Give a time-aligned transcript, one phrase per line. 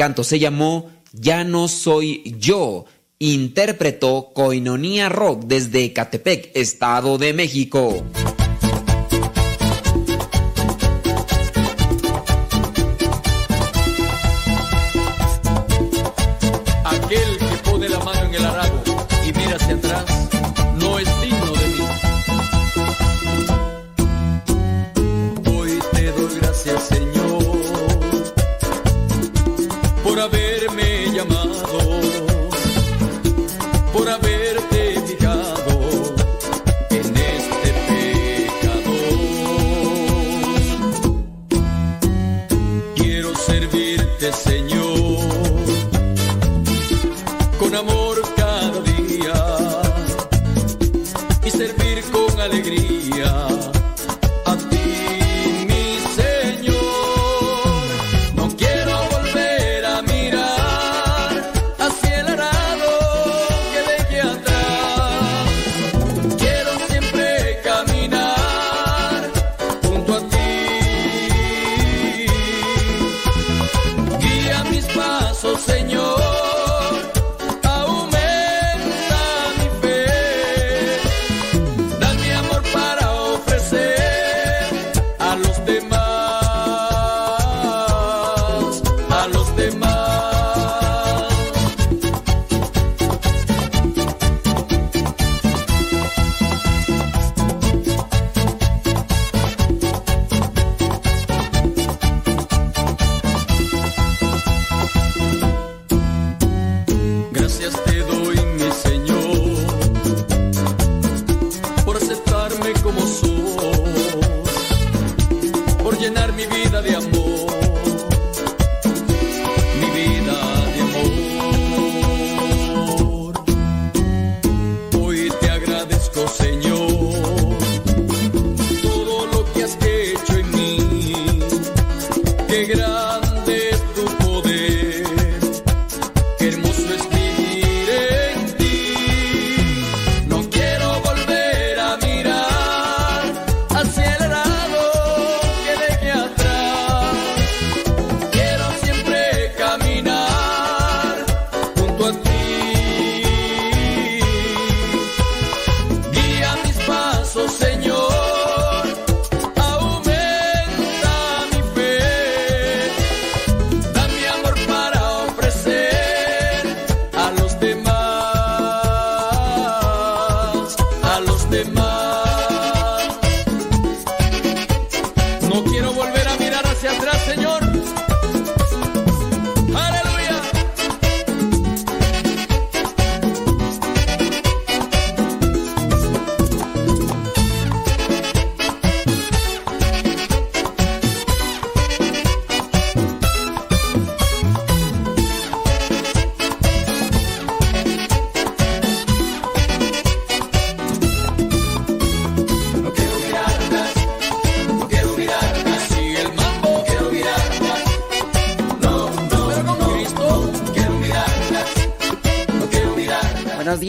[0.00, 2.86] Canto se llamó Ya no soy yo.
[3.18, 8.02] Interpretó Coinonía Rock desde Catepec, Estado de México.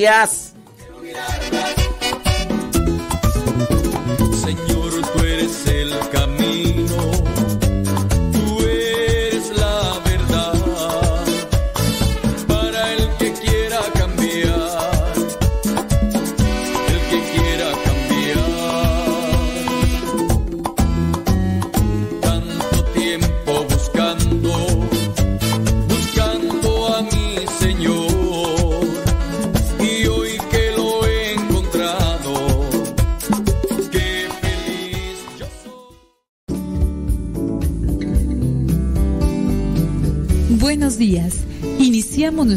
[0.01, 0.40] días.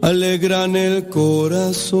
[0.00, 2.00] alegran el corazón.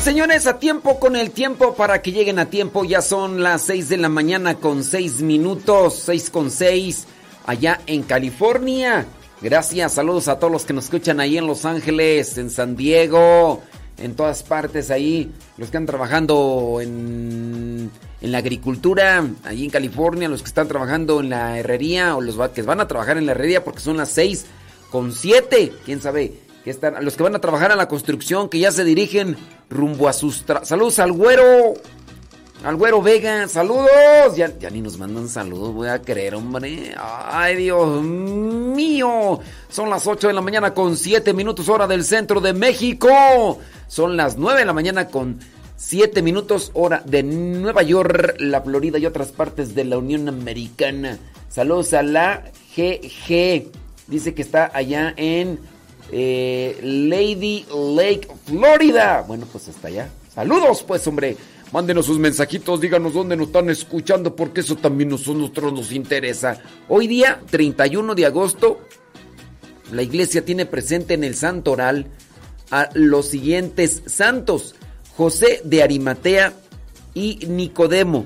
[0.00, 2.84] Señores, a tiempo con el tiempo para que lleguen a tiempo.
[2.84, 7.06] Ya son las 6 de la mañana con 6 minutos, 6 con 6,
[7.46, 9.06] allá en California.
[9.40, 13.62] Gracias, saludos a todos los que nos escuchan ahí en Los Ángeles, en San Diego,
[13.98, 15.32] en todas partes ahí.
[15.56, 17.90] Los que están trabajando en,
[18.20, 22.36] en la agricultura, ahí en California, los que están trabajando en la herrería o los
[22.50, 24.46] que van a trabajar en la herrería porque son las 6
[24.90, 28.70] con 7, quién sabe están, los que van a trabajar en la construcción, que ya
[28.72, 29.36] se dirigen
[29.70, 30.44] rumbo a sus...
[30.62, 31.74] Saludos al güero.
[32.64, 34.36] Al güero Vega, saludos.
[34.36, 36.92] Ya, ya ni nos mandan saludos, voy a creer, hombre.
[36.98, 39.38] Ay, Dios mío.
[39.68, 43.08] Son las 8 de la mañana con 7 minutos hora del centro de México.
[43.86, 45.38] Son las 9 de la mañana con
[45.76, 51.18] 7 minutos hora de Nueva York, la Florida y otras partes de la Unión Americana.
[51.48, 52.42] Saludos a la
[52.76, 53.70] GG.
[54.08, 55.60] Dice que está allá en
[56.10, 59.24] eh, Lady Lake, Florida.
[59.26, 60.10] Bueno, pues hasta allá.
[60.34, 61.36] Saludos, pues, hombre.
[61.70, 66.62] Mándenos sus mensajitos, díganos dónde nos están escuchando, porque eso también nosotros nos interesa.
[66.88, 68.80] Hoy día, 31 de agosto,
[69.92, 72.06] la iglesia tiene presente en el santo oral
[72.70, 74.76] a los siguientes santos:
[75.14, 76.54] José de Arimatea
[77.12, 78.24] y Nicodemo.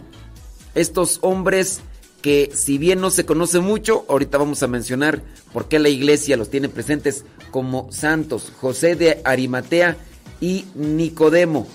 [0.76, 1.80] Estos hombres
[2.22, 6.36] que si bien no se conoce mucho, ahorita vamos a mencionar por qué la iglesia
[6.36, 9.96] los tiene presentes como santos, José de Arimatea
[10.40, 11.66] y Nicodemo.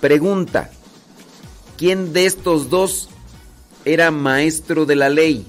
[0.00, 0.70] Pregunta,
[1.78, 3.08] ¿quién de estos dos
[3.84, 5.46] era maestro de la ley?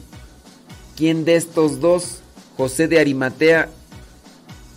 [0.96, 2.22] ¿Quién de estos dos,
[2.56, 3.70] José de Arimatea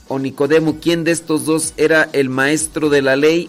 [0.08, 3.48] o Nicodemo, quién de estos dos era el maestro de la ley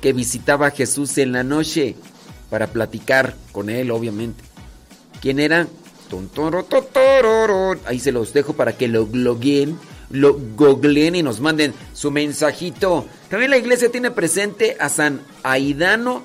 [0.00, 1.94] que visitaba a Jesús en la noche
[2.48, 4.49] para platicar con él, obviamente?
[5.20, 5.66] ¿Quién era?
[7.86, 9.78] Ahí se los dejo para que lo gloguen,
[10.10, 13.06] lo googleen y nos manden su mensajito.
[13.28, 16.24] También la iglesia tiene presente a San Aidano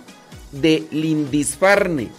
[0.52, 2.10] de Lindisfarne.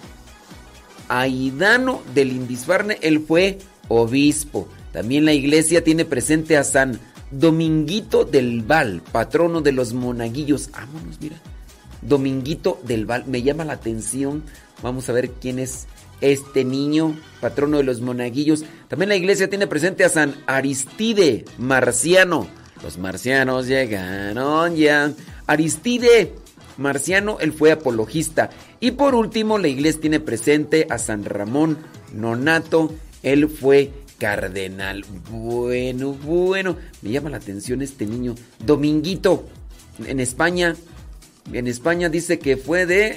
[1.08, 4.68] Aidano de Lindisfarne, él fue obispo.
[4.92, 10.70] También la iglesia tiene presente a San Dominguito del Val, patrono de los monaguillos.
[10.70, 11.36] Vámonos, mira.
[12.02, 14.44] Dominguito del Val, me llama la atención.
[14.82, 15.86] Vamos a ver quién es
[16.20, 18.64] este niño, patrono de los monaguillos.
[18.88, 22.48] También la iglesia tiene presente a San Aristide, marciano.
[22.82, 25.12] Los marcianos llegaron ya.
[25.46, 26.34] Aristide,
[26.76, 28.50] marciano, él fue apologista.
[28.80, 31.78] Y por último, la iglesia tiene presente a San Ramón
[32.12, 35.04] Nonato, él fue cardenal.
[35.30, 38.34] Bueno, bueno, me llama la atención este niño.
[38.64, 39.46] Dominguito,
[40.06, 40.76] en España,
[41.52, 43.14] en España dice que fue de,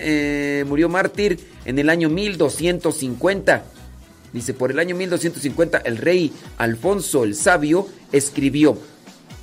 [0.62, 3.63] eh, murió mártir en el año 1250.
[4.33, 8.77] Dice, por el año 1250 el rey Alfonso el Sabio escribió,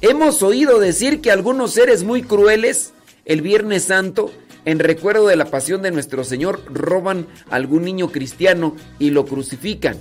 [0.01, 2.93] hemos oído decir que algunos seres muy crueles
[3.25, 4.31] el Viernes Santo,
[4.65, 9.27] en recuerdo de la pasión de nuestro Señor, roban a algún niño cristiano y lo
[9.27, 9.97] crucifican.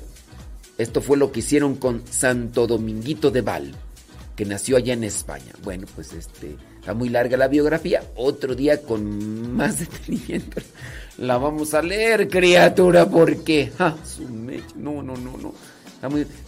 [0.77, 3.71] Esto fue lo que hicieron con Santo Dominguito de Val,
[4.35, 5.53] que nació allá en España.
[5.63, 6.55] Bueno, pues este...
[6.85, 8.03] Está muy larga la biografía.
[8.15, 10.61] Otro día con más detenimiento
[11.17, 13.71] la vamos a leer, criatura, porque...
[14.75, 15.53] no, no, no, no.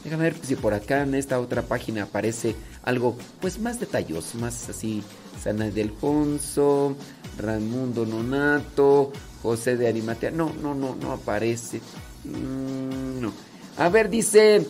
[0.03, 4.70] déjame ver si por acá en esta otra página aparece algo pues más detalloso, más
[4.70, 5.01] así.
[5.41, 6.96] Sana de Alfonso,
[7.39, 10.29] Raimundo Nonato, José de Arimatea.
[10.29, 11.82] No, no, no, no aparece.
[12.25, 13.34] Mm, no.
[13.77, 14.67] A ver, dice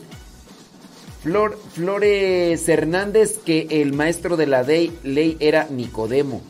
[1.73, 6.41] Flores Hernández que el maestro de la ley era Nicodemo.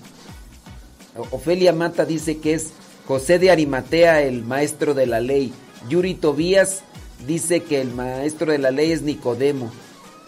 [1.31, 2.73] Ofelia Mata dice que es
[3.07, 5.51] José de Arimatea el maestro de la ley.
[5.89, 6.83] Yuri Tobías
[7.25, 9.71] dice que el maestro de la ley es Nicodemo.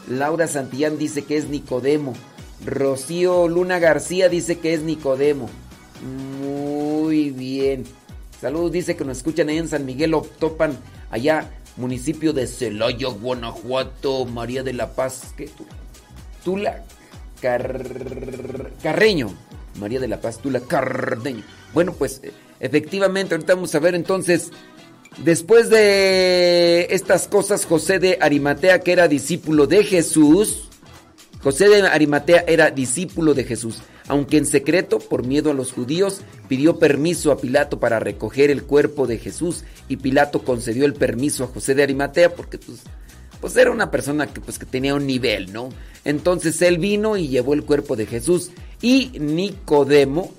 [0.07, 2.13] Laura Santillán dice que es Nicodemo.
[2.65, 5.47] Rocío Luna García dice que es Nicodemo.
[6.41, 7.83] Muy bien.
[8.41, 10.77] Saludos, dice que nos escuchan ahí en San Miguel Topan,
[11.11, 15.49] allá municipio de Celaya, Guanajuato, María de la Paz, ¿qué?
[16.43, 16.83] Tula
[18.83, 19.33] Carreño.
[19.79, 21.43] María de la Paz Tula Cardeño.
[21.73, 22.21] Bueno, pues
[22.59, 24.51] efectivamente, ahorita vamos a ver entonces,
[25.23, 30.69] después de estas cosas, José de Arimatea, que era discípulo de Jesús,
[31.41, 36.21] José de Arimatea era discípulo de Jesús, aunque en secreto, por miedo a los judíos,
[36.47, 41.43] pidió permiso a Pilato para recoger el cuerpo de Jesús y Pilato concedió el permiso
[41.43, 42.79] a José de Arimatea porque pues,
[43.39, 45.69] pues era una persona que, pues, que tenía un nivel, ¿no?
[46.03, 48.49] Entonces él vino y llevó el cuerpo de Jesús
[48.81, 50.33] y Nicodemo,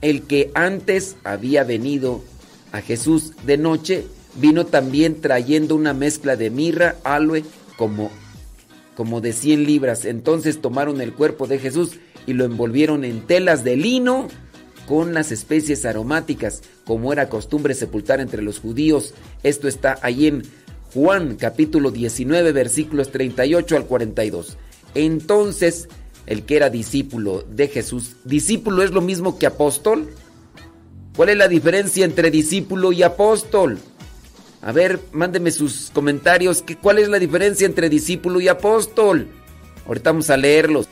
[0.00, 2.24] el que antes había venido
[2.72, 4.04] a Jesús de noche,
[4.34, 7.44] vino también trayendo una mezcla de mirra, aloe,
[7.76, 8.10] como
[8.96, 10.04] como de 100 libras.
[10.04, 14.28] Entonces tomaron el cuerpo de Jesús y lo envolvieron en telas de lino
[14.86, 19.14] con las especies aromáticas, como era costumbre sepultar entre los judíos.
[19.42, 20.42] Esto está ahí en
[20.92, 24.58] Juan capítulo 19 versículos 38 al 42.
[24.94, 25.88] Entonces,
[26.26, 30.08] el que era discípulo de Jesús, discípulo es lo mismo que apóstol.
[31.16, 33.78] ¿Cuál es la diferencia entre discípulo y apóstol?
[34.62, 36.64] A ver, mándeme sus comentarios.
[36.80, 39.28] ¿Cuál es la diferencia entre discípulo y apóstol?
[39.86, 40.88] Ahorita vamos a leerlos.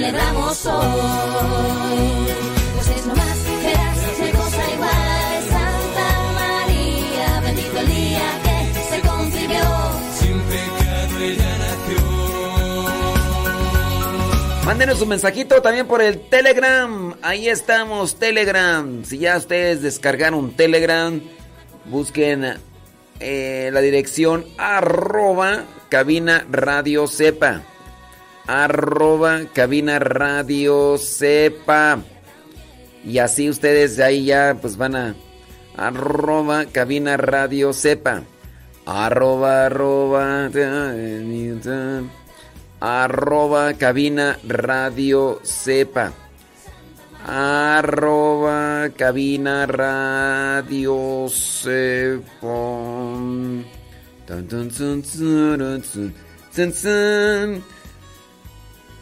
[0.00, 0.80] Celebramos hoy.
[2.74, 5.42] Pues es nomás, verás, se cosa igual.
[5.50, 9.60] Santa María, bendito el día que se concibió.
[10.18, 12.00] Sin pecado ella nació.
[14.64, 17.14] Mándenos un mensajito también por el Telegram.
[17.20, 19.04] Ahí estamos, Telegram.
[19.04, 21.20] Si ya ustedes descargaron Telegram,
[21.84, 22.56] busquen
[23.18, 27.64] eh, la dirección arroba cabina radio sepa
[28.46, 31.98] arroba cabina radio sepa.
[33.04, 35.14] Y así ustedes de ahí ya pues van a
[35.76, 38.22] arroba cabina radio sepa.
[38.86, 40.50] Arroba arroba
[42.80, 46.12] arroba cabina radio sepa.
[47.26, 52.20] Arroba cabina radio sepa.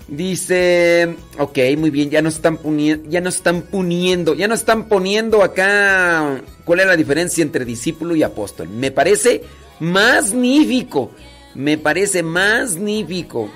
[0.09, 4.89] Dice, ok, muy bien, ya nos están poniendo, ya nos están poniendo, ya nos están
[4.89, 8.71] poniendo acá cuál es la diferencia entre discípulo y apóstol.
[8.71, 9.43] Me parece
[9.81, 11.11] magnífico,
[11.55, 13.51] me parece magnífico.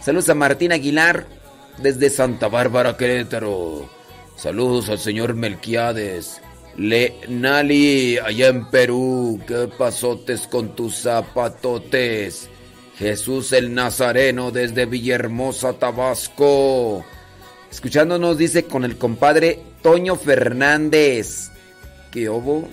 [0.00, 1.26] Saludos a Martín Aguilar
[1.82, 3.86] desde Santa Bárbara, Querétaro.
[4.34, 6.40] Saludos al señor Melquiades.
[6.78, 12.48] Le Nali, allá en Perú, ¿qué pasotes con tus zapatotes?
[12.98, 17.04] Jesús el Nazareno desde Villahermosa, Tabasco.
[17.70, 21.50] Escuchándonos dice con el compadre Toño Fernández.
[22.10, 22.68] ¿Qué hubo?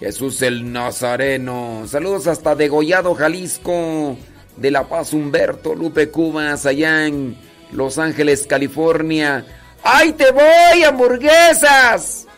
[0.00, 1.84] Jesús el Nazareno.
[1.86, 4.16] Saludos hasta Degollado, Jalisco.
[4.56, 7.36] De La Paz, Humberto, Lupe Cubas, allá en
[7.72, 9.44] Los Ángeles, California.
[9.82, 12.28] ¡Ay, te voy, hamburguesas!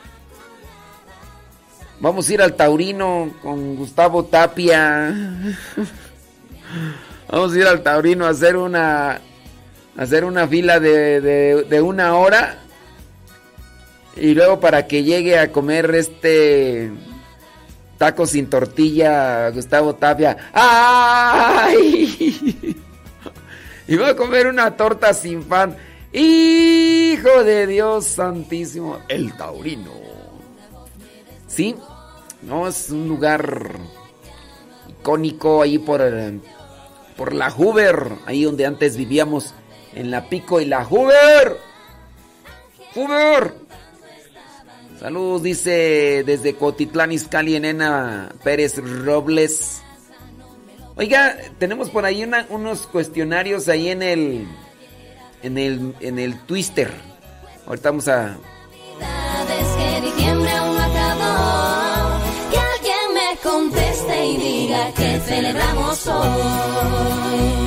[2.01, 5.15] Vamos a ir al Taurino con Gustavo Tapia.
[7.29, 9.21] Vamos a ir al Taurino a hacer una.
[9.97, 12.59] hacer una fila de, una hora.
[14.17, 16.91] Y luego para que llegue a comer este.
[17.99, 20.37] Taco sin tortilla, Gustavo Tapia.
[20.53, 21.63] ¡Ay!
[23.89, 25.77] Y voy a comer una torta sin pan.
[26.13, 28.99] Hijo de Dios santísimo.
[29.07, 29.93] El Taurino.
[31.47, 31.77] ¿Sí?
[32.43, 33.79] No, es un lugar
[34.89, 36.41] icónico ahí por el
[37.17, 39.55] por la Hoover, ahí donde antes vivíamos,
[39.95, 41.57] en la Pico y la Hoover.
[42.95, 43.55] Hoover.
[45.01, 49.83] Saludos, dice desde Cotitlán, Izcalli, Nena Pérez Robles.
[50.97, 54.47] Oiga, tenemos por ahí unos cuestionarios ahí en el,
[55.43, 56.91] en el, en el Twister.
[57.67, 58.39] Ahorita vamos a
[64.95, 67.66] que celebramos hoy.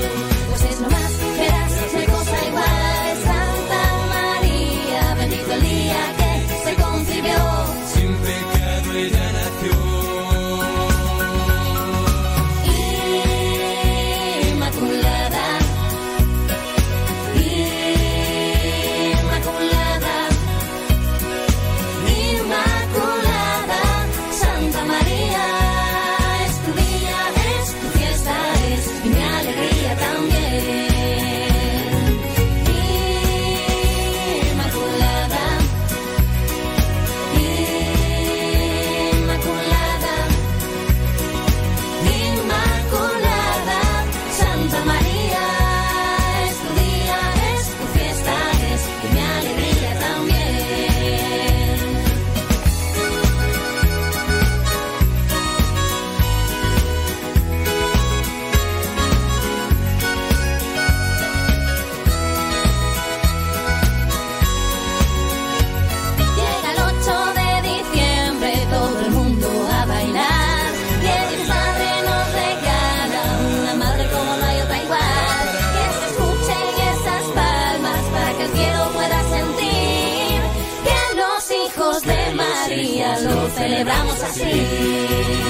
[83.50, 85.49] Celebramos así.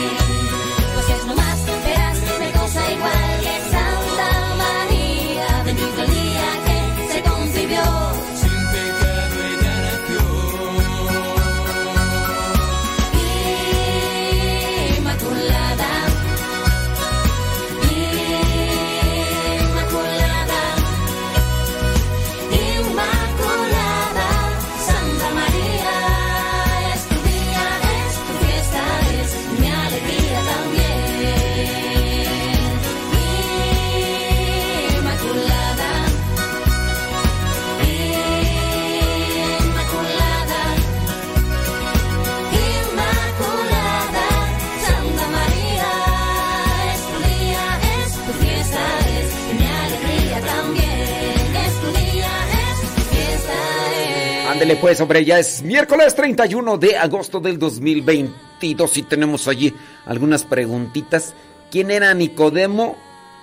[54.70, 59.74] Ándele pues, hombre, ya es miércoles 31 de agosto del 2022 y tenemos allí
[60.06, 61.34] algunas preguntitas.
[61.72, 62.96] ¿Quién era Nicodemo?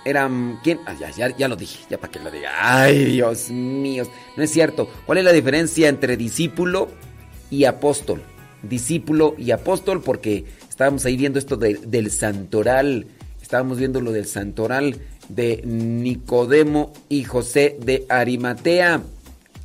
[0.05, 0.29] Era...
[0.63, 0.79] ¿Quién?
[0.85, 2.51] Ah, ya, ya, ya lo dije, ya para que lo diga.
[2.61, 4.07] Ay, Dios mío.
[4.37, 4.89] No es cierto.
[5.05, 6.87] ¿Cuál es la diferencia entre discípulo
[7.51, 8.21] y apóstol?
[8.63, 13.05] Discípulo y apóstol porque estábamos ahí viendo esto de- del santoral.
[13.41, 14.95] Estábamos viendo lo del santoral
[15.27, 19.01] de Nicodemo y José de Arimatea.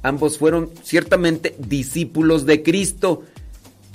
[0.02, 3.22] Ambos fueron ciertamente discípulos de Cristo,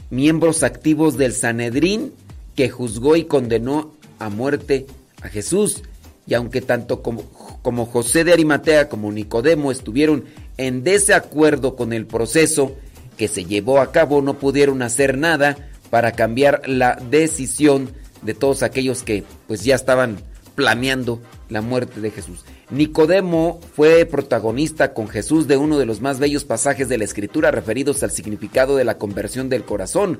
[0.10, 2.13] miembros activos del Sanedrín
[2.56, 4.86] que juzgó y condenó a muerte
[5.22, 5.84] a Jesús.
[6.26, 7.24] Y aunque tanto como,
[7.62, 10.26] como José de Arimatea como Nicodemo estuvieron
[10.58, 12.76] en desacuerdo con el proceso
[13.17, 15.58] que se llevó a cabo, no pudieron hacer nada
[15.89, 17.89] para cambiar la decisión
[18.22, 20.17] de todos aquellos que pues ya estaban
[20.56, 22.43] planeando la muerte de Jesús.
[22.69, 27.49] Nicodemo fue protagonista con Jesús de uno de los más bellos pasajes de la Escritura
[27.49, 30.19] referidos al significado de la conversión del corazón,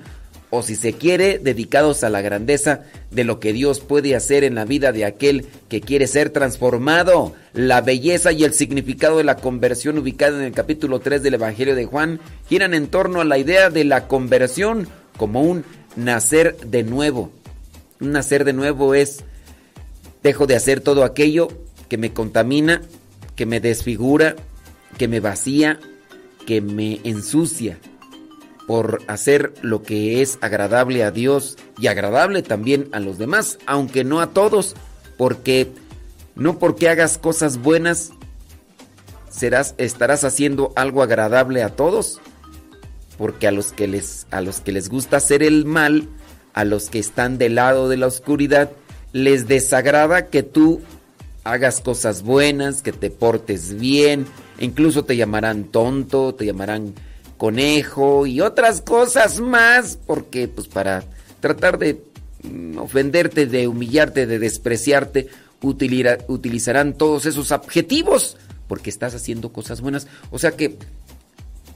[0.50, 4.56] o si se quiere, dedicados a la grandeza de lo que Dios puede hacer en
[4.56, 7.34] la vida de aquel que quiere ser transformado.
[7.52, 11.76] La belleza y el significado de la conversión ubicada en el capítulo 3 del Evangelio
[11.76, 15.66] de Juan giran en torno a la idea de la conversión como un
[15.98, 17.30] nacer de nuevo.
[18.00, 19.26] Un nacer de nuevo es
[20.24, 21.50] dejo de hacer todo aquello
[21.90, 22.82] que me contamina,
[23.36, 24.36] que me desfigura,
[24.98, 25.80] que me vacía,
[26.46, 27.78] que me ensucia,
[28.68, 34.04] por hacer lo que es agradable a Dios y agradable también a los demás, aunque
[34.04, 34.76] no a todos,
[35.18, 35.72] porque
[36.36, 38.12] no porque hagas cosas buenas
[39.30, 42.20] serás estarás haciendo algo agradable a todos,
[43.18, 46.10] porque a los que les a los que les gusta hacer el mal,
[46.54, 48.72] a los que están del lado de la oscuridad,
[49.14, 50.82] les desagrada que tú
[51.52, 54.26] hagas cosas buenas, que te portes bien,
[54.60, 56.94] incluso te llamarán tonto, te llamarán
[57.38, 61.04] conejo y otras cosas más, porque pues para
[61.40, 62.02] tratar de
[62.44, 65.28] mm, ofenderte, de humillarte, de despreciarte,
[65.62, 70.08] utilizarán todos esos adjetivos, porque estás haciendo cosas buenas.
[70.32, 70.78] O sea que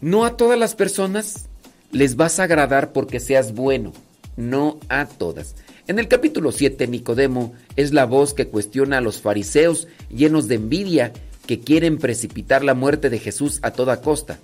[0.02, 1.48] no a todas las personas
[1.92, 3.94] les vas a agradar porque seas bueno,
[4.36, 5.56] no a todas.
[5.88, 10.56] En el capítulo 7, Nicodemo es la voz que cuestiona a los fariseos llenos de
[10.56, 11.12] envidia
[11.48, 14.40] que quieren precipitar la muerte de Jesús a toda costa.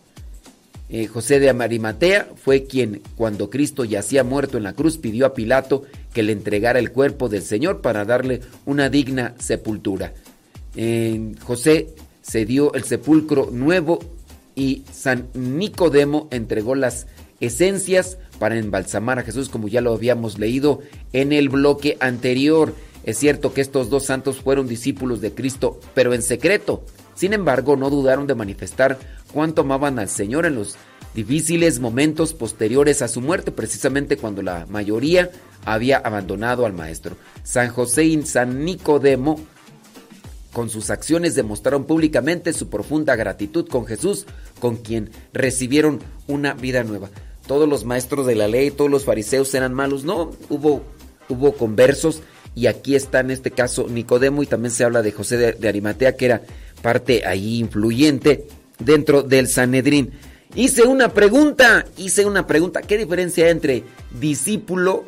[0.89, 5.33] Eh, José de Arimatea fue quien, cuando Cristo yacía muerto en la cruz, pidió a
[5.33, 10.13] Pilato que le entregara el cuerpo del Señor para darle una digna sepultura.
[11.43, 13.99] José se dio el sepulcro nuevo
[14.55, 17.07] y San Nicodemo entregó las
[17.39, 20.81] esencias para embalsamar a Jesús, como ya lo habíamos leído
[21.13, 22.73] en el bloque anterior.
[23.03, 26.83] Es cierto que estos dos santos fueron discípulos de Cristo, pero en secreto.
[27.15, 28.99] Sin embargo, no dudaron de manifestar
[29.33, 30.75] cuánto amaban al Señor en los
[31.15, 35.31] difíciles momentos posteriores a su muerte, precisamente cuando la mayoría
[35.65, 37.17] había abandonado al Maestro.
[37.43, 39.39] San José y San Nicodemo
[40.53, 44.25] con sus acciones demostraron públicamente su profunda gratitud con Jesús,
[44.59, 47.09] con quien recibieron una vida nueva.
[47.47, 50.83] Todos los maestros de la ley, todos los fariseos eran malos, no, hubo,
[51.29, 52.21] hubo conversos
[52.57, 56.17] y aquí está en este caso Nicodemo y también se habla de José de, Arimatea
[56.17, 56.41] que era
[56.81, 58.47] parte ahí influyente
[58.79, 60.11] dentro del Sanedrín.
[60.55, 63.83] Hice una pregunta, hice una pregunta, ¿qué diferencia hay entre
[64.19, 65.05] discípulo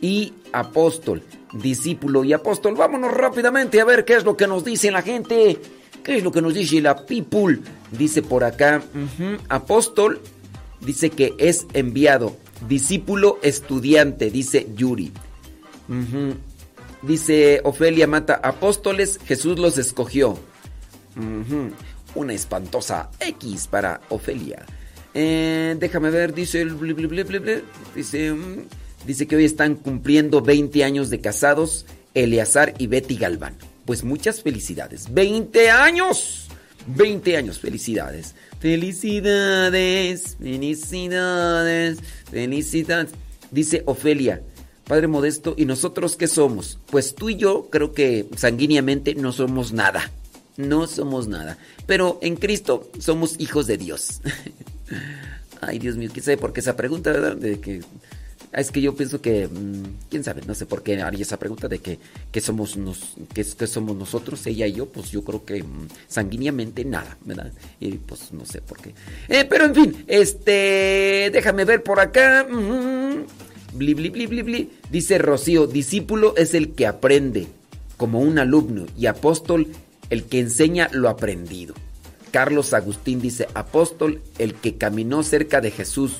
[0.00, 1.24] y apóstol?
[1.52, 5.58] Discípulo y apóstol, vámonos rápidamente a ver qué es lo que nos dice la gente,
[6.04, 7.58] qué es lo que nos dice la people.
[7.90, 8.80] Dice por acá,
[9.48, 10.20] apóstol,
[10.84, 12.36] dice que es enviado,
[12.68, 15.12] discípulo estudiante, dice Yuri.
[17.02, 20.38] Dice Ofelia Mata, apóstoles, Jesús los escogió.
[22.14, 24.64] Una espantosa X para Ofelia.
[25.14, 26.76] Eh, déjame ver, dice el.
[27.94, 28.66] Dice, mm,
[29.06, 33.56] dice que hoy están cumpliendo 20 años de casados Eleazar y Betty Galván.
[33.84, 35.10] Pues muchas felicidades.
[35.10, 36.48] ¡20 años!
[36.86, 38.34] 20 años, felicidades.
[38.62, 41.98] Felicidades, felicidades,
[42.30, 43.10] felicidades.
[43.50, 44.40] Dice Ofelia,
[44.86, 46.78] Padre Modesto, ¿y nosotros qué somos?
[46.86, 50.12] Pues tú y yo creo que sanguíneamente no somos nada.
[50.56, 51.58] No somos nada.
[51.86, 54.20] Pero en Cristo somos hijos de Dios.
[55.60, 57.34] Ay, Dios mío, ¿quién sabe por qué esa pregunta, verdad?
[57.34, 57.80] De que
[58.60, 61.68] es que yo pienso que, mm, quién sabe, no sé por qué haría esa pregunta
[61.68, 61.98] de que,
[62.30, 66.84] que somos nos, que, somos nosotros, ella y yo, pues yo creo que mm, sanguíneamente
[66.84, 67.52] nada, ¿verdad?
[67.80, 68.94] Y pues no sé por qué.
[69.28, 72.46] Eh, pero en fin, este, déjame ver por acá.
[73.74, 74.70] Bli, bli, bli, bli, bli.
[74.90, 77.46] Dice Rocío, discípulo es el que aprende,
[77.96, 79.68] como un alumno, y apóstol
[80.10, 81.74] el que enseña lo aprendido.
[82.32, 86.16] Carlos Agustín dice, apóstol el que caminó cerca de Jesús.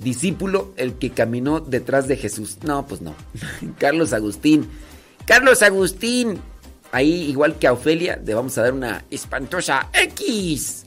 [0.00, 2.58] Discípulo el que caminó detrás de Jesús.
[2.62, 3.14] No, pues no.
[3.78, 4.66] Carlos Agustín.
[5.26, 6.38] Carlos Agustín.
[6.92, 10.84] Ahí, igual que a Ofelia, le vamos a dar una espantosa X.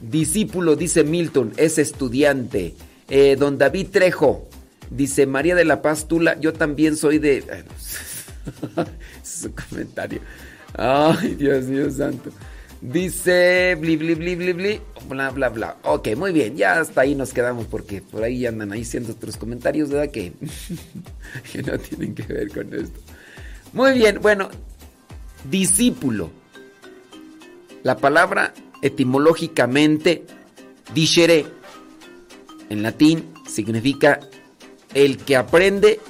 [0.00, 2.74] Discípulo, dice Milton, es estudiante.
[3.08, 4.48] Eh, don David Trejo,
[4.90, 7.64] dice María de la Paz Tula, yo también soy de...
[9.22, 10.20] Su comentario.
[10.74, 12.30] Ay, Dios mío santo.
[12.80, 15.76] Dice bli bli bli bli bli, bla bla bla.
[15.84, 19.36] Ok, muy bien, ya hasta ahí nos quedamos porque por ahí andan ahí siendo otros
[19.36, 20.10] comentarios, ¿verdad?
[20.12, 20.32] Que,
[21.52, 23.00] que no tienen que ver con esto.
[23.72, 24.50] Muy bien, bueno,
[25.50, 26.30] discípulo.
[27.82, 30.24] La palabra etimológicamente
[30.94, 31.46] dicere
[32.68, 34.20] en latín significa
[34.94, 36.00] el que aprende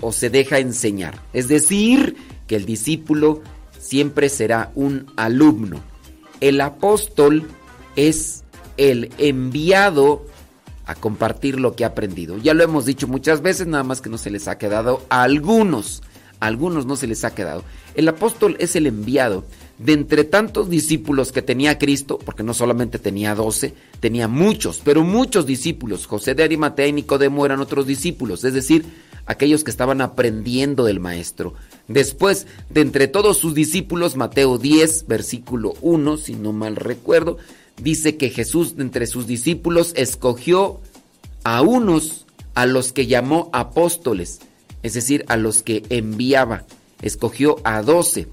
[0.00, 1.20] o se deja enseñar.
[1.32, 3.42] Es decir, que el discípulo
[3.78, 5.91] siempre será un alumno.
[6.42, 7.46] El apóstol
[7.94, 8.42] es
[8.76, 10.26] el enviado
[10.86, 12.36] a compartir lo que ha aprendido.
[12.36, 15.22] Ya lo hemos dicho muchas veces, nada más que no se les ha quedado a
[15.22, 16.02] algunos.
[16.40, 17.62] A algunos no se les ha quedado.
[17.94, 19.44] El apóstol es el enviado
[19.78, 25.04] de entre tantos discípulos que tenía Cristo, porque no solamente tenía doce, tenía muchos, pero
[25.04, 26.08] muchos discípulos.
[26.08, 28.84] José de Arimatea y Nicodemo eran otros discípulos, es decir,
[29.26, 31.54] aquellos que estaban aprendiendo del maestro.
[31.88, 37.38] Después, de entre todos sus discípulos, Mateo 10, versículo 1, si no mal recuerdo,
[37.76, 40.80] dice que Jesús de entre sus discípulos escogió
[41.44, 44.40] a unos a los que llamó apóstoles,
[44.82, 46.64] es decir, a los que enviaba.
[47.00, 48.28] Escogió a doce,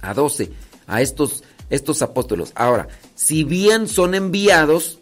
[0.00, 0.50] a doce,
[0.86, 2.52] a estos, estos apóstoles.
[2.54, 4.98] Ahora, si bien son enviados,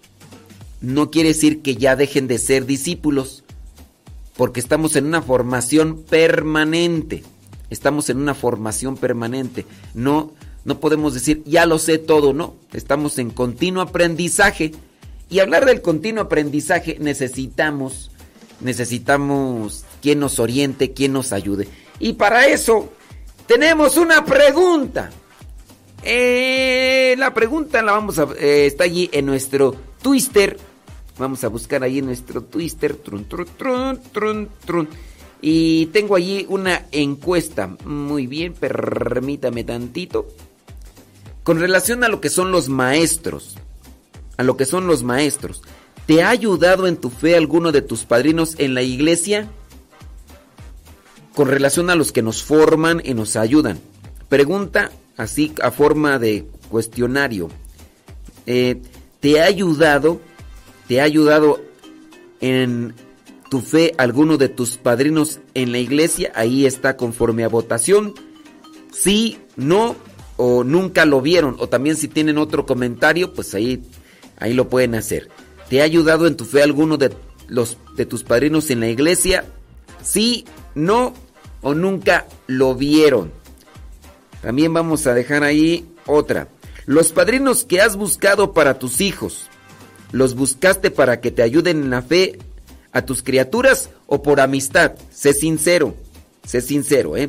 [0.80, 3.44] no quiere decir que ya dejen de ser discípulos
[4.36, 7.22] porque estamos en una formación permanente.
[7.70, 9.66] Estamos en una formación permanente.
[9.94, 10.32] No,
[10.64, 12.54] no podemos decir, ya lo sé todo, no.
[12.72, 14.72] Estamos en continuo aprendizaje.
[15.28, 18.10] Y hablar del continuo aprendizaje necesitamos,
[18.60, 21.66] necesitamos quien nos oriente, quien nos ayude.
[21.98, 22.92] Y para eso
[23.46, 25.10] tenemos una pregunta.
[26.02, 30.56] Eh, la pregunta la vamos a, eh, está allí en nuestro Twister.
[31.18, 32.94] Vamos a buscar ahí nuestro Twister.
[32.96, 34.88] Trun, trun, trun, trun.
[35.40, 37.76] Y tengo allí una encuesta.
[37.84, 40.28] Muy bien, permítame tantito.
[41.42, 43.56] Con relación a lo que son los maestros.
[44.36, 45.62] A lo que son los maestros.
[46.06, 49.48] ¿Te ha ayudado en tu fe alguno de tus padrinos en la iglesia?
[51.34, 53.80] Con relación a los que nos forman y nos ayudan.
[54.28, 57.48] Pregunta así a forma de cuestionario.
[58.46, 58.82] Eh,
[59.20, 60.20] ¿Te ha ayudado?
[60.88, 61.60] ¿Te ha ayudado
[62.40, 62.94] en
[63.50, 66.32] tu fe alguno de tus padrinos en la iglesia?
[66.34, 68.14] Ahí está conforme a votación.
[68.92, 69.96] Sí, no
[70.36, 71.56] o nunca lo vieron.
[71.58, 73.82] O también si tienen otro comentario, pues ahí,
[74.38, 75.28] ahí lo pueden hacer.
[75.68, 77.12] ¿Te ha ayudado en tu fe alguno de,
[77.48, 79.44] los, de tus padrinos en la iglesia?
[80.02, 80.44] Sí,
[80.74, 81.14] no
[81.62, 83.32] o nunca lo vieron.
[84.42, 86.48] También vamos a dejar ahí otra.
[86.84, 89.48] Los padrinos que has buscado para tus hijos,
[90.12, 92.38] ¿los buscaste para que te ayuden en la fe
[92.92, 94.92] a tus criaturas o por amistad?
[95.12, 95.94] Sé sincero,
[96.44, 97.28] sé sincero, ¿eh?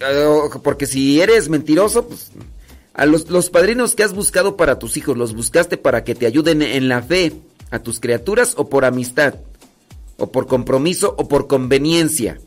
[0.00, 2.30] Eh, Porque si eres mentiroso, pues...
[2.96, 6.26] A los, los padrinos que has buscado para tus hijos, ¿los buscaste para que te
[6.26, 7.32] ayuden en la fe
[7.72, 9.34] a tus criaturas o por amistad?
[10.16, 12.38] ¿O por compromiso o por conveniencia?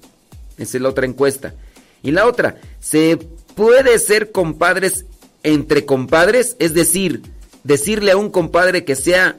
[0.58, 1.54] Esa es la otra encuesta.
[2.02, 3.18] Y la otra, ¿se
[3.56, 5.06] puede ser compadres
[5.44, 6.56] entre compadres?
[6.60, 7.24] Es decir,
[7.64, 9.38] decirle a un compadre que sea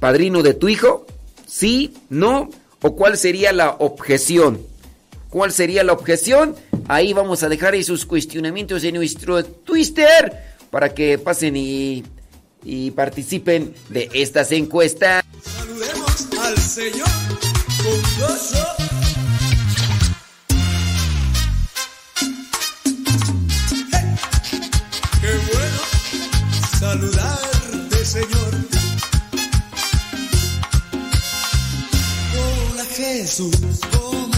[0.00, 1.06] padrino de tu hijo?
[1.46, 1.94] ¿Sí?
[2.08, 2.50] ¿No?
[2.82, 4.60] ¿O cuál sería la objeción?
[5.30, 6.54] ¿Cuál sería la objeción?
[6.86, 10.32] Ahí vamos a dejar sus cuestionamientos en nuestro Twitter
[10.70, 12.04] para que pasen y,
[12.94, 15.24] participen de estas encuestas.
[15.42, 17.08] Saludemos al Señor
[17.82, 19.07] con.
[33.18, 34.37] Jesus.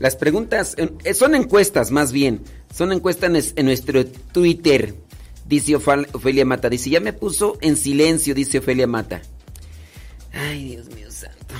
[0.00, 2.40] Las preguntas eh, son encuestas, más bien.
[2.74, 4.94] Son encuestas en, es- en nuestro Twitter.
[5.46, 6.68] Dice Ofelia Mata.
[6.68, 9.22] Dice, ya me puso en silencio, dice Ofelia Mata.
[10.32, 11.54] Ay, Dios mío santo.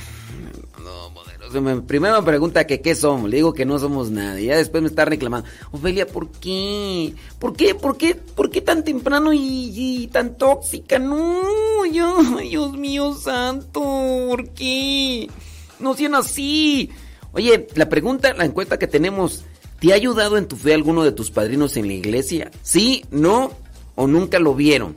[0.85, 1.61] No, poderoso.
[1.63, 3.29] Me- Primero me pregunta que qué somos.
[3.31, 4.39] Le digo que no somos nada.
[4.41, 5.49] Y ya después me está reclamando.
[5.73, 7.15] Ofelia, ¿por qué?
[7.39, 7.75] ¿Por qué?
[7.75, 8.15] ¿Por qué?
[8.15, 9.41] ¿Por qué tan temprano y,
[9.75, 10.99] y tan tóxica?
[10.99, 13.81] No, yo, Dios mío santo.
[13.81, 15.29] ¿Por qué?
[15.81, 16.91] No sean así.
[17.39, 19.45] Oye, la pregunta, la encuesta que tenemos,
[19.79, 22.51] ¿te ha ayudado en tu fe alguno de tus padrinos en la iglesia?
[22.65, 23.05] ¿Sí?
[23.13, 23.53] ¿No?
[23.95, 24.97] ¿O nunca lo vieron?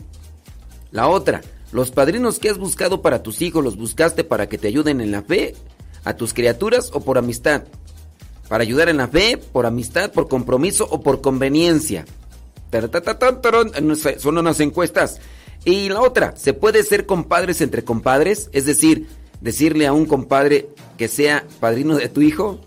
[0.90, 4.70] La otra, los padrinos que has buscado para tus hijos, ¿los buscaste para que te
[4.70, 5.54] ayuden en la fe?
[6.04, 7.66] ¿A tus criaturas o por amistad?
[8.50, 12.06] ¿Para ayudar en la fe, por amistad, por compromiso o por conveniencia?
[14.18, 15.20] Son unas encuestas.
[15.64, 18.50] Y la otra, ¿se puede ser compadres entre compadres?
[18.52, 19.06] Es decir,
[19.42, 22.62] decirle a un compadre que sea padrino de tu hijo.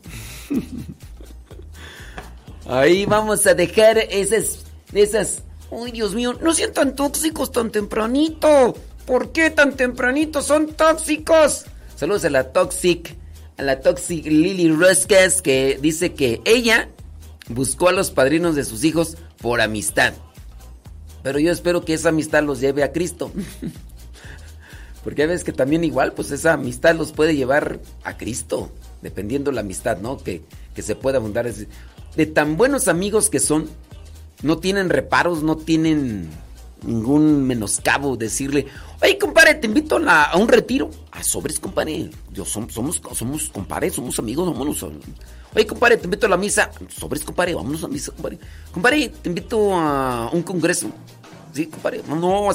[2.66, 5.42] Ahí vamos a dejar esas, esas.
[5.70, 8.74] Uy, Dios mío, no sean tan tóxicos tan tempranito.
[9.06, 11.66] ¿Por qué tan tempranito son tóxicos?
[11.94, 13.16] Saludos a la Toxic,
[13.58, 16.88] a la Toxic Lily Roscas que dice que ella
[17.48, 20.14] buscó a los padrinos de sus hijos por amistad.
[21.22, 23.30] Pero yo espero que esa amistad los lleve a Cristo.
[25.05, 28.70] Porque ves que también igual, pues esa amistad los puede llevar a Cristo,
[29.02, 30.16] dependiendo la amistad, ¿no?
[30.16, 30.42] Que,
[30.74, 31.46] que se pueda abundar.
[32.16, 33.68] De tan buenos amigos que son,
[34.42, 36.28] no tienen reparos, no tienen
[36.82, 38.66] ningún menoscabo decirle,
[39.02, 40.90] oye, compadre, te invito a, un retiro.
[41.12, 42.11] A sobres, compadre.
[42.32, 44.82] Yo som- somos, somos, compadre, somos amigos, vámonos.
[45.55, 46.70] Oye, compadre, te invito a la misa.
[46.88, 48.38] Sobres, compadre, vámonos a misa, compadre.
[48.72, 50.88] Compadre, te invito a un congreso.
[51.55, 52.02] Sí, compadre.
[52.09, 52.48] No,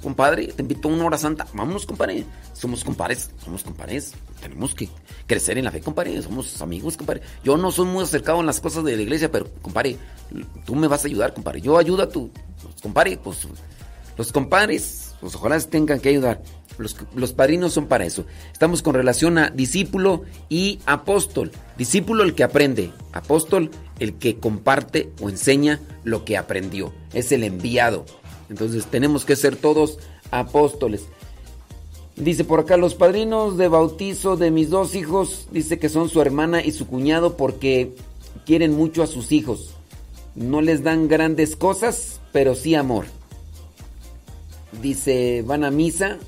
[0.00, 1.44] compadre, te invito a una hora santa.
[1.52, 2.24] Vámonos, compadre.
[2.52, 4.12] Somos compadres, somos compadres.
[4.40, 4.88] Tenemos que
[5.26, 6.22] crecer en la fe, compadre.
[6.22, 7.22] Somos amigos, compadre.
[7.42, 9.96] Yo no soy muy acercado en las cosas de la iglesia, pero, compadre,
[10.64, 11.60] tú me vas a ayudar, compadre.
[11.60, 12.30] Yo ayudo a tu.
[12.80, 13.48] compadre, pues.
[14.16, 16.40] Los compadres, pues ojalá tengan que ayudar.
[16.78, 18.26] Los, padrinos son para eso.
[18.52, 21.50] Estamos con relación a discípulo y apóstol.
[21.78, 22.90] Discípulo el que aprende.
[23.12, 26.92] Apóstol el que comparte o enseña lo que aprendió.
[27.14, 28.04] Es el enviado.
[28.50, 29.98] Entonces tenemos que ser todos
[30.30, 31.06] apóstoles.
[32.16, 36.22] Dice por acá, los padrinos de bautizo de mis dos hijos, dice que son su
[36.22, 37.94] hermana y su cuñado porque
[38.46, 39.74] quieren mucho a sus hijos.
[40.34, 43.06] No les dan grandes cosas, pero sí amor.
[44.80, 46.18] Dice, van a misa,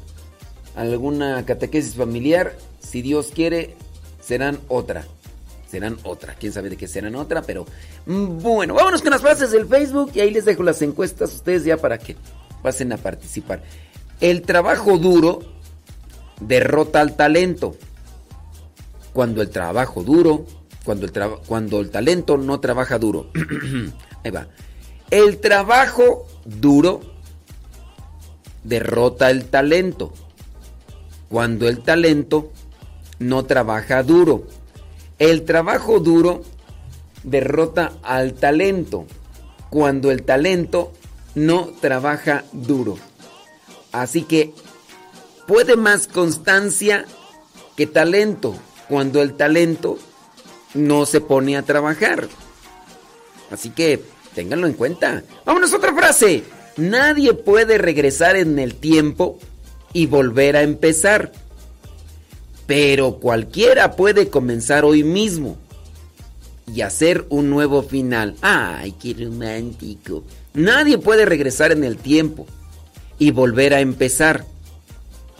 [0.78, 3.74] alguna catequesis familiar, si Dios quiere,
[4.20, 5.04] serán otra.
[5.68, 7.66] Serán otra, quién sabe de qué serán otra, pero
[8.06, 11.64] mm, bueno, vámonos con las frases del Facebook y ahí les dejo las encuestas ustedes
[11.64, 12.16] ya para que
[12.62, 13.60] pasen a participar.
[14.20, 15.40] El trabajo duro
[16.40, 17.76] derrota al talento.
[19.12, 20.46] Cuando el trabajo duro,
[20.84, 21.12] cuando el,
[21.46, 23.30] cuando el talento no trabaja duro.
[24.24, 24.48] Ahí va.
[25.10, 27.00] El trabajo duro
[28.64, 30.12] derrota el talento.
[31.28, 32.50] Cuando el talento
[33.18, 34.44] no trabaja duro.
[35.18, 36.42] El trabajo duro
[37.22, 39.06] derrota al talento.
[39.70, 40.92] Cuando el talento
[41.34, 42.96] no trabaja duro.
[43.92, 44.52] Así que
[45.46, 47.04] puede más constancia
[47.76, 48.54] que talento
[48.88, 49.98] cuando el talento
[50.74, 52.28] no se pone a trabajar.
[53.50, 54.02] Así que
[54.34, 55.22] ténganlo en cuenta.
[55.44, 56.44] Vámonos a otra frase.
[56.76, 59.38] Nadie puede regresar en el tiempo
[59.92, 61.32] y volver a empezar.
[62.66, 65.56] Pero cualquiera puede comenzar hoy mismo
[66.66, 68.36] y hacer un nuevo final.
[68.42, 70.24] ¡Ay, qué romántico!
[70.54, 72.46] Nadie puede regresar en el tiempo
[73.18, 74.44] y volver a empezar.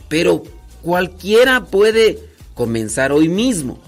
[0.09, 0.43] Pero
[0.83, 2.19] cualquiera puede
[2.55, 3.79] comenzar hoy mismo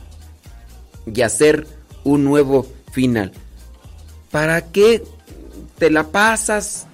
[1.06, 1.66] y hacer
[2.04, 3.32] un nuevo final.
[4.30, 5.02] ¿Para qué
[5.78, 6.86] te la pasas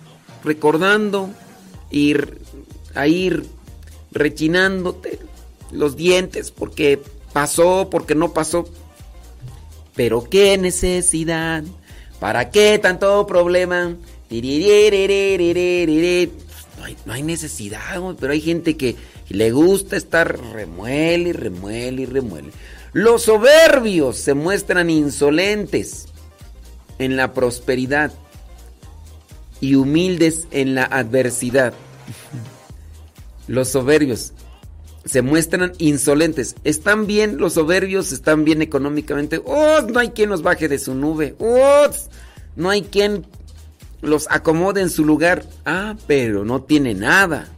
[0.44, 1.28] recordando,
[1.90, 2.38] ir
[2.94, 3.44] a ir
[4.16, 5.18] rechinándote
[5.70, 7.00] los dientes porque
[7.32, 8.68] pasó, porque no pasó.
[9.94, 11.64] Pero qué necesidad,
[12.20, 13.96] para qué tanto problema.
[17.04, 18.96] No hay, necesidad, pero hay gente que
[19.28, 22.50] le gusta estar remuele y remuele y remuele.
[22.92, 26.06] Los soberbios se muestran insolentes
[26.98, 28.12] en la prosperidad
[29.60, 31.74] y humildes en la adversidad.
[33.46, 34.32] Los soberbios
[35.04, 36.56] se muestran insolentes.
[36.64, 39.40] Están bien los soberbios, están bien económicamente.
[39.44, 39.80] ¡Oh!
[39.82, 41.36] No hay quien los baje de su nube.
[41.38, 41.86] ¡Oh!
[42.56, 43.24] No hay quien
[44.02, 45.44] los acomode en su lugar.
[45.64, 47.48] Ah, pero no tiene nada.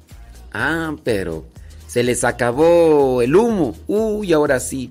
[0.52, 1.46] Ah, pero
[1.86, 3.74] se les acabó el humo.
[3.86, 4.90] Uy, ahora sí.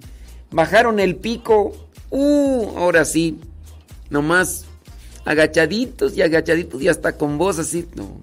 [0.49, 1.73] Bajaron el pico.
[2.09, 3.39] Uh, ahora sí.
[4.09, 4.65] Nomás
[5.25, 7.87] agachaditos y agachaditos y hasta con voz así.
[7.95, 8.19] No.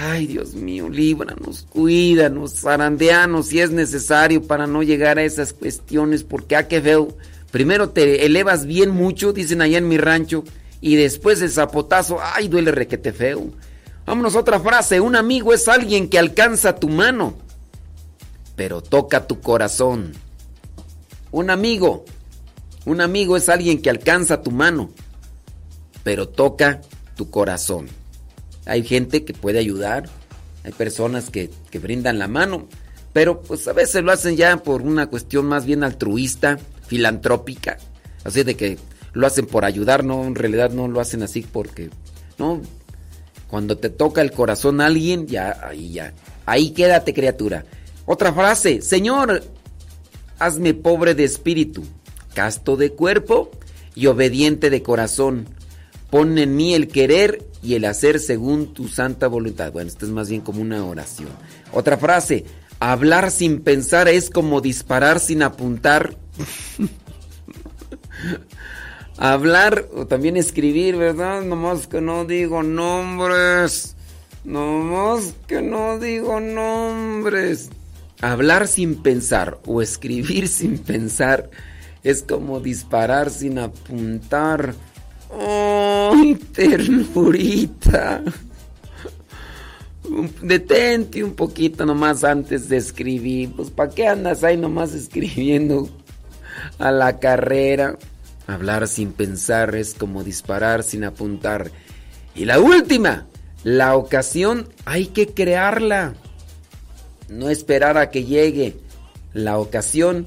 [0.00, 6.22] Ay, Dios mío, líbranos, cuídanos, zarandeanos si es necesario para no llegar a esas cuestiones,
[6.22, 7.16] porque a que veo.
[7.50, 10.44] Primero te elevas bien mucho, dicen allá en mi rancho,
[10.80, 13.50] y después el zapotazo, ay, duele requete feo.
[14.06, 17.34] Vámonos otra frase, un amigo es alguien que alcanza tu mano,
[18.54, 20.12] pero toca tu corazón.
[21.32, 22.04] Un amigo,
[22.84, 24.90] un amigo es alguien que alcanza tu mano,
[26.04, 26.82] pero toca
[27.16, 27.97] tu corazón.
[28.68, 30.08] Hay gente que puede ayudar,
[30.62, 32.68] hay personas que, que brindan la mano,
[33.12, 37.78] pero pues a veces lo hacen ya por una cuestión más bien altruista, filantrópica,
[38.24, 38.78] así de que
[39.12, 41.90] lo hacen por ayudar, no, en realidad no lo hacen así porque,
[42.38, 42.60] no,
[43.48, 46.12] cuando te toca el corazón a alguien, ya, ahí ya,
[46.46, 47.64] ahí quédate criatura.
[48.04, 49.42] Otra frase, Señor,
[50.38, 51.82] hazme pobre de espíritu,
[52.34, 53.50] casto de cuerpo
[53.94, 55.48] y obediente de corazón.
[56.10, 59.72] Pon en mí el querer y el hacer según tu santa voluntad.
[59.72, 61.30] Bueno, esto es más bien como una oración.
[61.72, 62.44] Otra frase,
[62.80, 66.16] hablar sin pensar es como disparar sin apuntar.
[69.18, 71.42] hablar o también escribir, ¿verdad?
[71.42, 73.96] Nomás que no digo nombres.
[74.44, 77.70] Nomás que no digo nombres.
[78.20, 81.50] Hablar sin pensar o escribir sin pensar
[82.02, 84.74] es como disparar sin apuntar.
[85.30, 88.22] ¡Ay, ternurita!
[90.42, 93.52] Detente un poquito nomás antes de escribir.
[93.52, 95.88] Pues ¿para qué andas ahí nomás escribiendo
[96.78, 97.98] a la carrera?
[98.46, 101.70] Hablar sin pensar es como disparar sin apuntar.
[102.34, 103.26] Y la última,
[103.64, 106.14] la ocasión hay que crearla.
[107.28, 108.76] No esperar a que llegue.
[109.34, 110.26] La ocasión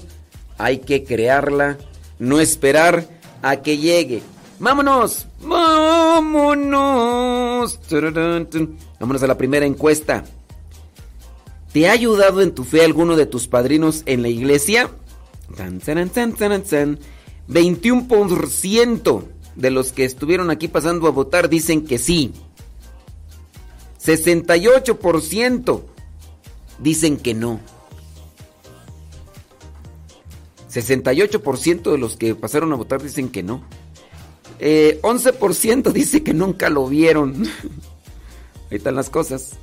[0.58, 1.78] hay que crearla.
[2.20, 3.08] No esperar
[3.42, 4.22] a que llegue.
[4.62, 5.26] ¡Vámonos!
[5.40, 6.70] ¡Vámonos!
[9.00, 10.22] Vámonos a la primera encuesta.
[11.72, 14.88] ¿Te ha ayudado en tu fe alguno de tus padrinos en la iglesia?
[17.48, 19.24] 21%
[19.56, 22.32] de los que estuvieron aquí pasando a votar dicen que sí.
[24.00, 25.82] 68%
[26.78, 27.58] dicen que no.
[30.70, 33.64] 68% de los que pasaron a votar dicen que no.
[34.64, 37.34] Eh, 11% dice que nunca lo vieron.
[38.70, 39.54] Ahí están las cosas.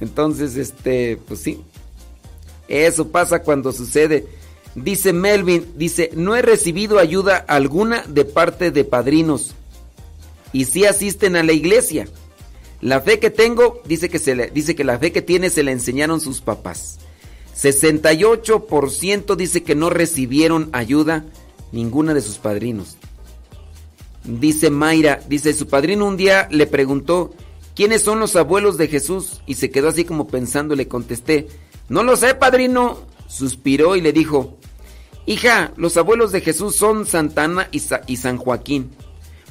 [0.00, 1.62] Entonces, este, pues sí.
[2.68, 4.26] Eso pasa cuando sucede.
[4.74, 9.54] Dice Melvin, dice, no he recibido ayuda alguna de parte de padrinos.
[10.52, 12.06] Y sí asisten a la iglesia.
[12.82, 15.62] La fe que tengo, dice que, se le, dice que la fe que tiene se
[15.62, 16.98] la enseñaron sus papás.
[17.56, 21.24] 68% dice que no recibieron ayuda
[21.72, 22.98] ninguna de sus padrinos.
[24.24, 27.34] Dice Mayra, dice, su padrino un día le preguntó,
[27.74, 29.42] ¿quiénes son los abuelos de Jesús?
[29.46, 31.48] Y se quedó así como pensando, le contesté,
[31.88, 32.98] no lo sé, padrino.
[33.26, 34.58] Suspiró y le dijo,
[35.26, 38.90] hija, los abuelos de Jesús son Santana y, y San Joaquín.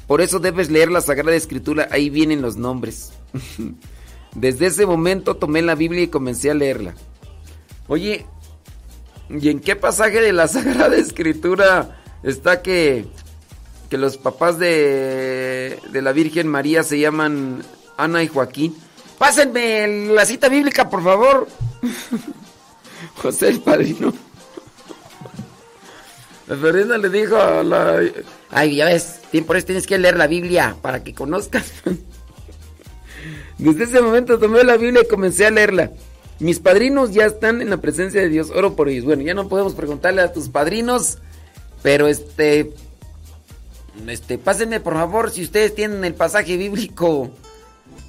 [0.07, 3.13] Por eso debes leer la Sagrada Escritura, ahí vienen los nombres.
[4.35, 6.95] Desde ese momento tomé la Biblia y comencé a leerla.
[7.87, 8.25] Oye,
[9.29, 13.05] ¿y en qué pasaje de la Sagrada Escritura está que,
[13.93, 17.61] que los papás de, de la Virgen María se llaman
[17.95, 18.75] Ana y Joaquín?
[19.19, 21.47] Pásenme la cita bíblica, por favor.
[23.17, 24.11] José el padrino.
[26.47, 28.01] La Fernanda le dijo a la...
[28.49, 31.71] Ay, ya ves, por eso tienes que leer la Biblia para que conozcas.
[33.59, 35.91] Desde ese momento tomé la Biblia y comencé a leerla.
[36.39, 38.49] Mis padrinos ya están en la presencia de Dios.
[38.49, 39.05] Oro por ellos.
[39.05, 41.19] Bueno, ya no podemos preguntarle a tus padrinos,
[41.83, 42.73] pero este...
[44.07, 47.29] Este, pásenme por favor si ustedes tienen el pasaje bíblico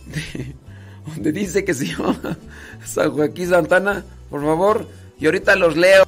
[0.07, 0.55] de-
[1.07, 2.39] donde dice que se llama
[2.85, 4.89] San Joaquín Santana, por favor,
[5.21, 6.05] y ahorita los leo.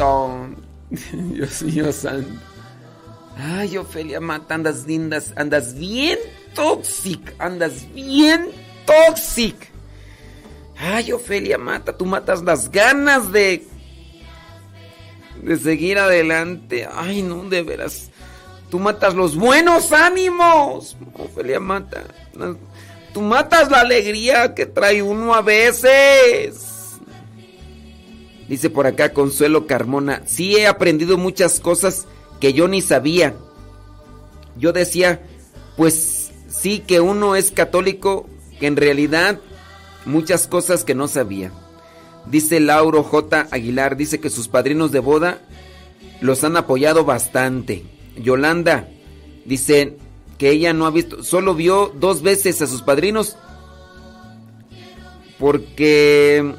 [0.90, 2.49] Dios mío santo.
[3.40, 6.18] Ay, Ofelia Mata, andas lindas, andas bien
[6.54, 8.48] toxic, andas bien
[8.84, 9.56] toxic.
[10.76, 13.66] Ay, Ofelia Mata, tú matas las ganas de
[15.42, 16.88] de seguir adelante.
[16.92, 18.10] Ay, no, de veras.
[18.70, 20.96] Tú matas los buenos ánimos.
[21.14, 22.04] Ofelia Mata.
[23.12, 26.98] Tú matas la alegría que trae uno a veces.
[28.48, 32.08] Dice por acá Consuelo Carmona, sí he aprendido muchas cosas
[32.40, 33.36] que yo ni sabía.
[34.56, 35.22] Yo decía,
[35.76, 38.26] pues sí que uno es católico,
[38.58, 39.38] que en realidad
[40.04, 41.52] muchas cosas que no sabía.
[42.26, 43.48] Dice Lauro J.
[43.50, 45.38] Aguilar, dice que sus padrinos de boda
[46.20, 47.84] los han apoyado bastante.
[48.16, 48.88] Yolanda
[49.44, 49.96] dice
[50.38, 53.36] que ella no ha visto, solo vio dos veces a sus padrinos
[55.38, 56.54] porque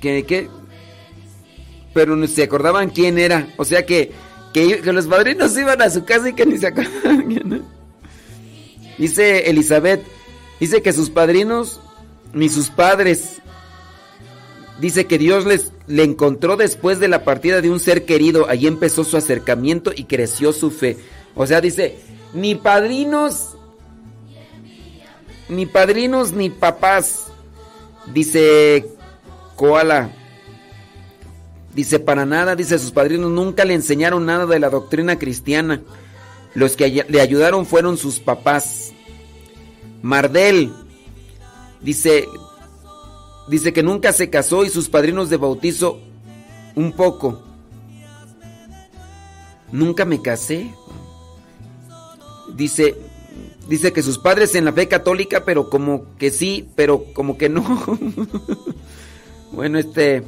[0.00, 0.48] que, que
[1.92, 4.12] pero no se acordaban quién era, o sea que,
[4.52, 7.64] que, que los padrinos iban a su casa y que ni se acordaban quién era.
[8.98, 10.02] Dice Elizabeth,
[10.58, 11.80] dice que sus padrinos
[12.32, 13.40] ni sus padres
[14.80, 18.48] Dice que Dios les, le encontró después de la partida de un ser querido.
[18.48, 20.96] Allí empezó su acercamiento y creció su fe.
[21.34, 21.98] O sea, dice,
[22.32, 23.56] ni padrinos,
[25.50, 27.26] ni padrinos, ni papás.
[28.14, 28.88] Dice
[29.54, 30.12] Koala.
[31.74, 35.80] Dice, para nada, dice, sus padrinos nunca le enseñaron nada de la doctrina cristiana.
[36.54, 38.92] Los que le ayudaron fueron sus papás.
[40.02, 40.72] Mardel.
[41.80, 42.26] Dice,
[43.50, 45.98] Dice que nunca se casó y sus padrinos de bautizo
[46.76, 47.42] un poco.
[49.72, 50.72] Nunca me casé.
[52.54, 52.96] Dice,
[53.68, 57.48] dice que sus padres en la fe católica, pero como que sí, pero como que
[57.48, 57.64] no.
[59.52, 60.22] bueno, este,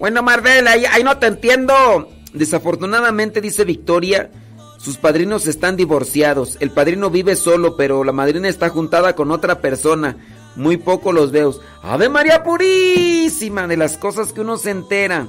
[0.00, 2.08] bueno, Marvel, ahí, no te entiendo.
[2.32, 4.30] Desafortunadamente, dice Victoria,
[4.78, 6.56] sus padrinos están divorciados.
[6.60, 10.16] El padrino vive solo, pero la madrina está juntada con otra persona.
[10.56, 11.54] Muy poco los veo.
[11.82, 15.28] Ave María Purísima, de las cosas que uno se entera.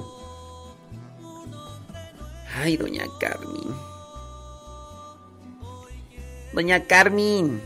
[2.56, 3.74] Ay, doña Carmen.
[6.54, 7.60] Doña Carmen.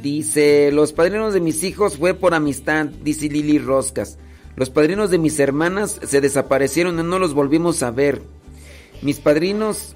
[0.00, 4.18] Dice, los padrinos de mis hijos fue por amistad, dice Lili Roscas.
[4.56, 8.22] Los padrinos de mis hermanas se desaparecieron y no los volvimos a ver.
[9.00, 9.94] Mis padrinos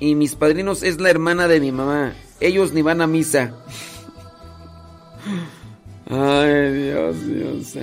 [0.00, 2.14] y mis padrinos es la hermana de mi mamá.
[2.40, 3.54] Ellos ni van a misa.
[6.08, 7.74] Ay, Dios, Dios.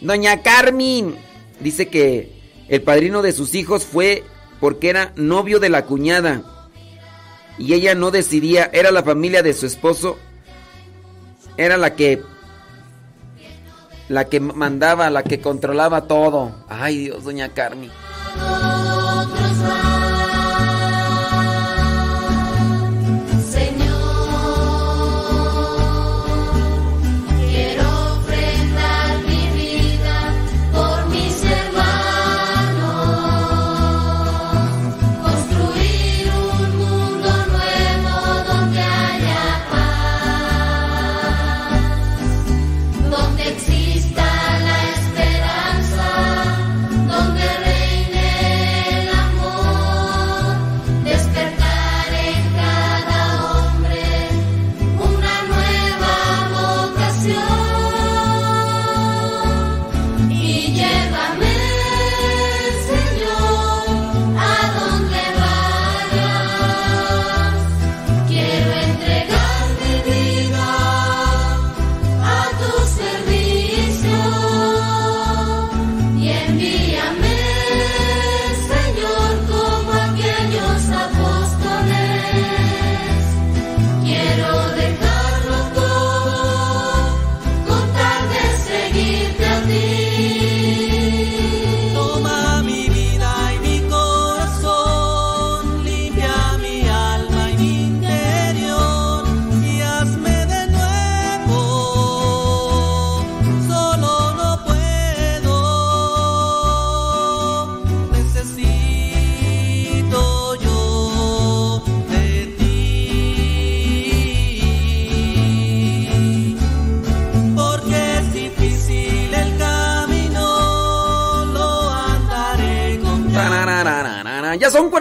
[0.00, 1.16] Doña Carmen
[1.60, 2.32] dice que
[2.68, 4.24] el padrino de sus hijos fue
[4.60, 6.42] porque era novio de la cuñada.
[7.58, 10.18] Y ella no decidía, era la familia de su esposo.
[11.56, 12.22] Era la que
[14.08, 16.52] la que mandaba, la que controlaba todo.
[16.68, 17.90] Ay, Dios, doña Carmen.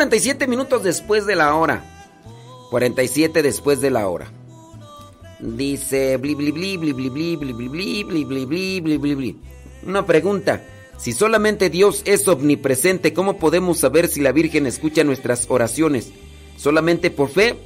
[0.08, 1.84] 47 minutos después de la hora.
[2.70, 4.32] 47 después de la hora.
[5.42, 6.38] Dice bli.
[9.86, 10.64] Una pregunta.
[10.98, 16.14] Si solamente Dios es omnipresente, ¿cómo podemos saber si la Virgen escucha nuestras oraciones?
[16.56, 17.58] ¿Solamente por fe?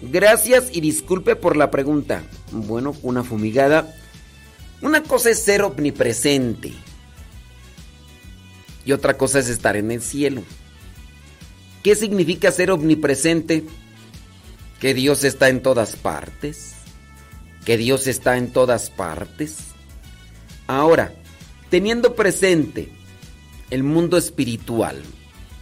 [0.00, 2.22] Gracias y disculpe por la pregunta.
[2.52, 3.92] Bueno, una fumigada.
[4.80, 6.72] Una cosa es ser omnipresente.
[8.84, 10.44] Y otra cosa es estar en el cielo.
[11.84, 13.62] ¿Qué significa ser omnipresente?
[14.80, 16.72] Que Dios está en todas partes.
[17.66, 19.58] Que Dios está en todas partes.
[20.66, 21.14] Ahora,
[21.68, 22.88] teniendo presente
[23.68, 25.02] el mundo espiritual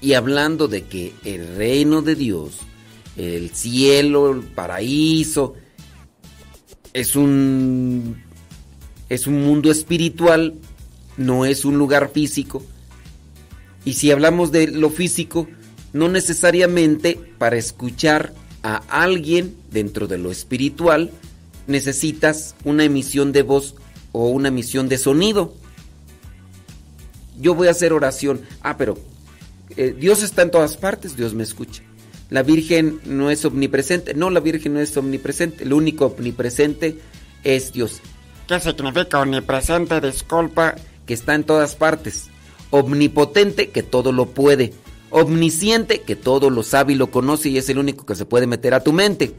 [0.01, 2.61] y hablando de que el reino de Dios,
[3.17, 5.55] el cielo, el paraíso,
[6.93, 8.23] es un
[9.09, 10.55] es un mundo espiritual,
[11.17, 12.63] no es un lugar físico.
[13.85, 15.49] Y si hablamos de lo físico,
[15.93, 21.11] no necesariamente para escuchar a alguien dentro de lo espiritual
[21.67, 23.75] necesitas una emisión de voz
[24.13, 25.55] o una emisión de sonido.
[27.39, 28.43] Yo voy a hacer oración.
[28.63, 28.99] Ah, pero
[29.77, 31.83] eh, Dios está en todas partes, Dios me escucha.
[32.31, 34.15] La Virgen no es omnipresente.
[34.15, 35.65] No, la Virgen no es omnipresente.
[35.65, 36.99] Lo único omnipresente
[37.45, 38.01] es Dios.
[38.49, 40.01] ¿Qué significa omnipresente?
[40.01, 40.75] Disculpa.
[41.07, 42.29] Que está en todas partes.
[42.71, 44.73] Omnipotente, que todo lo puede.
[45.13, 48.47] Omnisciente, que todo lo sabe y lo conoce y es el único que se puede
[48.47, 49.35] meter a tu mente.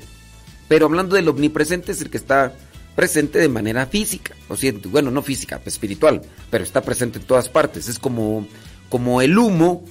[0.68, 2.56] Pero hablando del omnipresente es el que está
[2.96, 7.50] presente de manera física, o sea, bueno, no física, espiritual, pero está presente en todas
[7.50, 7.90] partes.
[7.90, 8.48] Es como,
[8.90, 9.84] como el humo,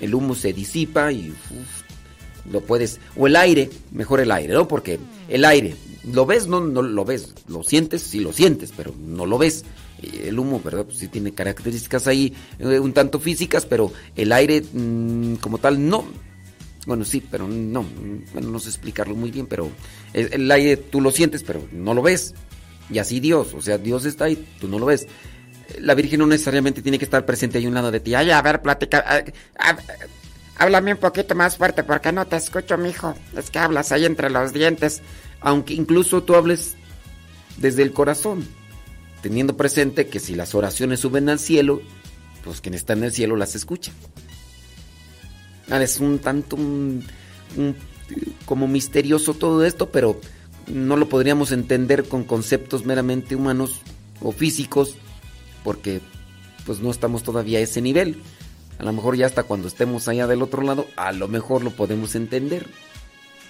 [0.00, 1.34] el humo se disipa y
[2.50, 4.68] lo puedes, o el aire, mejor el aire, ¿no?
[4.68, 5.74] Porque el aire,
[6.04, 6.46] ¿lo ves?
[6.46, 9.64] No, no lo ves, lo sientes, sí lo sientes, pero no lo ves.
[10.02, 10.84] El humo, ¿verdad?
[10.84, 15.88] Pues sí tiene características ahí eh, un tanto físicas, pero el aire mmm, como tal
[15.88, 16.04] no.
[16.86, 17.84] Bueno, sí, pero no,
[18.32, 19.70] bueno, no sé explicarlo muy bien, pero
[20.12, 22.34] el, aire tú lo sientes, pero no lo ves.
[22.90, 25.06] Y así Dios, o sea, Dios está ahí, tú no lo ves.
[25.80, 28.14] La Virgen no necesariamente tiene que estar presente ahí un lado de ti.
[28.14, 29.24] Ay, a ver, platica.
[30.56, 33.14] háblame un poquito más fuerte porque no te escucho, mijo.
[33.34, 35.00] Es que hablas ahí entre los dientes.
[35.40, 36.76] Aunque incluso tú hables
[37.56, 38.46] desde el corazón,
[39.24, 41.80] teniendo presente que si las oraciones suben al cielo,
[42.44, 43.90] pues quien está en el cielo las escucha.
[45.70, 47.02] Ah, Es un tanto un-
[48.44, 50.20] como misterioso todo esto, pero
[50.66, 53.80] no lo podríamos entender con conceptos meramente humanos
[54.20, 54.96] o físicos,
[55.64, 56.02] porque
[56.66, 58.18] pues no estamos todavía a ese nivel.
[58.78, 61.70] A lo mejor ya hasta cuando estemos allá del otro lado, a lo mejor lo
[61.70, 62.66] podemos entender.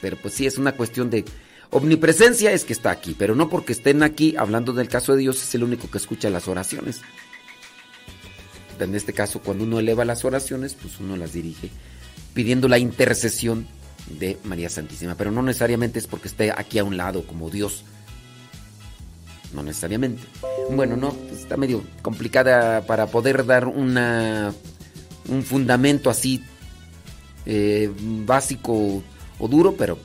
[0.00, 1.24] Pero pues sí, es una cuestión de
[1.70, 5.42] omnipresencia, es que está aquí, pero no porque estén aquí, hablando del caso de Dios,
[5.42, 7.02] es el único que escucha las oraciones.
[8.78, 11.70] En este caso, cuando uno eleva las oraciones, pues uno las dirige
[12.34, 13.66] pidiendo la intercesión
[14.18, 17.84] de María Santísima, pero no necesariamente es porque esté aquí a un lado como Dios.
[19.54, 20.22] No necesariamente.
[20.70, 24.52] Bueno, no, pues está medio complicada para poder dar una
[25.28, 26.42] un fundamento así
[27.46, 27.90] eh,
[28.26, 29.02] básico
[29.38, 29.98] o duro, pero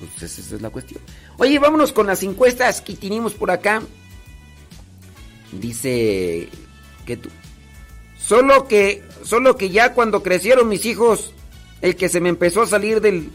[0.00, 1.00] pues esa es la cuestión.
[1.36, 3.82] Oye, vámonos con las encuestas que tenemos por acá.
[5.52, 6.48] Dice
[7.04, 7.28] que tú.
[8.18, 11.32] Solo que, solo que ya cuando crecieron mis hijos,
[11.82, 13.30] el que se me empezó a salir del,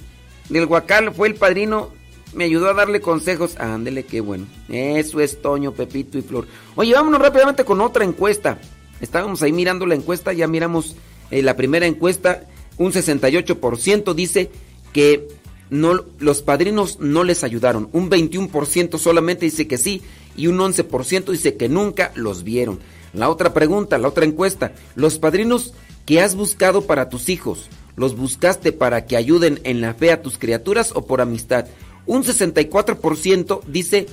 [0.49, 1.91] del guacal fue el padrino.
[2.33, 3.57] Me ayudó a darle consejos.
[3.59, 4.45] Ándele, qué bueno.
[4.67, 6.47] Eso es Toño, Pepito y Flor.
[6.75, 8.59] Oye, vámonos rápidamente con otra encuesta.
[9.01, 10.95] Estábamos ahí mirando la encuesta, ya miramos
[11.29, 12.47] eh, la primera encuesta.
[12.77, 14.49] Un 68% dice
[14.93, 15.27] que
[15.69, 17.89] no, los padrinos no les ayudaron.
[17.91, 20.01] Un 21% solamente dice que sí
[20.35, 22.79] y un 11% dice que nunca los vieron.
[23.13, 24.73] La otra pregunta, la otra encuesta.
[24.95, 25.73] Los padrinos
[26.05, 30.21] que has buscado para tus hijos, ¿los buscaste para que ayuden en la fe a
[30.21, 31.65] tus criaturas o por amistad?
[32.05, 34.05] Un 64% dice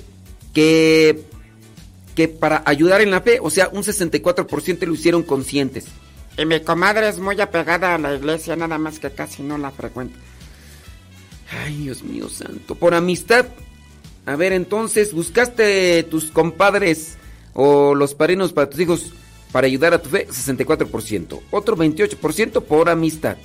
[0.53, 1.21] que,
[2.15, 5.85] que para ayudar en la fe, o sea, un 64% lo hicieron conscientes.
[6.37, 9.69] Y mi comadre es muy apegada a la iglesia, nada más que casi no la
[9.69, 10.17] frecuenta.
[11.61, 12.75] Ay, Dios mío santo.
[12.75, 13.45] Por amistad.
[14.25, 17.17] A ver, entonces, ¿buscaste tus compadres
[17.53, 19.13] o los padrinos para tus hijos
[19.51, 20.27] para ayudar a tu fe?
[20.27, 21.41] 64%.
[21.51, 23.37] Otro 28% por amistad.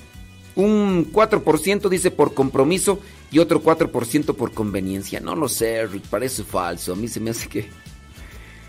[0.54, 3.00] Un 4% dice por compromiso
[3.30, 5.20] y otro 4% por conveniencia.
[5.20, 6.92] No lo sé, Rick, parece falso.
[6.92, 7.68] A mí se me hace que...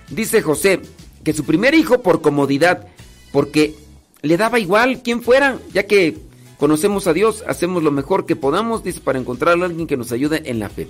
[0.10, 0.82] Dice José
[1.24, 2.88] que su primer hijo por comodidad,
[3.32, 3.76] porque
[4.22, 6.18] le daba igual quién fuera, ya que
[6.60, 10.12] conocemos a Dios, hacemos lo mejor que podamos, dice, para encontrar a alguien que nos
[10.12, 10.90] ayude en la fe.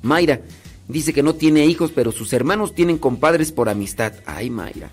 [0.00, 0.40] Mayra
[0.86, 4.14] dice que no tiene hijos, pero sus hermanos tienen compadres por amistad.
[4.24, 4.90] Ay, Mayra.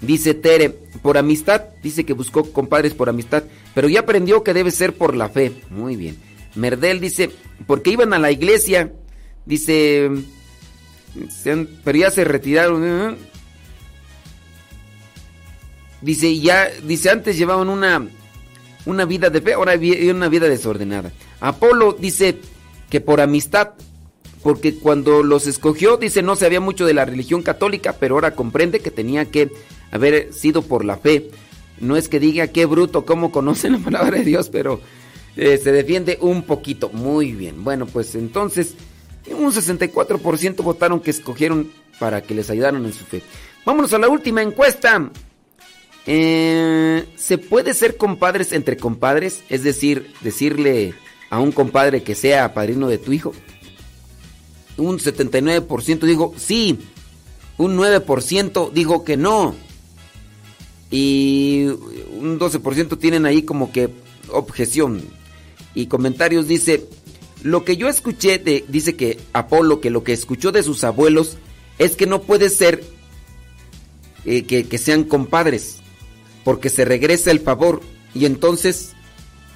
[0.00, 3.44] Dice Tere, por amistad, dice que buscó compadres por amistad,
[3.74, 5.52] pero ya aprendió que debe ser por la fe.
[5.70, 6.16] Muy bien.
[6.54, 7.30] Merdel dice,
[7.66, 8.92] porque iban a la iglesia,
[9.46, 10.10] dice,
[11.84, 12.82] pero ya se retiraron.
[12.84, 13.16] ¿eh?
[16.00, 18.08] Dice, ya, dice, antes llevaban una,
[18.86, 21.12] una vida de fe, ahora vi- una vida desordenada.
[21.40, 22.36] Apolo dice
[22.88, 23.70] que por amistad,
[24.42, 28.80] porque cuando los escogió, dice, no sabía mucho de la religión católica, pero ahora comprende
[28.80, 29.50] que tenía que
[29.90, 31.30] haber sido por la fe.
[31.78, 34.80] No es que diga qué bruto, cómo conoce la palabra de Dios, pero
[35.36, 36.90] eh, se defiende un poquito.
[36.90, 37.62] Muy bien.
[37.64, 38.74] Bueno, pues entonces,
[39.30, 43.22] un 64% votaron que escogieron para que les ayudaran en su fe.
[43.64, 45.10] Vámonos a la última encuesta.
[46.06, 49.44] Eh, ¿Se puede ser compadres entre compadres?
[49.48, 50.94] Es decir, decirle
[51.28, 53.32] a un compadre que sea padrino de tu hijo.
[54.76, 56.78] Un 79% dijo sí.
[57.58, 59.54] Un 9% dijo que no.
[60.90, 61.66] Y
[62.18, 63.90] un 12% tienen ahí como que
[64.28, 65.02] objeción.
[65.74, 66.88] Y comentarios dice,
[67.42, 71.36] lo que yo escuché dice que Apolo, que lo que escuchó de sus abuelos
[71.78, 72.82] es que no puede ser
[74.24, 75.80] eh, que sean compadres,
[76.44, 77.80] porque se regresa el favor
[78.14, 78.92] y entonces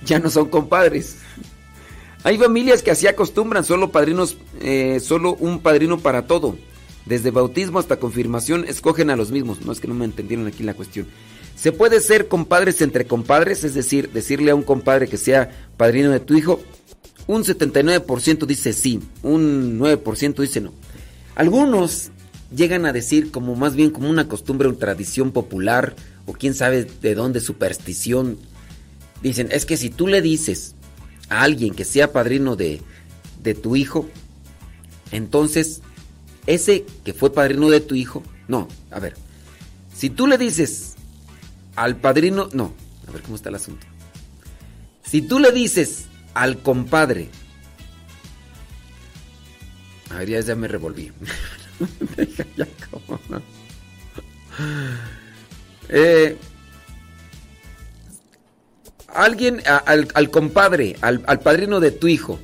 [0.04, 1.16] ya no son compadres.
[2.22, 6.56] Hay familias que así acostumbran, solo padrinos, eh, solo un padrino para todo.
[7.04, 9.60] Desde bautismo hasta confirmación escogen a los mismos.
[9.60, 11.06] No es que no me entendieron aquí la cuestión.
[11.54, 16.10] Se puede ser compadres entre compadres, es decir, decirle a un compadre que sea padrino
[16.10, 16.60] de tu hijo.
[17.26, 20.72] Un 79% dice sí, un 9% dice no.
[21.34, 22.10] Algunos
[22.54, 25.94] llegan a decir como más bien como una costumbre, una tradición popular
[26.26, 28.38] o quién sabe de dónde superstición.
[29.22, 30.74] Dicen, es que si tú le dices
[31.28, 32.82] a alguien que sea padrino de,
[33.42, 34.08] de tu hijo,
[35.10, 35.80] entonces
[36.46, 39.14] ese que fue padrino de tu hijo, no, a ver,
[39.94, 40.94] si tú le dices
[41.76, 42.74] al padrino, no,
[43.08, 43.86] a ver cómo está el asunto.
[45.02, 47.28] Si tú le dices al compadre,
[50.10, 51.12] a ver, ya, me revolví.
[52.56, 52.66] Ya.
[55.88, 56.36] Eh,
[59.08, 62.38] alguien, al, compadre, al, padrino de tu hijo,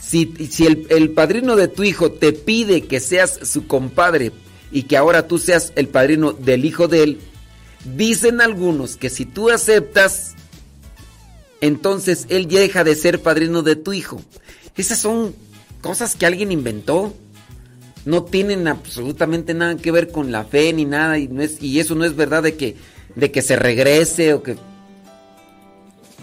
[0.00, 4.32] si, si el, el padrino de tu hijo te pide que seas su compadre
[4.70, 7.20] y que ahora tú seas el padrino del hijo de él,
[7.96, 10.34] dicen algunos que si tú aceptas,
[11.60, 14.20] entonces él deja de ser padrino de tu hijo.
[14.76, 15.34] Esas son
[15.80, 17.14] cosas que alguien inventó.
[18.08, 21.18] No tienen absolutamente nada que ver con la fe ni nada.
[21.18, 22.74] Y, no es, y eso no es verdad de que,
[23.14, 24.56] de que se regrese o que...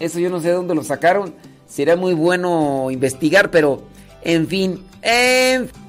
[0.00, 1.32] Eso yo no sé de dónde lo sacaron.
[1.68, 3.84] Sería muy bueno investigar, pero
[4.24, 4.82] en fin.
[5.00, 5.85] En Oh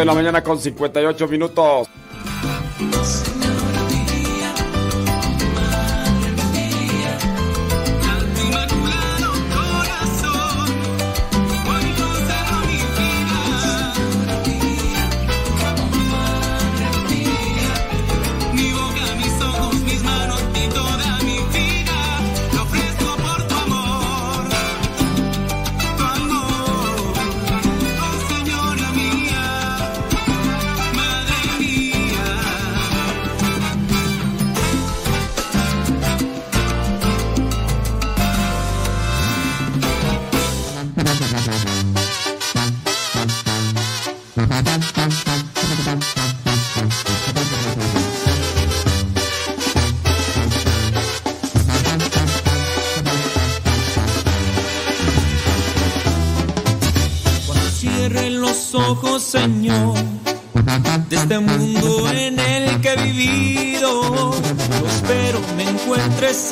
[0.00, 1.88] de la mañana con 58 minutos.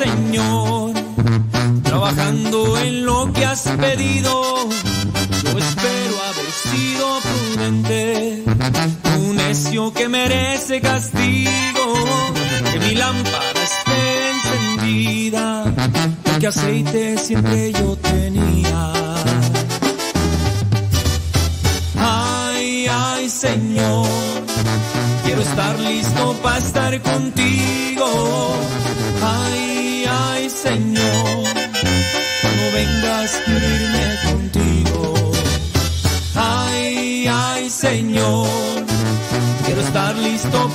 [0.05, 0.44] Señor.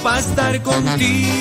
[0.03, 1.40] para estar contigo.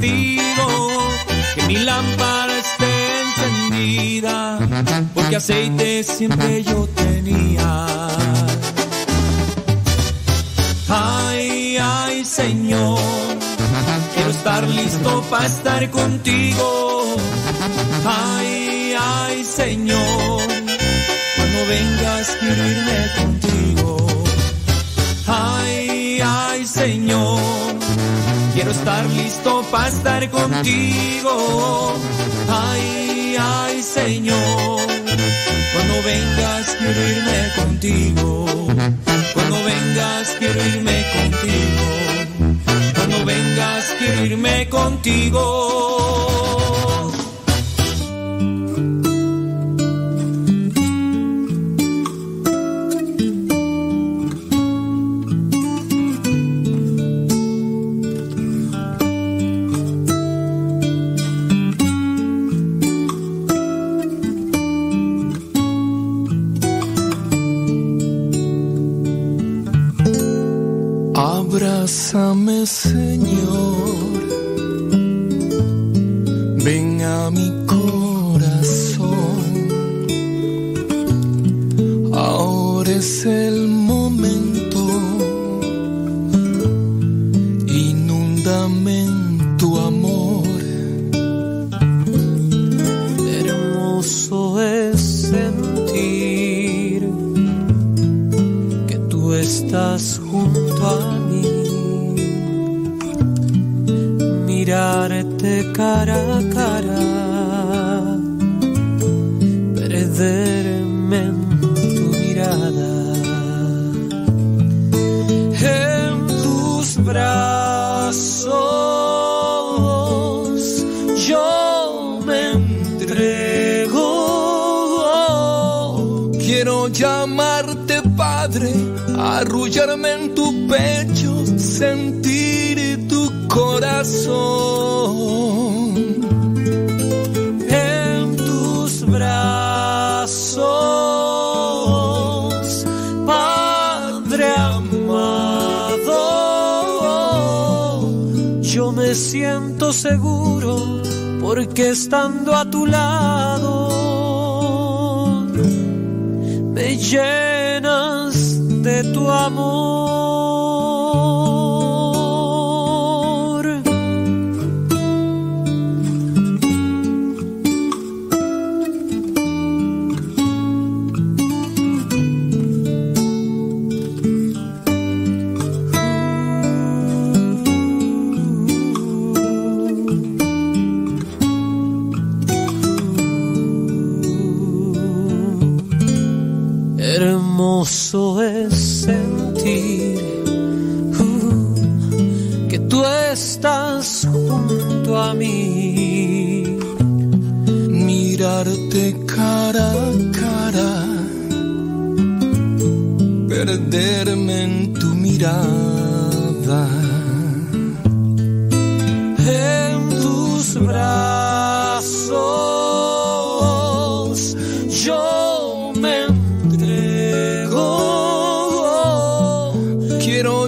[0.00, 4.58] que mi lámpara esté encendida,
[5.14, 7.86] porque aceite siempre yo tenía.
[10.88, 12.98] Ay, ay, Señor,
[14.14, 16.37] quiero estar listo para estar contigo
[30.62, 31.94] contigo.
[32.48, 34.80] Ay, ay, Señor,
[35.72, 37.00] cuando vengas quiero
[37.64, 38.27] contigo.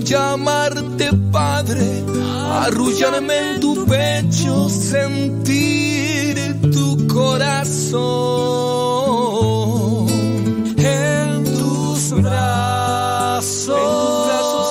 [0.05, 2.05] Llamarte padre,
[2.65, 8.01] arrullarme en tu pecho, sentir tu corazón.
[10.79, 13.77] En tus brazos,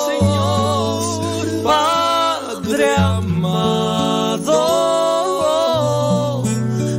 [0.08, 4.54] Señor, Padre amado,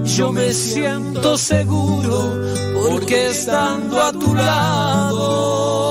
[0.05, 2.33] yo me siento seguro
[2.83, 5.90] porque estando a tu lado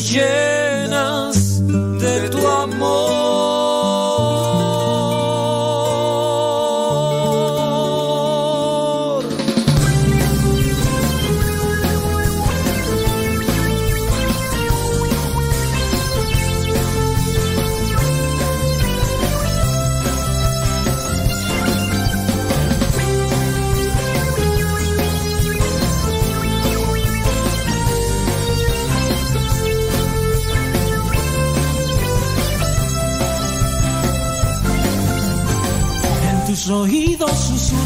[0.00, 0.69] me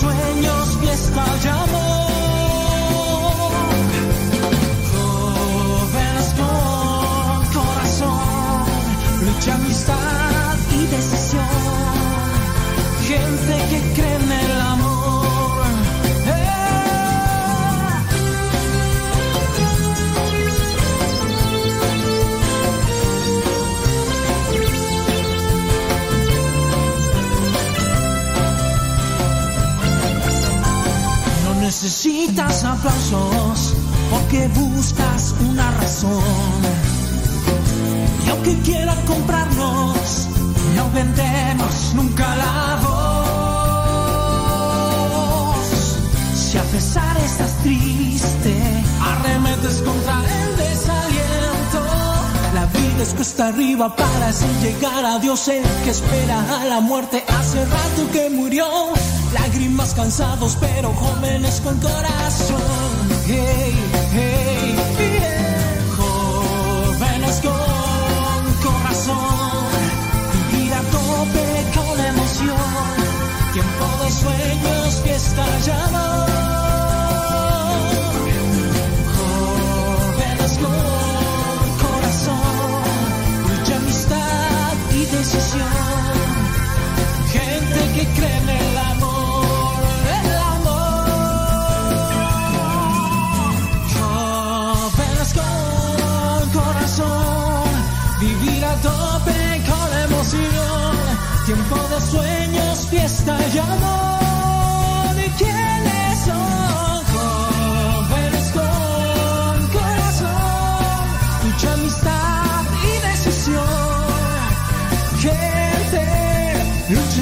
[0.00, 0.59] tiempo
[31.82, 33.72] necesitas aplausos
[34.10, 36.20] porque buscas una razón.
[38.26, 40.28] Y aunque quieran comprarnos,
[40.76, 43.16] no vendemos nunca la voz.
[46.34, 48.62] Si a pesar estás triste,
[49.00, 51.80] arremetes contra el desaliento.
[52.52, 56.80] La vida es cuesta arriba para así llegar a Dios, el que espera a la
[56.80, 58.90] muerte hace rato que murió.
[59.32, 62.60] Lágrimas cansados, pero jóvenes con corazón.
[63.26, 63.74] Hey,
[64.12, 65.86] hey, yeah.
[65.96, 69.70] Jóvenes con corazón.
[70.50, 72.90] Vivir a tope con emoción.
[73.52, 74.69] Tiempo de sueños,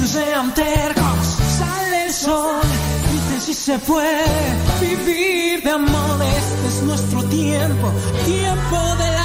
[0.09, 1.27] sean tercos,
[1.59, 2.61] sale el sol,
[3.09, 4.25] griten si se puede
[4.81, 6.21] vivir de amor.
[6.21, 7.91] Este es nuestro tiempo,
[8.25, 9.18] tiempo del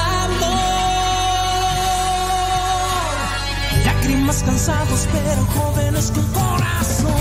[4.25, 7.13] Lágrimas cansados pero jóvenes con corazón.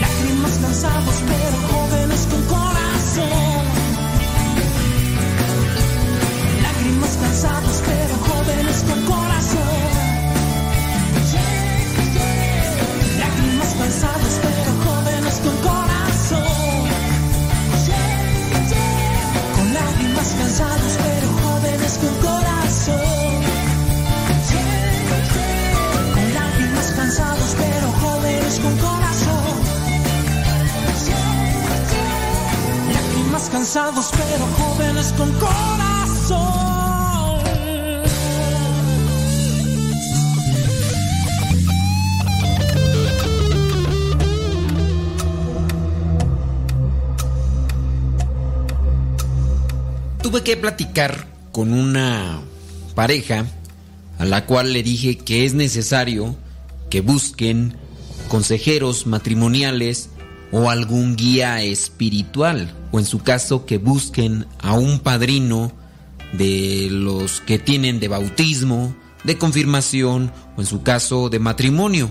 [0.00, 3.64] Lágrimas cansados pero jóvenes con corazón.
[6.62, 9.90] Lágrimas cansados pero jóvenes con corazón.
[13.18, 14.63] Lágrimas cansados pero
[33.74, 36.38] pero jóvenes con corazón.
[50.22, 52.42] Tuve que platicar con una
[52.94, 53.46] pareja
[54.18, 56.36] a la cual le dije que es necesario
[56.90, 57.76] que busquen
[58.28, 60.10] consejeros matrimoniales
[60.56, 65.72] o algún guía espiritual o en su caso que busquen a un padrino
[66.32, 68.94] de los que tienen de bautismo,
[69.24, 72.08] de confirmación o en su caso de matrimonio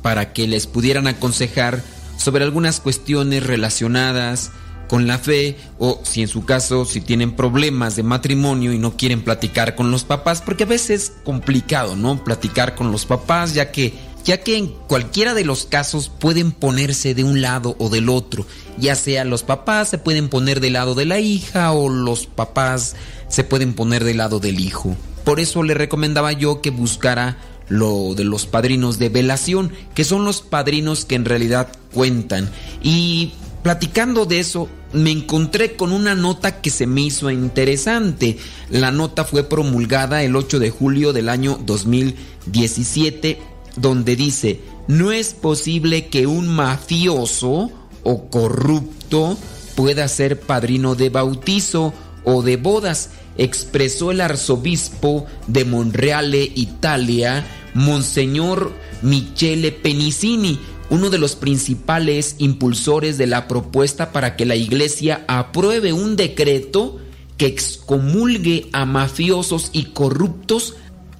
[0.00, 1.82] para que les pudieran aconsejar
[2.16, 4.52] sobre algunas cuestiones relacionadas
[4.88, 8.96] con la fe o si en su caso si tienen problemas de matrimonio y no
[8.96, 12.24] quieren platicar con los papás porque a veces es complicado, ¿no?
[12.24, 17.14] Platicar con los papás ya que ya que en cualquiera de los casos pueden ponerse
[17.14, 18.44] de un lado o del otro,
[18.76, 22.96] ya sea los papás se pueden poner del lado de la hija o los papás
[23.28, 24.96] se pueden poner del lado del hijo.
[25.24, 27.38] Por eso le recomendaba yo que buscara
[27.68, 32.50] lo de los padrinos de velación, que son los padrinos que en realidad cuentan.
[32.82, 33.32] Y
[33.62, 38.38] platicando de eso, me encontré con una nota que se me hizo interesante.
[38.70, 45.34] La nota fue promulgada el 8 de julio del año 2017, donde dice, no es
[45.34, 47.70] posible que un mafioso
[48.02, 49.36] o corrupto
[49.74, 51.92] pueda ser padrino de bautizo
[52.24, 58.72] o de bodas, expresó el arzobispo de Monreale, Italia, Monseñor
[59.02, 60.58] Michele Penicini,
[60.88, 66.98] uno de los principales impulsores de la propuesta para que la iglesia apruebe un decreto
[67.36, 70.76] que excomulgue a mafiosos y corruptos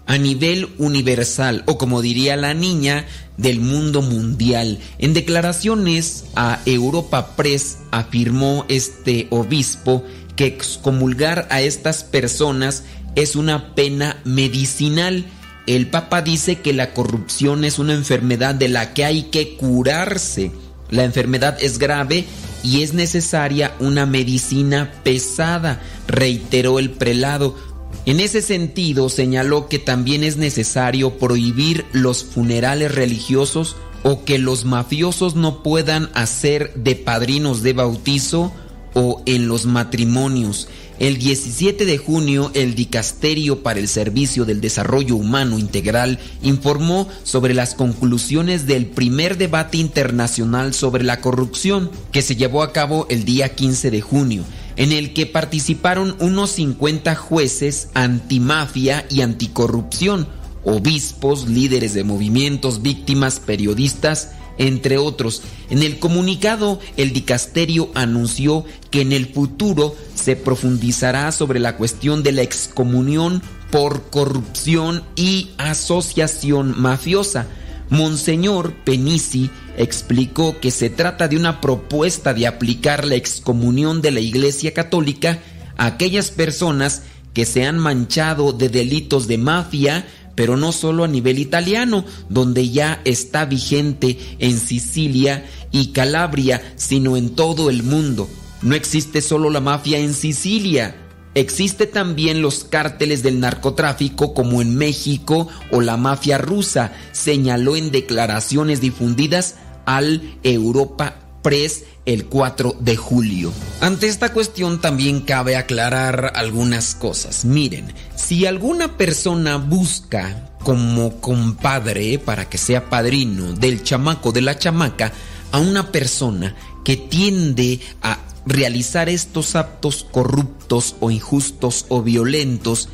[0.07, 3.07] a nivel universal o como diría la niña
[3.37, 4.79] del mundo mundial.
[4.99, 10.05] En declaraciones a Europa Press afirmó este obispo
[10.37, 12.85] que excomulgar a estas personas
[13.15, 15.25] es una pena medicinal.
[15.67, 20.53] El Papa dice que la corrupción es una enfermedad de la que hay que curarse.
[20.91, 22.27] La enfermedad es grave
[22.63, 27.57] y es necesaria una medicina pesada, reiteró el prelado.
[28.05, 34.65] En ese sentido, señaló que también es necesario prohibir los funerales religiosos o que los
[34.65, 38.53] mafiosos no puedan hacer de padrinos de bautizo
[38.95, 40.69] o en los matrimonios.
[40.99, 47.53] El 17 de junio, el Dicasterio para el Servicio del Desarrollo Humano Integral informó sobre
[47.53, 53.27] las conclusiones del primer debate internacional sobre la corrupción, que se llevó a cabo el
[53.27, 54.45] día 15 de junio,
[54.77, 60.29] en el que participaron unos 50 jueces antimafia y anticorrupción,
[60.65, 65.43] obispos, líderes de movimientos, víctimas, periodistas, entre otros.
[65.71, 72.23] En el comunicado, el dicasterio anunció que en el futuro se profundizará sobre la cuestión
[72.23, 77.47] de la excomunión por corrupción y asociación mafiosa.
[77.89, 84.21] Monseñor Penici explicó que se trata de una propuesta de aplicar la excomunión de la
[84.21, 85.39] Iglesia Católica
[85.77, 87.03] a aquellas personas
[87.35, 92.71] que se han manchado de delitos de mafia, pero no solo a nivel italiano, donde
[92.71, 98.29] ya está vigente en Sicilia y Calabria, sino en todo el mundo.
[98.63, 100.97] No existe solo la mafia en Sicilia,
[101.35, 107.91] existe también los cárteles del narcotráfico como en México o la mafia rusa, señaló en
[107.91, 109.57] declaraciones difundidas
[109.87, 113.53] al Europa Press el 4 de julio.
[113.81, 117.45] Ante esta cuestión también cabe aclarar algunas cosas.
[117.45, 124.59] Miren, si alguna persona busca como compadre para que sea padrino del chamaco de la
[124.59, 125.13] chamaca
[125.53, 132.89] a una persona que tiende a realizar estos actos corruptos o injustos o violentos,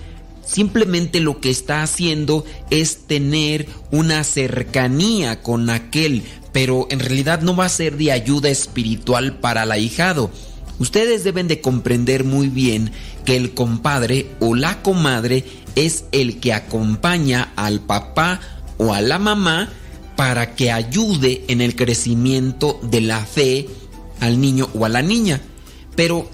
[0.44, 7.56] simplemente lo que está haciendo es tener una cercanía con aquel pero en realidad no
[7.56, 10.30] va a ser de ayuda espiritual para el ahijado.
[10.78, 12.92] Ustedes deben de comprender muy bien
[13.24, 18.40] que el compadre o la comadre es el que acompaña al papá
[18.78, 19.70] o a la mamá
[20.16, 23.68] para que ayude en el crecimiento de la fe
[24.20, 25.40] al niño o a la niña.
[25.94, 26.28] Pero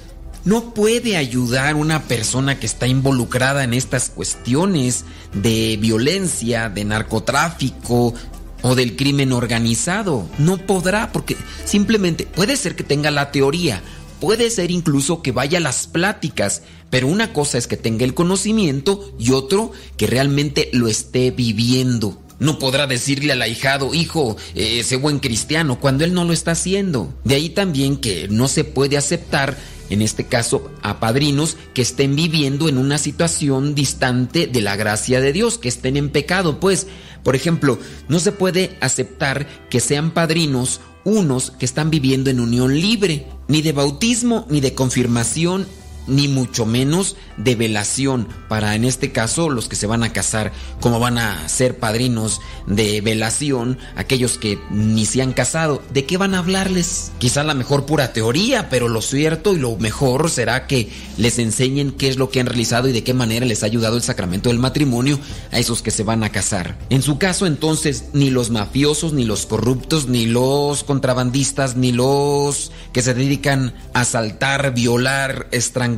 [0.45, 5.05] no puede ayudar una persona que está involucrada en estas cuestiones
[5.35, 8.15] de violencia, de narcotráfico
[8.63, 10.29] o del crimen organizado.
[10.39, 13.83] No podrá porque simplemente puede ser que tenga la teoría,
[14.21, 18.15] puede ser incluso que vaya a las pláticas, pero una cosa es que tenga el
[18.15, 22.21] conocimiento y otro que realmente lo esté viviendo.
[22.39, 26.53] No podrá decirle al ahijado, hijo, eh, ese buen cristiano, cuando él no lo está
[26.53, 27.13] haciendo.
[27.25, 29.59] De ahí también que no se puede aceptar
[29.91, 35.21] en este caso a padrinos que estén viviendo en una situación distante de la gracia
[35.21, 36.61] de Dios, que estén en pecado.
[36.61, 36.87] Pues,
[37.23, 37.79] por ejemplo,
[38.09, 43.63] no se puede aceptar que sean padrinos unos que están viviendo en unión libre, ni
[43.63, 45.67] de bautismo, ni de confirmación,
[46.09, 50.53] ni mucho menos de velación para en este caso los que se van a casar,
[50.81, 56.17] como van a ser padrinos de velación, aquellos que ni se han casado, ¿de qué
[56.17, 57.13] van a hablarles?
[57.19, 61.93] Quizá la mejor pura teoría, pero lo cierto y lo mejor será que les enseñen
[61.93, 64.49] qué es lo que han realizado y de qué manera les ha ayudado el sacramento
[64.49, 65.19] del matrimonio
[65.53, 66.79] a esos que se van a casar.
[66.91, 72.73] En su caso entonces ni los mafiosos, ni los corruptos, ni los contrabandistas, ni los
[72.93, 75.98] que se dedican a asaltar, violar, estrangular,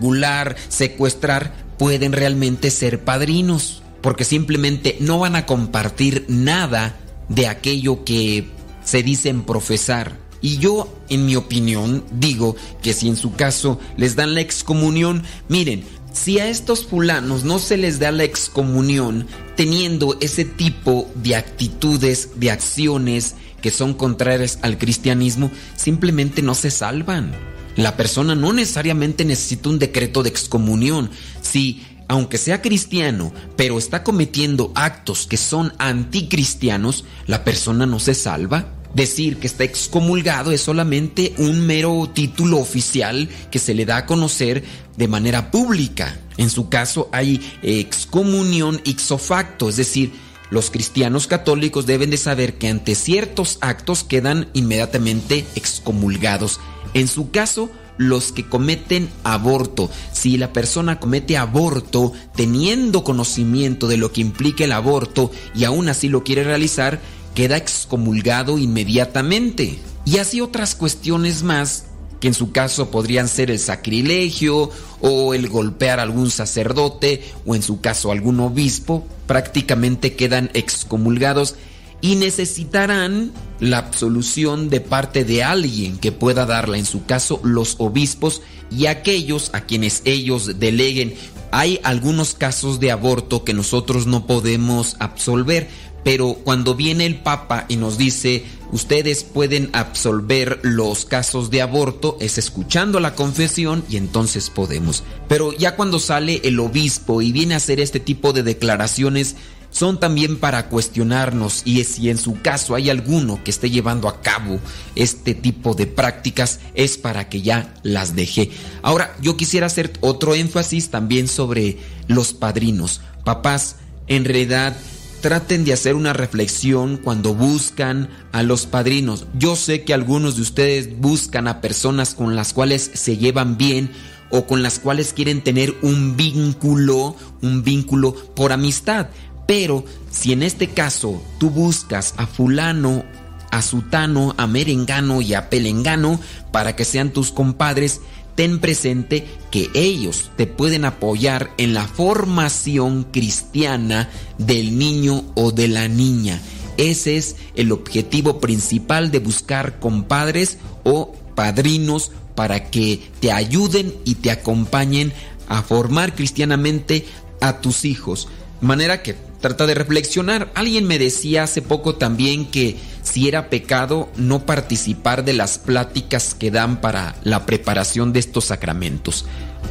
[0.68, 6.96] secuestrar, pueden realmente ser padrinos, porque simplemente no van a compartir nada
[7.28, 8.48] de aquello que
[8.84, 10.18] se dicen profesar.
[10.42, 15.22] Y yo, en mi opinión, digo que si en su caso les dan la excomunión,
[15.48, 21.36] miren, si a estos fulanos no se les da la excomunión teniendo ese tipo de
[21.36, 27.32] actitudes, de acciones que son contrarias al cristianismo, simplemente no se salvan.
[27.80, 31.10] La persona no necesariamente necesita un decreto de excomunión.
[31.40, 38.12] Si, aunque sea cristiano, pero está cometiendo actos que son anticristianos, la persona no se
[38.12, 38.74] salva.
[38.92, 44.06] Decir que está excomulgado es solamente un mero título oficial que se le da a
[44.06, 44.62] conocer
[44.98, 46.20] de manera pública.
[46.36, 50.12] En su caso hay excomunión ipso facto, es decir,
[50.50, 56.60] los cristianos católicos deben de saber que ante ciertos actos quedan inmediatamente excomulgados.
[56.94, 59.90] En su caso, los que cometen aborto.
[60.12, 65.88] Si la persona comete aborto teniendo conocimiento de lo que implica el aborto y aún
[65.90, 67.00] así lo quiere realizar,
[67.34, 69.78] queda excomulgado inmediatamente.
[70.06, 71.84] Y así otras cuestiones más
[72.20, 77.54] que en su caso podrían ser el sacrilegio o el golpear a algún sacerdote o
[77.54, 81.56] en su caso algún obispo, prácticamente quedan excomulgados
[82.00, 87.76] y necesitarán la absolución de parte de alguien que pueda darla, en su caso los
[87.78, 91.14] obispos y aquellos a quienes ellos deleguen.
[91.52, 95.68] Hay algunos casos de aborto que nosotros no podemos absolver,
[96.04, 102.16] pero cuando viene el Papa y nos dice, ustedes pueden absolver los casos de aborto,
[102.20, 105.02] es escuchando la confesión y entonces podemos.
[105.28, 109.36] Pero ya cuando sale el obispo y viene a hacer este tipo de declaraciones,
[109.70, 114.20] son también para cuestionarnos y si en su caso hay alguno que esté llevando a
[114.20, 114.60] cabo
[114.94, 118.50] este tipo de prácticas es para que ya las deje.
[118.82, 121.78] Ahora, yo quisiera hacer otro énfasis también sobre
[122.08, 123.00] los padrinos.
[123.24, 123.76] Papás,
[124.06, 124.76] en realidad
[125.20, 129.26] traten de hacer una reflexión cuando buscan a los padrinos.
[129.38, 133.90] Yo sé que algunos de ustedes buscan a personas con las cuales se llevan bien
[134.30, 139.08] o con las cuales quieren tener un vínculo, un vínculo por amistad.
[139.50, 143.02] Pero si en este caso tú buscas a fulano,
[143.50, 146.20] a sutano, a merengano y a pelengano
[146.52, 148.00] para que sean tus compadres,
[148.36, 154.08] ten presente que ellos te pueden apoyar en la formación cristiana
[154.38, 156.40] del niño o de la niña.
[156.76, 164.14] Ese es el objetivo principal de buscar compadres o padrinos para que te ayuden y
[164.14, 165.12] te acompañen
[165.48, 167.04] a formar cristianamente
[167.40, 168.28] a tus hijos.
[168.60, 170.50] Manera que trata de reflexionar.
[170.54, 176.34] Alguien me decía hace poco también que si era pecado no participar de las pláticas
[176.34, 179.24] que dan para la preparación de estos sacramentos.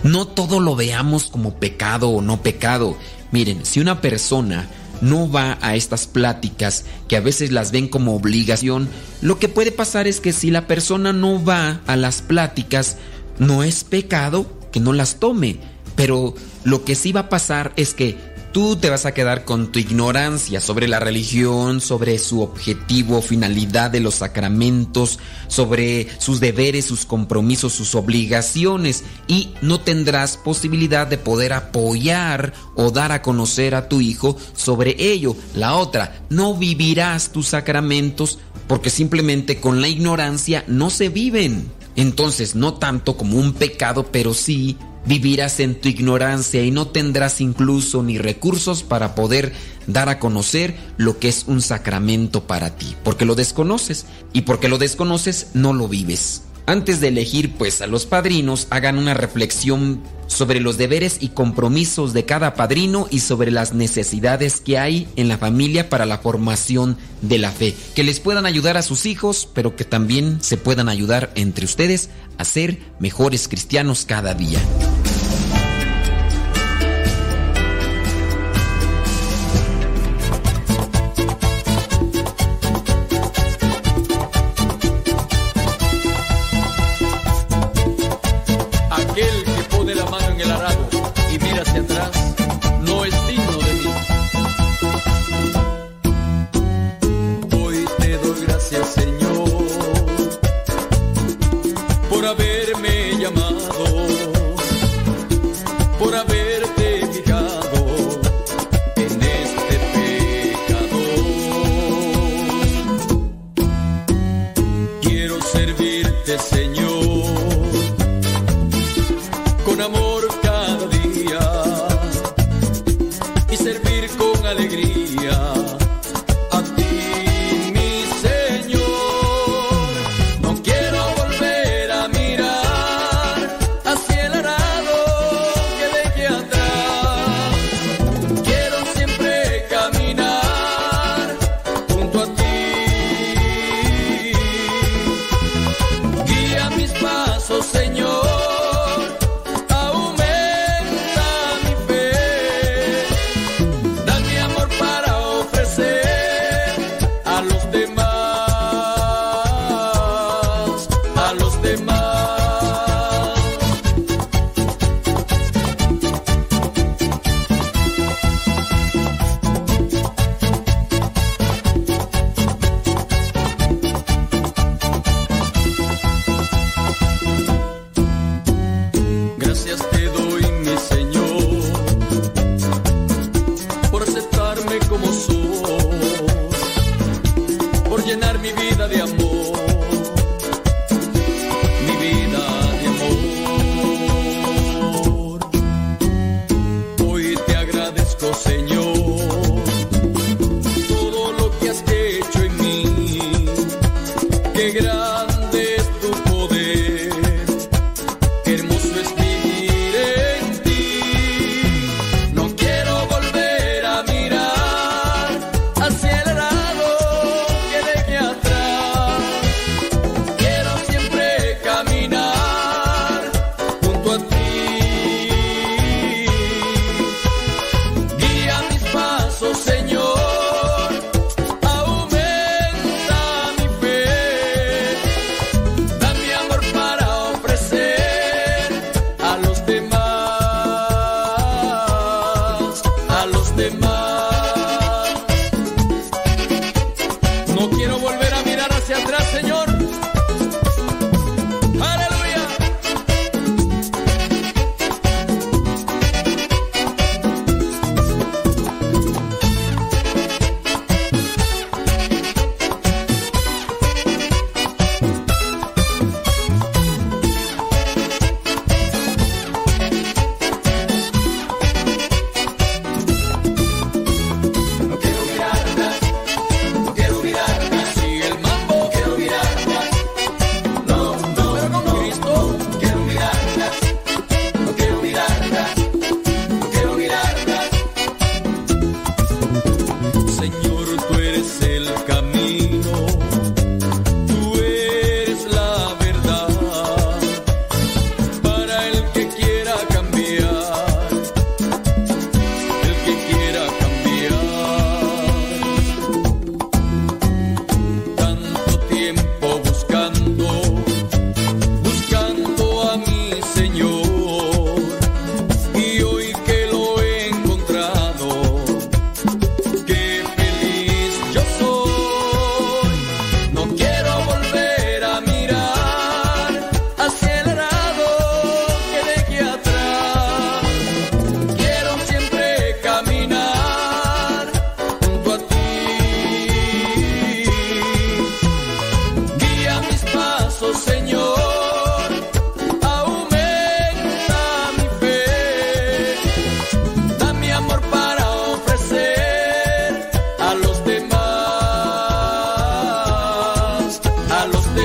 [0.04, 2.98] No todo lo veamos como pecado o no pecado.
[3.32, 4.68] Miren, si una persona
[5.02, 8.90] no va a estas pláticas, que a veces las ven como obligación,
[9.22, 12.98] lo que puede pasar es que si la persona no va a las pláticas,
[13.38, 15.60] no es pecado que no las tome,
[15.96, 18.18] pero lo que sí va a pasar es que
[18.52, 23.92] tú te vas a quedar con tu ignorancia sobre la religión, sobre su objetivo, finalidad
[23.92, 31.18] de los sacramentos, sobre sus deberes, sus compromisos, sus obligaciones y no tendrás posibilidad de
[31.18, 35.36] poder apoyar o dar a conocer a tu hijo sobre ello.
[35.54, 41.72] La otra, no vivirás tus sacramentos porque simplemente con la ignorancia no se viven.
[41.96, 47.42] Entonces, no tanto como un pecado, pero sí vivirás en tu ignorancia y no tendrás
[47.42, 49.54] incluso ni recursos para poder
[49.88, 54.70] dar a conocer lo que es un sacramento para ti, porque lo desconoces y porque
[54.70, 56.44] lo desconoces no lo vives.
[56.70, 62.14] Antes de elegir pues a los padrinos, hagan una reflexión sobre los deberes y compromisos
[62.14, 66.96] de cada padrino y sobre las necesidades que hay en la familia para la formación
[67.24, 70.90] de la fe, que les puedan ayudar a sus hijos, pero que también se puedan
[70.90, 74.60] ayudar entre ustedes a ser mejores cristianos cada día.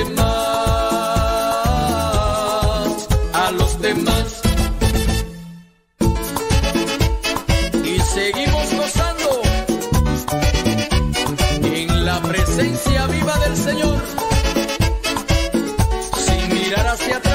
[0.09, 0.25] demás,
[3.33, 4.41] a los demás.
[7.83, 9.41] Y seguimos gozando
[11.63, 14.01] en la presencia viva del Señor,
[16.25, 17.34] sin mirar hacia atrás.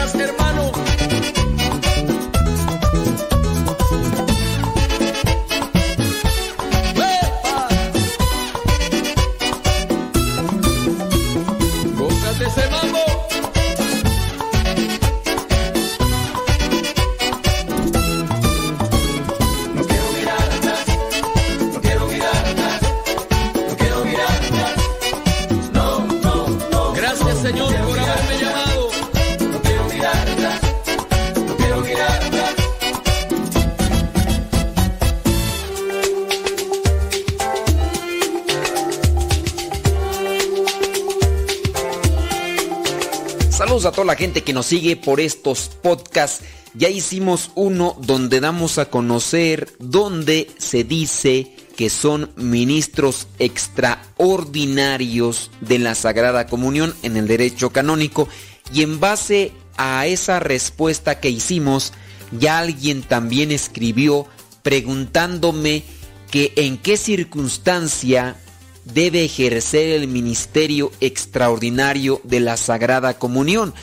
[44.32, 46.44] Que nos sigue por estos podcasts.
[46.74, 55.81] Ya hicimos uno donde damos a conocer donde se dice que son ministros extraordinarios de
[55.81, 58.28] la Sagrada Comunión en el derecho canónico.
[58.73, 61.93] Y en base a esa respuesta que hicimos,
[62.39, 64.28] ya alguien también escribió
[64.62, 65.82] preguntándome
[66.31, 68.36] que en qué circunstancia
[68.85, 73.74] debe ejercer el ministerio extraordinario de la Sagrada Comunión,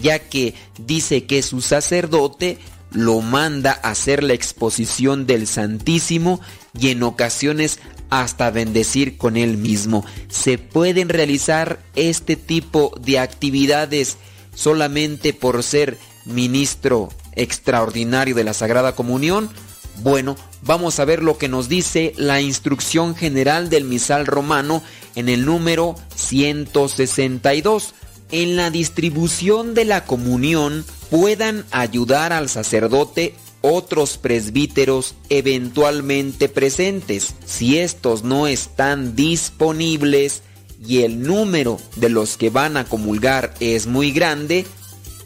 [0.00, 2.58] ya que dice que su sacerdote
[2.90, 6.40] lo manda a hacer la exposición del Santísimo
[6.78, 10.04] y en ocasiones hasta bendecir con él mismo.
[10.28, 14.16] ¿Se pueden realizar este tipo de actividades
[14.54, 19.50] solamente por ser ministro extraordinario de la Sagrada Comunión?
[20.02, 24.82] Bueno, vamos a ver lo que nos dice la instrucción general del misal romano
[25.14, 27.94] en el número 162.
[28.30, 37.34] En la distribución de la comunión puedan ayudar al sacerdote otros presbíteros eventualmente presentes.
[37.46, 40.42] Si estos no están disponibles
[40.86, 44.66] y el número de los que van a comulgar es muy grande,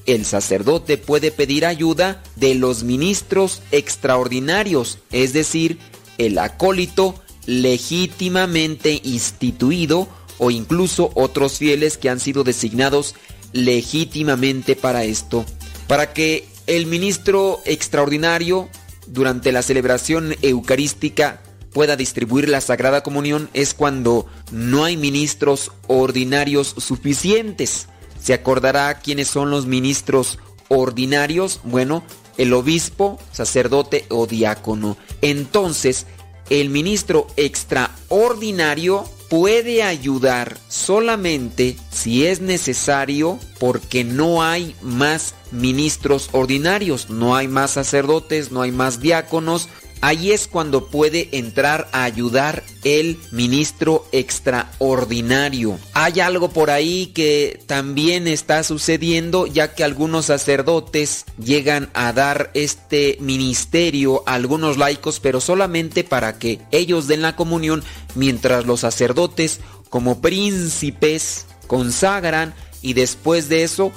[0.06, 5.78] el sacerdote puede pedir ayuda de los ministros extraordinarios, es decir,
[6.16, 7.14] el acólito
[7.46, 10.08] legítimamente instituido
[10.38, 13.14] o incluso otros fieles que han sido designados
[13.52, 15.44] legítimamente para esto.
[15.86, 18.68] Para que el ministro extraordinario
[19.06, 21.40] durante la celebración eucarística
[21.72, 27.88] pueda distribuir la Sagrada Comunión es cuando no hay ministros ordinarios suficientes.
[28.20, 30.38] ¿Se acordará quiénes son los ministros
[30.68, 31.60] ordinarios?
[31.64, 32.02] Bueno,
[32.36, 34.96] el obispo, sacerdote o diácono.
[35.22, 36.06] Entonces,
[36.50, 47.10] el ministro extraordinario puede ayudar solamente si es necesario porque no hay más ministros ordinarios,
[47.10, 49.68] no hay más sacerdotes, no hay más diáconos,
[50.00, 55.78] Ahí es cuando puede entrar a ayudar el ministro extraordinario.
[55.92, 62.50] Hay algo por ahí que también está sucediendo ya que algunos sacerdotes llegan a dar
[62.54, 67.82] este ministerio a algunos laicos pero solamente para que ellos den la comunión
[68.14, 69.60] mientras los sacerdotes
[69.90, 73.92] como príncipes consagran y después de eso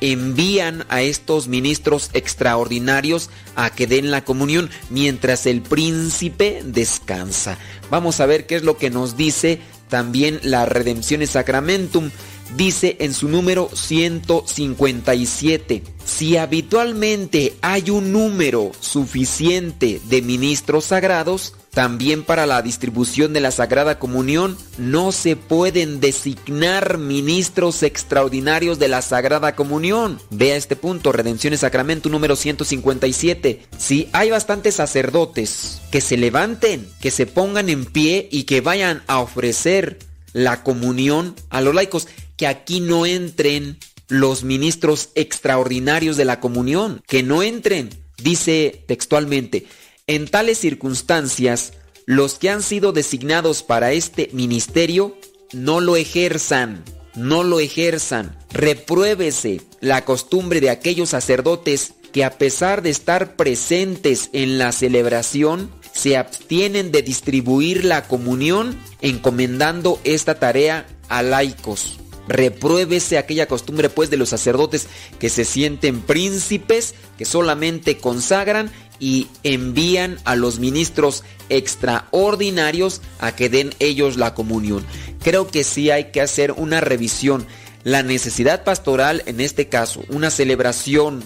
[0.00, 7.58] envían a estos ministros extraordinarios a que den la comunión mientras el príncipe descansa.
[7.90, 12.10] Vamos a ver qué es lo que nos dice también la Redemption Sacramentum.
[12.56, 22.22] Dice en su número 157, si habitualmente hay un número suficiente de ministros sagrados, también
[22.22, 29.02] para la distribución de la Sagrada Comunión no se pueden designar ministros extraordinarios de la
[29.02, 30.20] Sagrada Comunión.
[30.30, 33.66] Vea este punto, Redención Sacramento número 157.
[33.76, 39.02] Si hay bastantes sacerdotes que se levanten, que se pongan en pie y que vayan
[39.08, 39.98] a ofrecer
[40.32, 42.06] la comunión a los laicos,
[42.36, 43.78] que aquí no entren
[44.08, 47.90] los ministros extraordinarios de la comunión, que no entren.
[48.22, 49.66] Dice textualmente,
[50.06, 51.72] en tales circunstancias,
[52.06, 55.16] los que han sido designados para este ministerio
[55.52, 58.36] no lo ejerzan, no lo ejerzan.
[58.50, 65.70] Repruébese la costumbre de aquellos sacerdotes que a pesar de estar presentes en la celebración,
[65.92, 71.98] se abstienen de distribuir la comunión encomendando esta tarea a laicos.
[72.26, 74.86] Repruébese aquella costumbre pues de los sacerdotes
[75.18, 83.48] que se sienten príncipes, que solamente consagran y envían a los ministros extraordinarios a que
[83.48, 84.84] den ellos la comunión.
[85.22, 87.46] Creo que sí hay que hacer una revisión.
[87.82, 91.22] La necesidad pastoral, en este caso, una celebración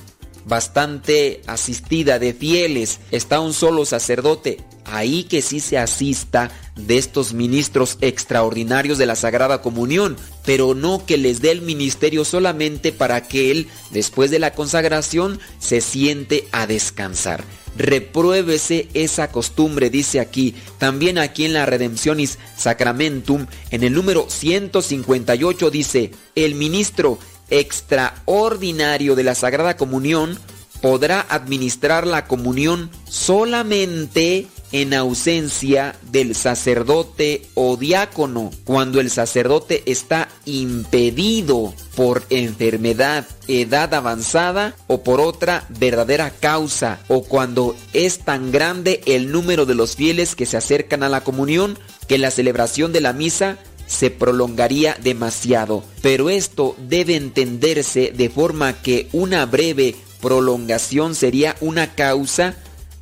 [0.48, 7.34] bastante asistida de fieles, está un solo sacerdote, ahí que sí se asista de estos
[7.34, 13.28] ministros extraordinarios de la Sagrada Comunión, pero no que les dé el ministerio solamente para
[13.28, 17.44] que él, después de la consagración, se siente a descansar.
[17.76, 20.54] Repruébese esa costumbre, dice aquí.
[20.78, 27.18] También aquí en la Redemptionis Sacramentum, en el número 158 dice, el ministro
[27.50, 30.38] extraordinario de la Sagrada Comunión
[30.80, 40.28] podrá administrar la comunión solamente en ausencia del sacerdote o diácono, cuando el sacerdote está
[40.44, 49.00] impedido por enfermedad, edad avanzada o por otra verdadera causa, o cuando es tan grande
[49.06, 53.00] el número de los fieles que se acercan a la comunión que la celebración de
[53.00, 53.58] la misa
[53.88, 55.82] se prolongaría demasiado.
[56.02, 62.54] Pero esto debe entenderse de forma que una breve prolongación sería una causa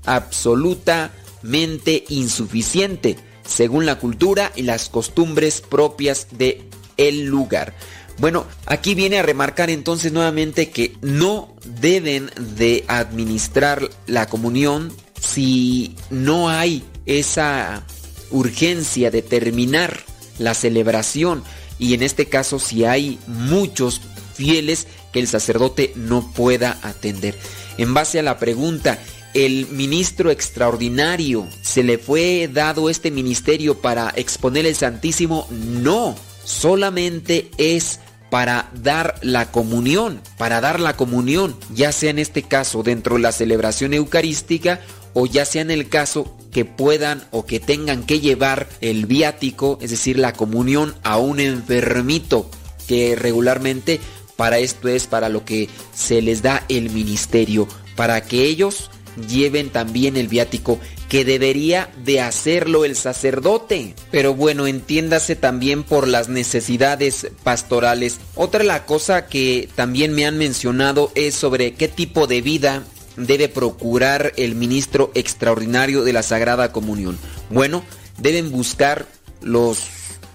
[0.06, 7.74] absolutamente insuficiente según la cultura y las costumbres propias de el lugar.
[8.18, 15.96] Bueno, aquí viene a remarcar entonces nuevamente que no deben de administrar la comunión si
[16.10, 17.84] no hay esa
[18.30, 20.00] urgencia de terminar
[20.38, 21.42] la celebración
[21.78, 24.00] y en este caso si hay muchos
[24.34, 27.34] fieles que el sacerdote no pueda atender.
[27.78, 28.98] En base a la pregunta,
[29.34, 35.46] ¿el ministro extraordinario se le fue dado este ministerio para exponer el Santísimo?
[35.50, 38.00] No, solamente es
[38.30, 43.22] para dar la comunión, para dar la comunión, ya sea en este caso dentro de
[43.22, 44.80] la celebración eucarística
[45.18, 49.78] o ya sea en el caso que puedan o que tengan que llevar el viático,
[49.80, 52.50] es decir, la comunión a un enfermito
[52.86, 53.98] que regularmente
[54.36, 57.66] para esto es para lo que se les da el ministerio,
[57.96, 58.90] para que ellos
[59.26, 60.78] lleven también el viático
[61.08, 63.94] que debería de hacerlo el sacerdote.
[64.10, 68.18] Pero bueno, entiéndase también por las necesidades pastorales.
[68.34, 72.82] Otra la cosa que también me han mencionado es sobre qué tipo de vida
[73.16, 77.18] debe procurar el ministro extraordinario de la Sagrada Comunión.
[77.50, 77.82] Bueno,
[78.18, 79.06] deben buscar
[79.42, 79.84] los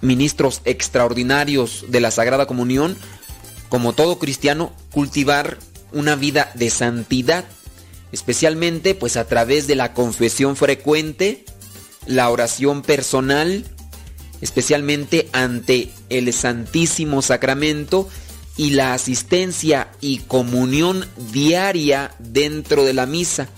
[0.00, 2.96] ministros extraordinarios de la Sagrada Comunión
[3.72, 5.56] como todo cristiano, cultivar
[5.92, 7.46] una vida de santidad,
[8.12, 11.46] especialmente pues a través de la confesión frecuente,
[12.06, 13.64] la oración personal,
[14.42, 18.10] especialmente ante el Santísimo Sacramento
[18.56, 23.48] y la asistencia y comunión diaria dentro de la misa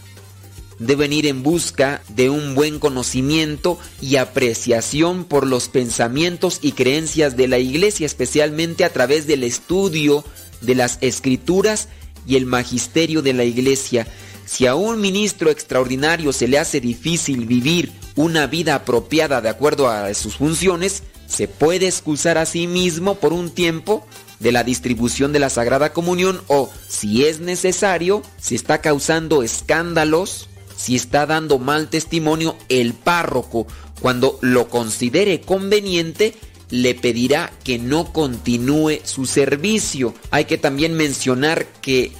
[0.78, 7.36] deben ir en busca de un buen conocimiento y apreciación por los pensamientos y creencias
[7.36, 10.24] de la iglesia, especialmente a través del estudio
[10.60, 11.88] de las escrituras
[12.26, 14.06] y el magisterio de la iglesia.
[14.46, 19.88] Si a un ministro extraordinario se le hace difícil vivir una vida apropiada de acuerdo
[19.88, 24.06] a sus funciones, se puede excusar a sí mismo por un tiempo
[24.44, 30.48] de la distribución de la Sagrada Comunión o, si es necesario, si está causando escándalos,
[30.76, 33.66] si está dando mal testimonio, el párroco,
[34.02, 36.34] cuando lo considere conveniente,
[36.68, 40.14] le pedirá que no continúe su servicio.
[40.30, 42.12] Hay que también mencionar que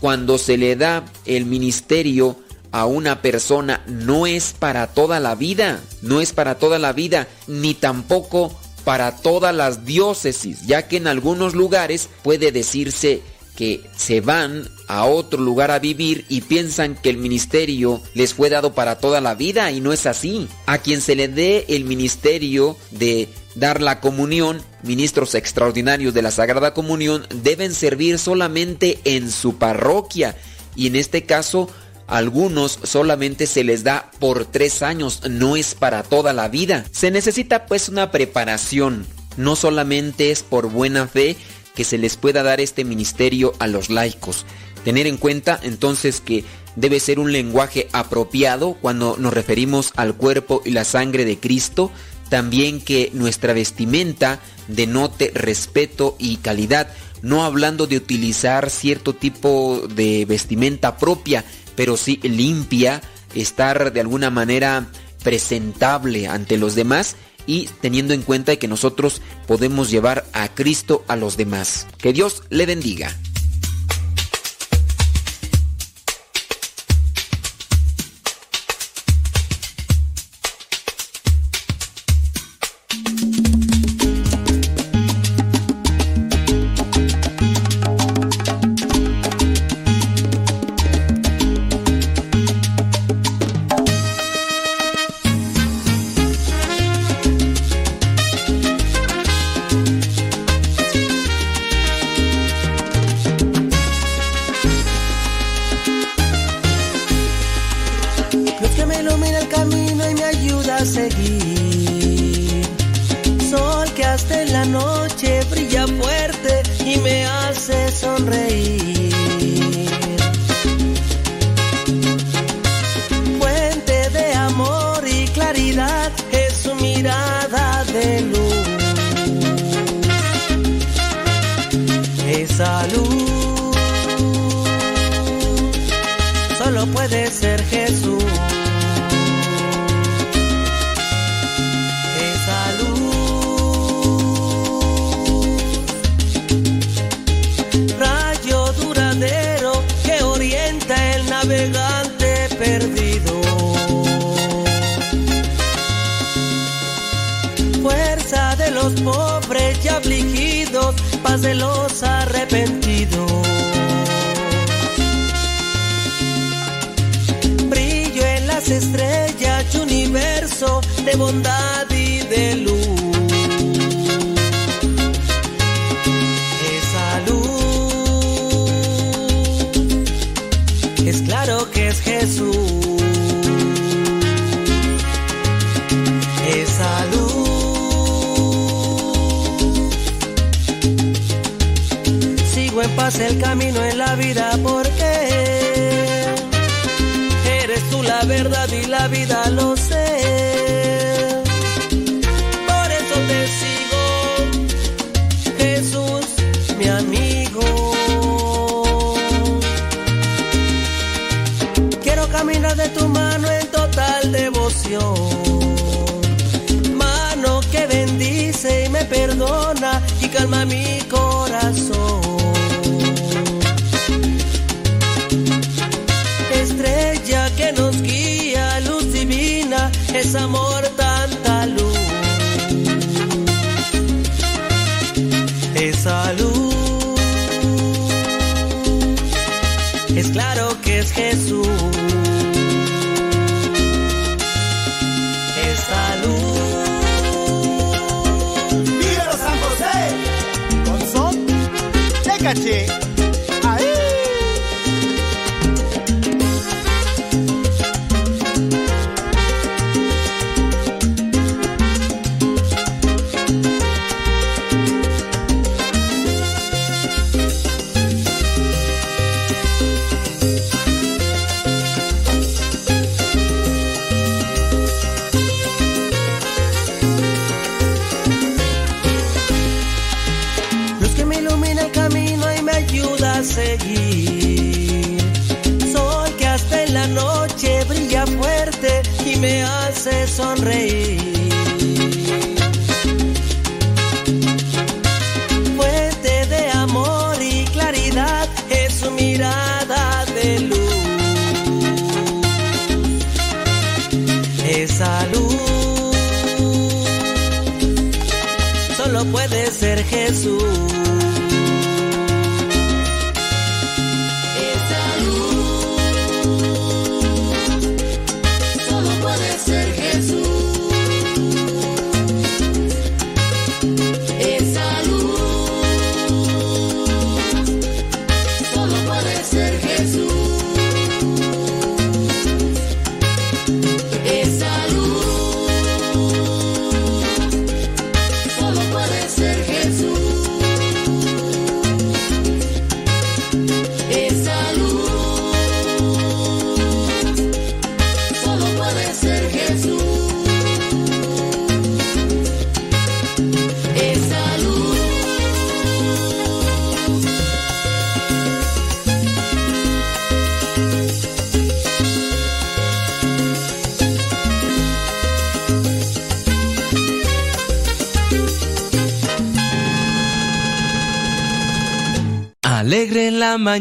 [0.00, 2.36] cuando se le da el ministerio
[2.72, 7.26] a una persona no es para toda la vida, no es para toda la vida,
[7.46, 13.22] ni tampoco para todas las diócesis, ya que en algunos lugares puede decirse
[13.56, 18.48] que se van a otro lugar a vivir y piensan que el ministerio les fue
[18.48, 20.48] dado para toda la vida y no es así.
[20.66, 26.30] A quien se le dé el ministerio de dar la comunión, ministros extraordinarios de la
[26.30, 30.36] Sagrada Comunión deben servir solamente en su parroquia
[30.74, 31.68] y en este caso
[32.10, 36.84] algunos solamente se les da por tres años, no es para toda la vida.
[36.90, 39.06] Se necesita pues una preparación,
[39.36, 41.36] no solamente es por buena fe,
[41.74, 44.44] que se les pueda dar este ministerio a los laicos.
[44.84, 50.62] Tener en cuenta entonces que debe ser un lenguaje apropiado cuando nos referimos al cuerpo
[50.64, 51.90] y la sangre de Cristo,
[52.28, 56.88] también que nuestra vestimenta denote respeto y calidad,
[57.22, 61.44] no hablando de utilizar cierto tipo de vestimenta propia,
[61.80, 63.00] pero sí limpia,
[63.34, 64.88] estar de alguna manera
[65.24, 67.16] presentable ante los demás
[67.46, 71.86] y teniendo en cuenta que nosotros podemos llevar a Cristo a los demás.
[71.96, 73.16] Que Dios le bendiga.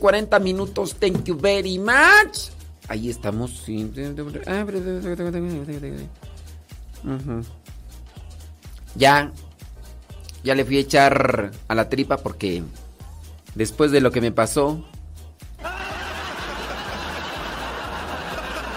[0.00, 0.94] La mañana con 40 minutos.
[0.94, 2.50] Thank you very much.
[2.88, 3.64] Ahí estamos.
[8.94, 9.32] Ya.
[10.44, 12.62] Ya le fui a echar a la tripa porque
[13.54, 14.84] después de lo que me pasó.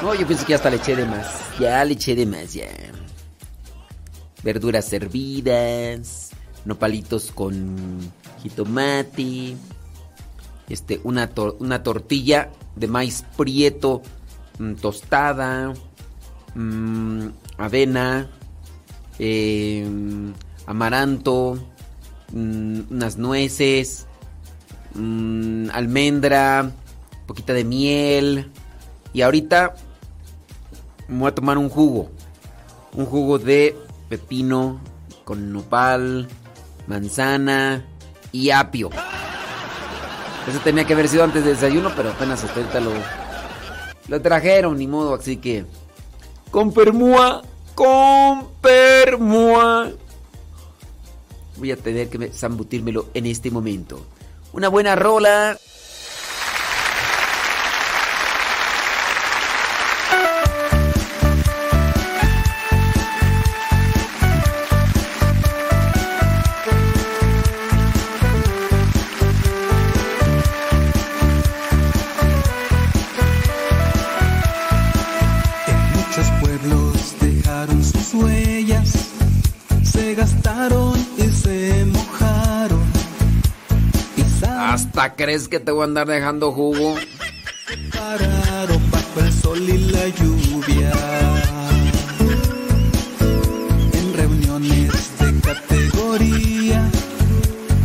[0.01, 1.59] No, yo pienso que hasta le eché de más.
[1.59, 2.67] Ya le eché de más, ya.
[4.43, 6.31] Verduras servidas,
[6.65, 8.11] nopalitos con
[8.41, 9.55] jitomate,
[10.71, 11.29] este, una,
[11.59, 14.01] una tortilla de maíz prieto
[14.59, 15.73] mm, tostada,
[16.55, 17.27] mm,
[17.57, 18.29] avena,
[19.19, 19.85] eh,
[20.65, 21.59] amaranto,
[22.31, 24.07] mm, unas nueces,
[25.73, 26.71] almendra,
[27.27, 28.51] poquita de miel.
[29.13, 29.75] Y ahorita
[31.07, 32.11] me voy a tomar un jugo.
[32.93, 33.75] Un jugo de
[34.09, 34.79] pepino
[35.23, 36.27] con nopal,
[36.87, 37.85] manzana
[38.31, 38.89] y apio.
[40.51, 42.81] Eso tenía que haber sido antes del desayuno, pero apenas hasta ahorita
[44.09, 45.65] lo, trajeron, ni modo, así que...
[46.51, 47.41] Con permúa,
[47.73, 49.91] con permúa.
[51.55, 54.05] Voy a tener que me- zambutírmelo en este momento.
[54.51, 55.57] Una buena rola.
[85.01, 86.93] Hasta crees que te voy a andar dejando jugo.
[87.91, 90.91] Pararon bajo el sol y la lluvia.
[93.93, 96.87] En reuniones de categoría,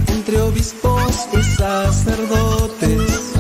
[0.09, 3.33] entre obispos y sacerdotes,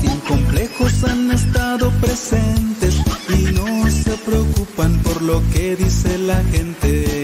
[0.00, 2.96] sin complejos han estado presentes
[3.28, 7.23] y no se preocupan por lo que dice la gente.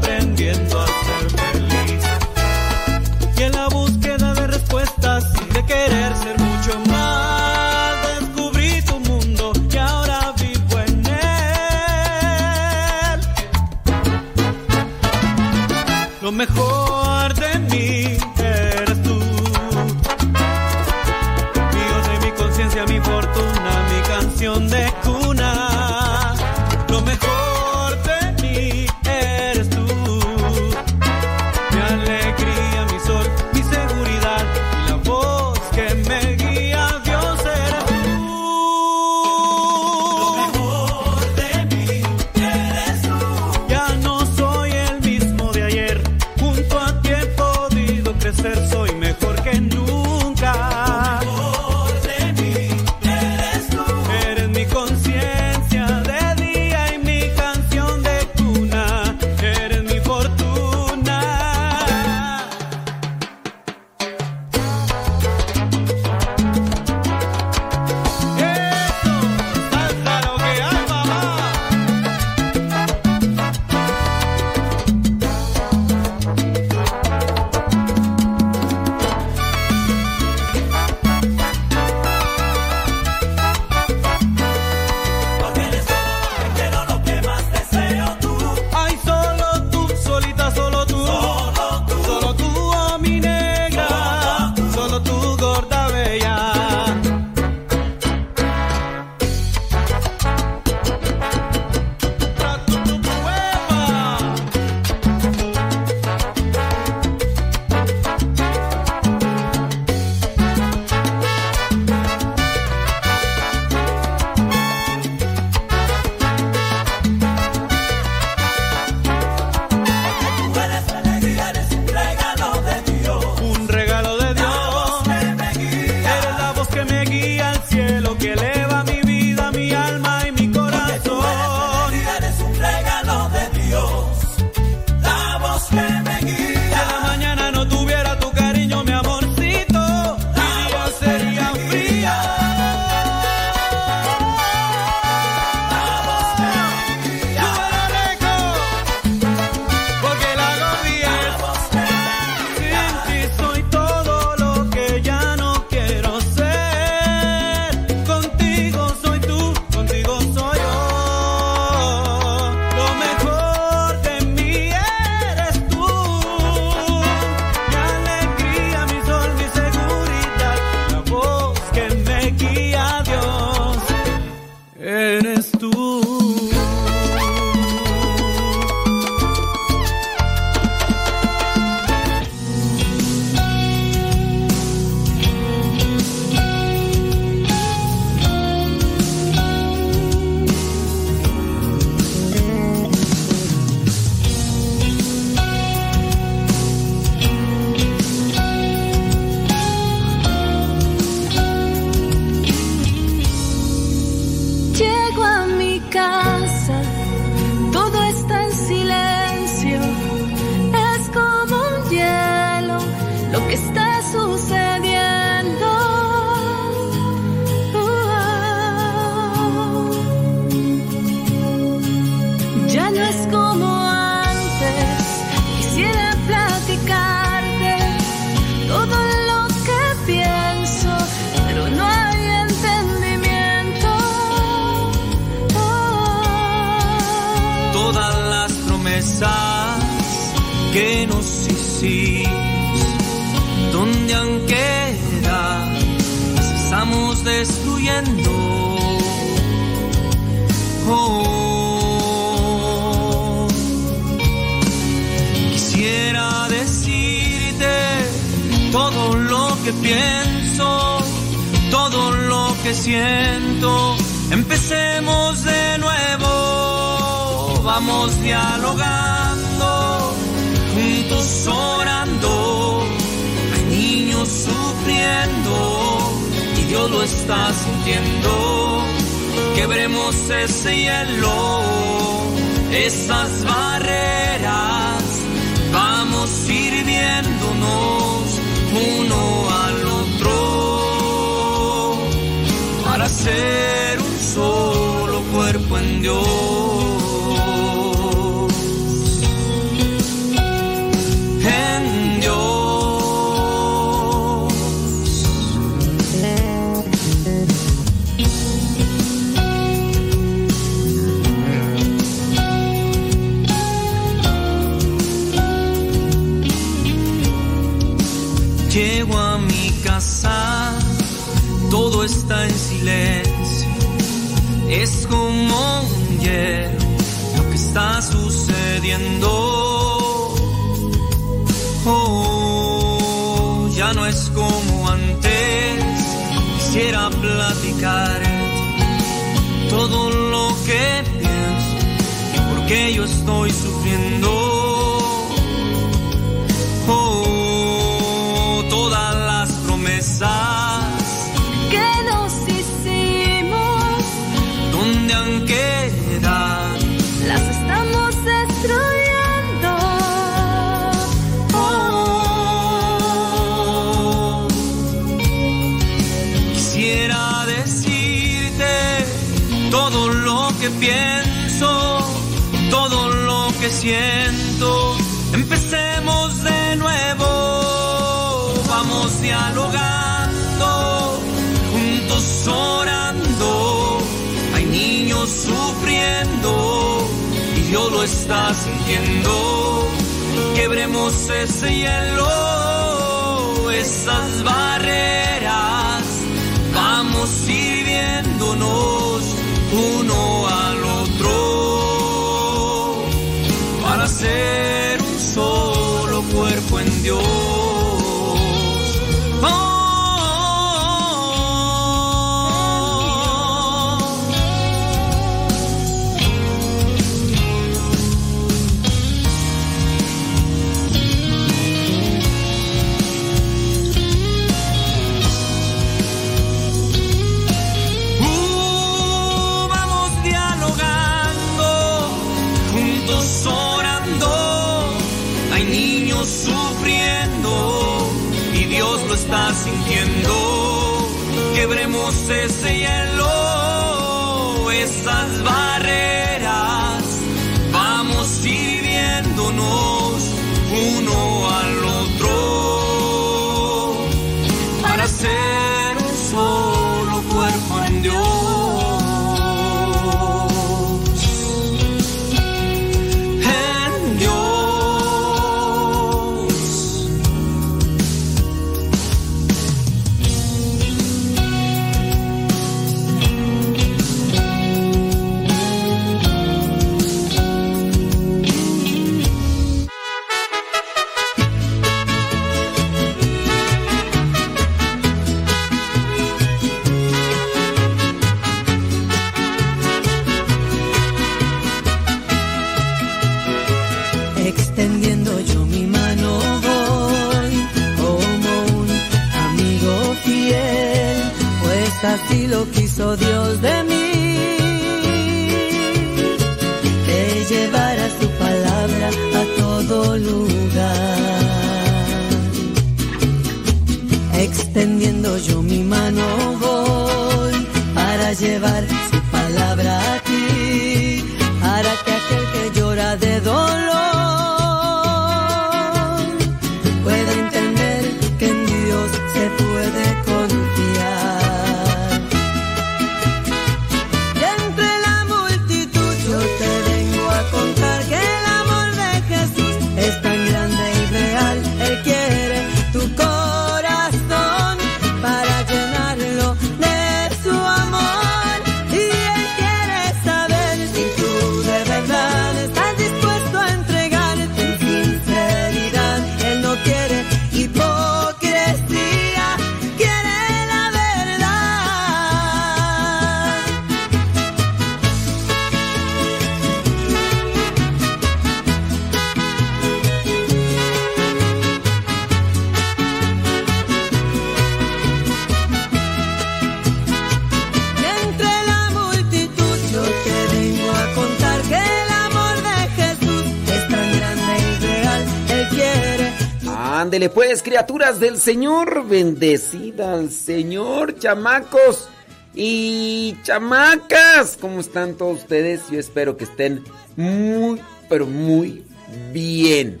[587.22, 592.08] Ándele pues, criaturas del Señor, bendecida al Señor, chamacos
[592.52, 594.58] y chamacas.
[594.60, 595.82] ¿Cómo están todos ustedes?
[595.88, 596.82] Yo espero que estén
[597.14, 598.84] muy, pero muy
[599.32, 600.00] bien.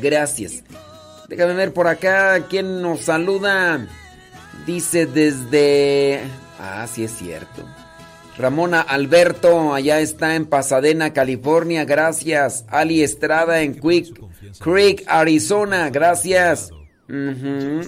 [0.00, 0.62] Gracias.
[1.28, 3.88] Déjame ver por acá quién nos saluda.
[4.64, 6.20] Dice desde...
[6.60, 7.64] Ah, sí es cierto.
[8.36, 12.64] Ramona Alberto, allá está en Pasadena, California, gracias.
[12.68, 14.18] Ali Estrada en Quick
[14.60, 16.70] Creek, Arizona, gracias.
[17.08, 17.80] Ujú.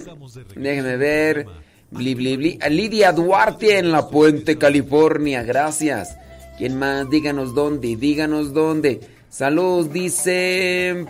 [0.55, 1.45] Déjeme ver.
[1.91, 2.59] Bli, bli, bli.
[2.69, 6.15] Lidia Duarte en La Puente, California, gracias.
[6.57, 7.09] ¿Quién más?
[7.09, 9.01] Díganos dónde, díganos dónde.
[9.29, 11.05] Saludos, dice.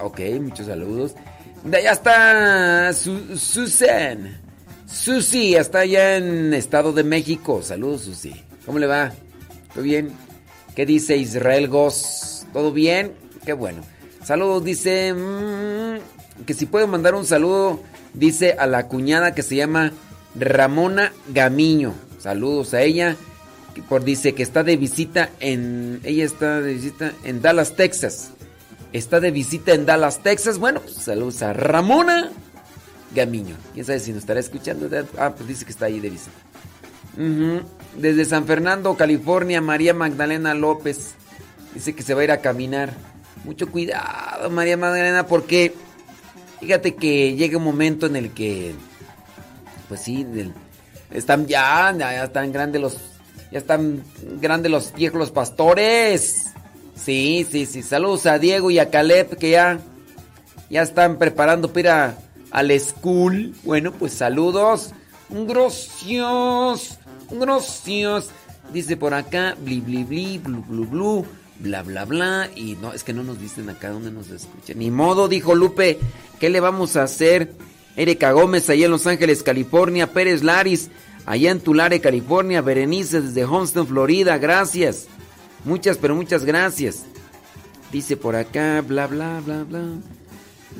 [0.00, 1.14] Ok, muchos saludos.
[1.64, 4.40] De allá está Su- Susan.
[4.92, 7.62] Susi, está allá en Estado de México.
[7.62, 8.34] Saludos, Susi.
[8.66, 9.12] ¿Cómo le va?
[9.72, 10.10] ¿Todo bien?
[10.74, 12.46] ¿Qué dice Israel Goss?
[12.52, 13.12] ¿Todo bien?
[13.44, 13.82] Qué bueno.
[14.24, 15.14] Saludos, dice.
[15.14, 17.80] mm, que si puedo mandar un saludo,
[18.14, 19.92] dice a la cuñada que se llama
[20.34, 21.94] Ramona Gamiño.
[22.18, 23.16] Saludos a ella.
[23.88, 26.00] Por, dice que está de visita en.
[26.02, 28.32] Ella está de visita en Dallas, Texas.
[28.92, 30.58] Está de visita en Dallas, Texas.
[30.58, 32.32] Bueno, pues saludos a Ramona
[33.14, 33.56] Gamiño.
[33.74, 34.88] Quién sabe si nos estará escuchando.
[35.18, 36.36] Ah, pues dice que está ahí de visita.
[37.96, 41.14] Desde San Fernando, California, María Magdalena López.
[41.74, 42.92] Dice que se va a ir a caminar.
[43.44, 45.74] Mucho cuidado, María Magdalena, porque
[46.60, 48.74] fíjate que llega un momento en el que,
[49.88, 50.26] pues sí,
[51.10, 52.98] están ya, ya están grandes los,
[53.50, 54.02] ya están
[54.40, 56.48] grandes los viejos pastores.
[56.94, 57.82] Sí, sí, sí.
[57.82, 59.80] Saludos a Diego y a Caleb que ya,
[60.68, 62.18] ya están preparando para
[62.50, 63.54] al school.
[63.64, 64.92] Bueno, pues saludos.
[65.28, 66.98] Gracias.
[67.30, 68.30] Gracias.
[68.72, 71.26] Dice por acá, bli, bli, bli, blu, blu, blu,
[71.58, 72.50] bla, bla, bla.
[72.54, 74.78] Y no, es que no nos dicen acá dónde nos escuchan.
[74.78, 75.98] Ni modo, dijo Lupe.
[76.38, 77.52] ¿Qué le vamos a hacer?
[77.96, 80.12] Erika Gómez, allá en Los Ángeles, California.
[80.12, 80.88] Pérez Laris,
[81.26, 82.60] allá en Tulare, California.
[82.62, 84.38] Berenice, desde Homestead, Florida.
[84.38, 85.06] Gracias.
[85.64, 87.02] Muchas, pero muchas gracias.
[87.92, 89.82] Dice por acá, bla, bla, bla, bla.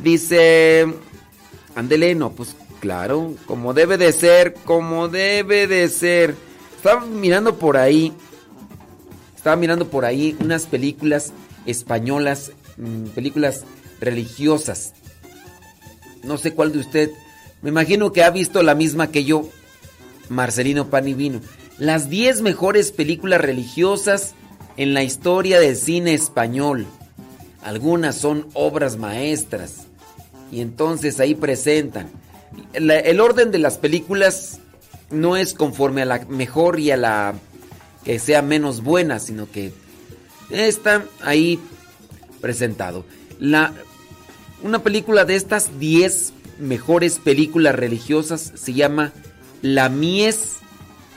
[0.02, 0.86] Dice,
[1.80, 6.34] ándele, no, pues claro, como debe de ser, como debe de ser.
[6.76, 8.12] Estaba mirando por ahí,
[9.34, 11.32] estaba mirando por ahí unas películas
[11.66, 13.64] españolas, mm, películas
[14.00, 14.92] religiosas.
[16.22, 17.10] No sé cuál de usted,
[17.62, 19.48] me imagino que ha visto la misma que yo,
[20.28, 21.40] Marcelino Pan y Vino.
[21.78, 24.34] Las 10 mejores películas religiosas
[24.76, 26.86] en la historia del cine español.
[27.62, 29.89] Algunas son obras maestras.
[30.50, 32.10] Y entonces ahí presentan.
[32.72, 34.58] El orden de las películas
[35.10, 37.34] no es conforme a la mejor y a la
[38.04, 39.72] que sea menos buena, sino que
[40.50, 41.60] está ahí
[42.40, 43.04] presentado.
[43.38, 43.72] La,
[44.62, 49.12] una película de estas 10 mejores películas religiosas se llama
[49.62, 50.56] La mies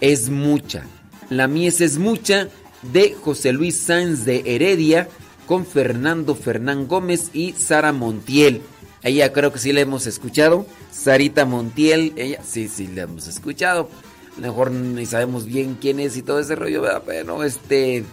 [0.02, 0.84] es mucha.
[1.30, 2.50] La mies es mucha
[2.92, 5.08] de José Luis Sáenz de Heredia
[5.48, 8.62] con Fernando Fernán Gómez y Sara Montiel.
[9.04, 10.66] Ella creo que sí la hemos escuchado.
[10.92, 13.90] Sarita Montiel, ella sí, sí la hemos escuchado.
[14.38, 17.04] A lo mejor ni sabemos bien quién es y todo ese rollo, ¿verdad?
[17.06, 18.04] pero este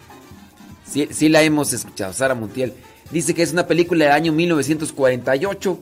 [0.84, 2.12] sí, sí la hemos escuchado.
[2.12, 2.74] Sara Montiel
[3.10, 5.78] dice que es una película del año 1948.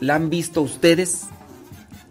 [0.00, 1.24] ¿La han visto ustedes?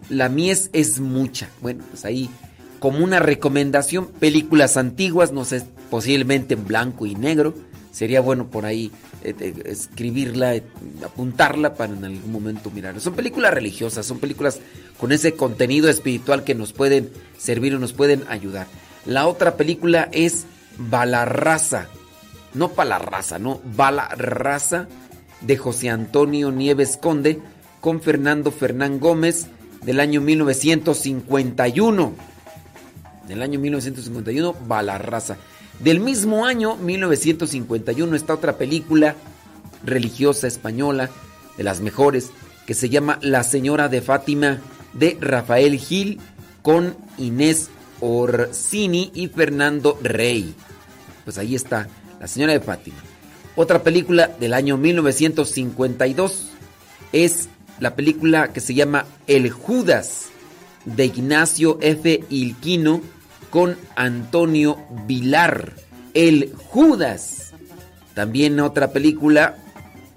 [0.08, 1.48] La mies es mucha.
[1.60, 2.30] Bueno, pues ahí
[2.78, 7.54] como una recomendación, películas antiguas, no sé, posiblemente en blanco y negro.
[7.92, 8.90] Sería bueno por ahí
[9.22, 10.62] eh, eh, escribirla, eh,
[11.04, 13.00] apuntarla para en algún momento mirarla.
[13.00, 14.60] Son películas religiosas, son películas
[14.98, 18.66] con ese contenido espiritual que nos pueden servir o nos pueden ayudar.
[19.04, 20.46] La otra película es
[20.78, 21.88] Balarraza.
[22.54, 24.88] No Palarraza, no, Balarraza
[25.40, 27.40] de José Antonio Nieves Conde
[27.80, 29.46] con Fernando Fernán Gómez
[29.82, 32.14] del año 1951.
[33.28, 35.36] Del año 1951, Balarraza.
[35.80, 39.16] Del mismo año, 1951, está otra película
[39.82, 41.08] religiosa española,
[41.56, 42.30] de las mejores,
[42.66, 44.60] que se llama La Señora de Fátima,
[44.92, 46.20] de Rafael Gil,
[46.62, 47.70] con Inés
[48.00, 50.54] Orsini y Fernando Rey.
[51.24, 51.88] Pues ahí está,
[52.20, 52.98] La Señora de Fátima.
[53.56, 56.50] Otra película del año 1952
[57.12, 57.48] es
[57.78, 60.26] la película que se llama El Judas,
[60.84, 62.24] de Ignacio F.
[62.30, 63.00] Ilquino,
[63.50, 65.74] con Antonio Vilar.
[66.14, 67.52] El Judas.
[68.14, 69.56] También otra película,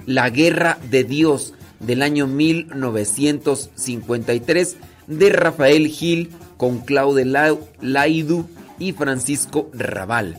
[0.05, 4.77] La Guerra de Dios, del año 1953,
[5.07, 8.45] de Rafael Gil, con Claude Lau- Laidu
[8.79, 10.37] y Francisco Raval.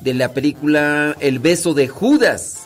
[0.00, 2.64] De la película El beso de Judas.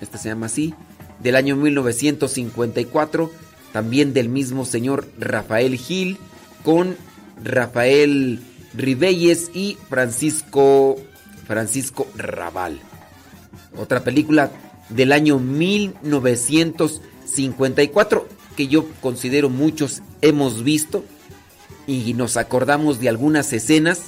[0.00, 0.74] Esta se llama así.
[1.22, 3.30] del año 1954,
[3.72, 6.18] también del mismo señor Rafael Gil,
[6.62, 6.94] con
[7.42, 8.40] Rafael
[8.76, 10.96] Ribelles y Francisco,
[11.46, 12.78] Francisco Raval.
[13.76, 14.50] Otra película
[14.88, 21.04] del año 1954 que yo considero muchos hemos visto
[21.86, 24.04] y nos acordamos de algunas escenas.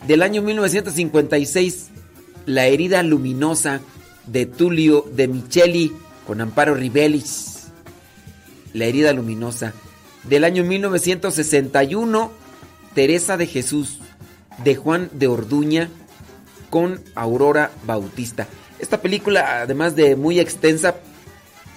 [0.07, 1.89] del año 1956,
[2.45, 3.81] La herida luminosa
[4.27, 5.93] de Tulio de Micheli
[6.27, 7.67] con Amparo Ribelis.
[8.73, 9.73] La herida luminosa.
[10.23, 12.31] Del año 1961,
[12.93, 13.99] Teresa de Jesús
[14.63, 15.89] de Juan de Orduña
[16.73, 18.47] con Aurora Bautista.
[18.79, 20.95] Esta película, además de muy extensa,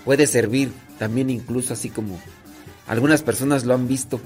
[0.06, 2.18] puede servir también incluso así como
[2.86, 4.22] algunas personas lo han visto.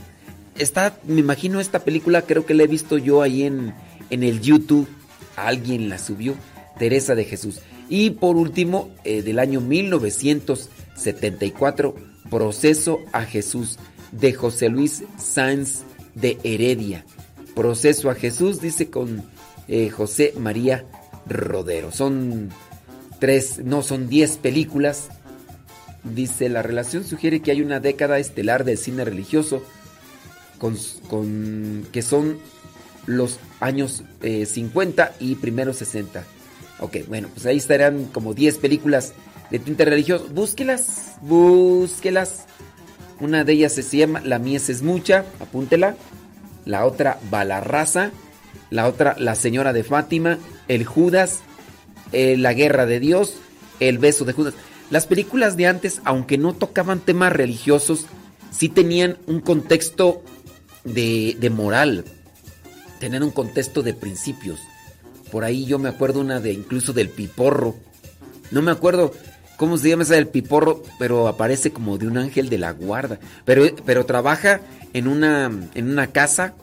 [0.57, 3.75] Está, me imagino esta película, creo que la he visto yo ahí en,
[4.11, 4.87] en el YouTube.
[5.35, 6.37] Alguien la subió.
[6.79, 7.59] Teresa de Jesús.
[7.89, 11.97] Y por último, eh, del año 1974,
[12.31, 13.81] Proceso a Jesús
[14.13, 15.81] de José Luis Sáenz
[16.15, 17.05] de Heredia.
[17.57, 19.25] Proceso a Jesús, dice con
[19.71, 20.85] eh, José María
[21.27, 21.93] Rodero.
[21.93, 22.51] Son
[23.21, 25.09] tres, no, son diez películas.
[26.03, 29.63] Dice, la relación sugiere que hay una década estelar del cine religioso
[30.59, 32.39] con, que son
[33.07, 36.25] los años 50 eh, y primeros 60.
[36.81, 39.13] Ok, bueno, pues ahí estarán como 10 películas
[39.53, 40.29] de tinte religioso.
[40.33, 42.47] Búsquelas, búsquelas.
[43.21, 45.95] Una de ellas se llama La mies es mucha, apúntela.
[46.65, 48.11] La otra, Balarraza.
[48.71, 50.39] La otra, La señora de Fátima.
[50.69, 51.41] El Judas.
[52.13, 53.37] Eh, la guerra de Dios.
[53.81, 54.55] El beso de Judas.
[54.91, 58.07] Las películas de antes, aunque no tocaban temas religiosos,
[58.51, 60.23] sí tenían un contexto
[60.85, 62.05] de, de moral
[63.01, 64.61] tener un contexto de principios.
[65.33, 67.75] Por ahí yo me acuerdo una de incluso del piporro.
[68.53, 69.13] No me acuerdo
[69.57, 73.19] cómo se llama esa del piporro, pero aparece como de un ángel de la guarda.
[73.45, 74.61] Pero, pero trabaja
[74.93, 76.55] en una, en una casa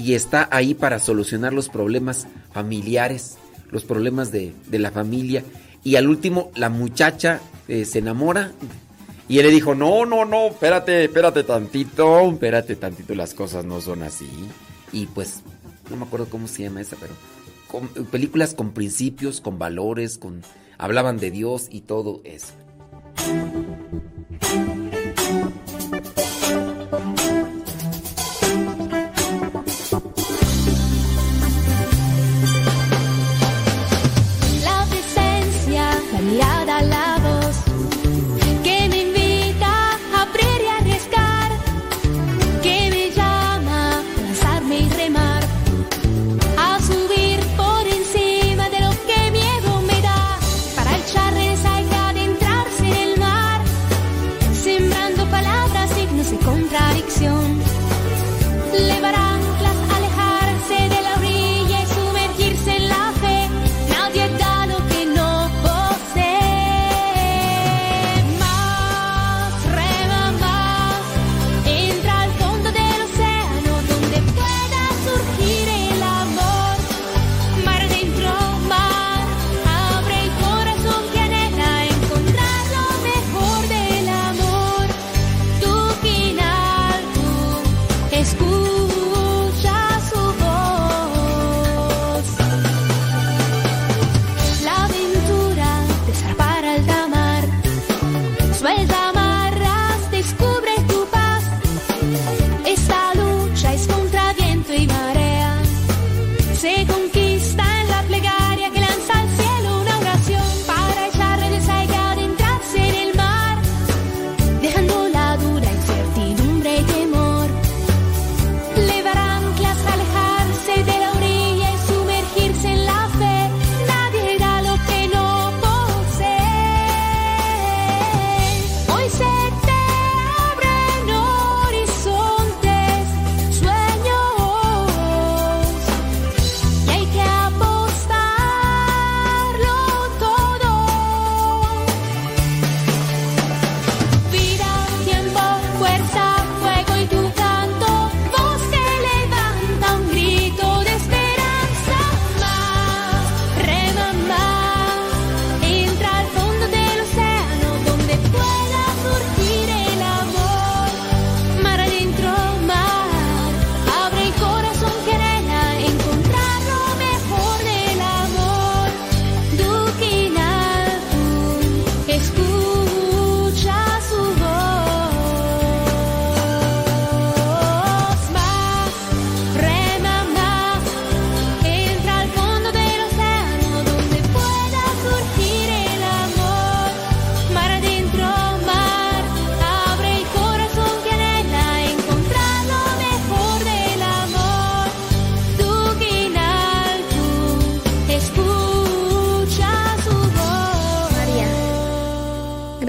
[0.00, 3.36] y está ahí para solucionar los problemas familiares,
[3.70, 5.44] los problemas de, de la familia.
[5.84, 8.52] Y al último, la muchacha eh, se enamora
[9.28, 13.80] y él le dijo, no, no, no, espérate, espérate tantito, espérate tantito, las cosas no
[13.80, 14.28] son así.
[14.92, 15.42] Y pues
[15.90, 17.14] no me acuerdo cómo se llama esa, pero
[18.06, 20.42] películas con principios, con valores, con
[20.78, 22.54] hablaban de Dios y todo eso.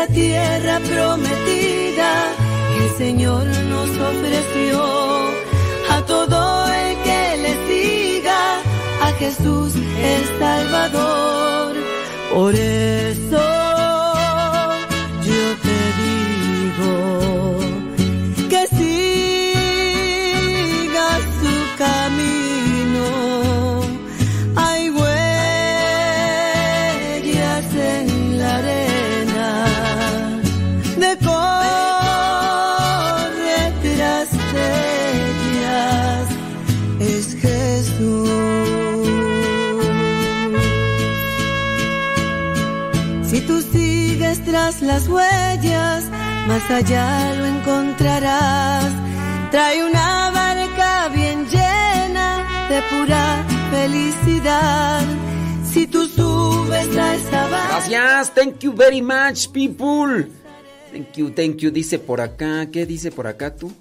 [0.00, 0.79] La tierra
[57.90, 60.28] Gracias, thank you very much, people.
[60.92, 61.70] Thank you, thank you.
[61.70, 63.72] Dice por acá, ¿qué dice por acá tú?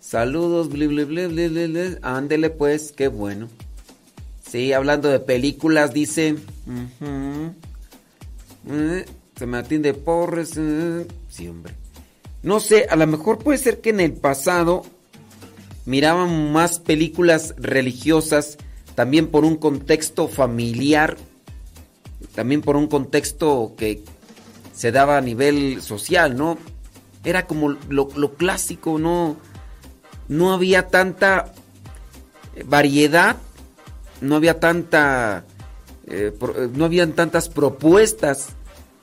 [0.00, 1.98] Saludos, ble.
[2.02, 3.48] Ándele pues, qué bueno.
[4.46, 6.36] Sí, hablando de películas, dice.
[8.70, 9.04] eh,
[9.38, 10.52] Se me atiende Porres.
[10.56, 11.74] eh, sí, hombre.
[12.42, 14.84] No sé, a lo mejor puede ser que en el pasado
[15.86, 18.58] miraban más películas religiosas,
[18.94, 21.16] también por un contexto familiar,
[22.34, 24.02] también por un contexto que
[24.74, 26.58] se daba a nivel social, ¿no?
[27.24, 29.36] Era como lo, clásico, ¿no?
[30.28, 31.52] No había tanta
[32.64, 33.36] variedad,
[34.20, 35.44] no había tanta...
[36.06, 38.50] eh, eh, no habían tantas propuestas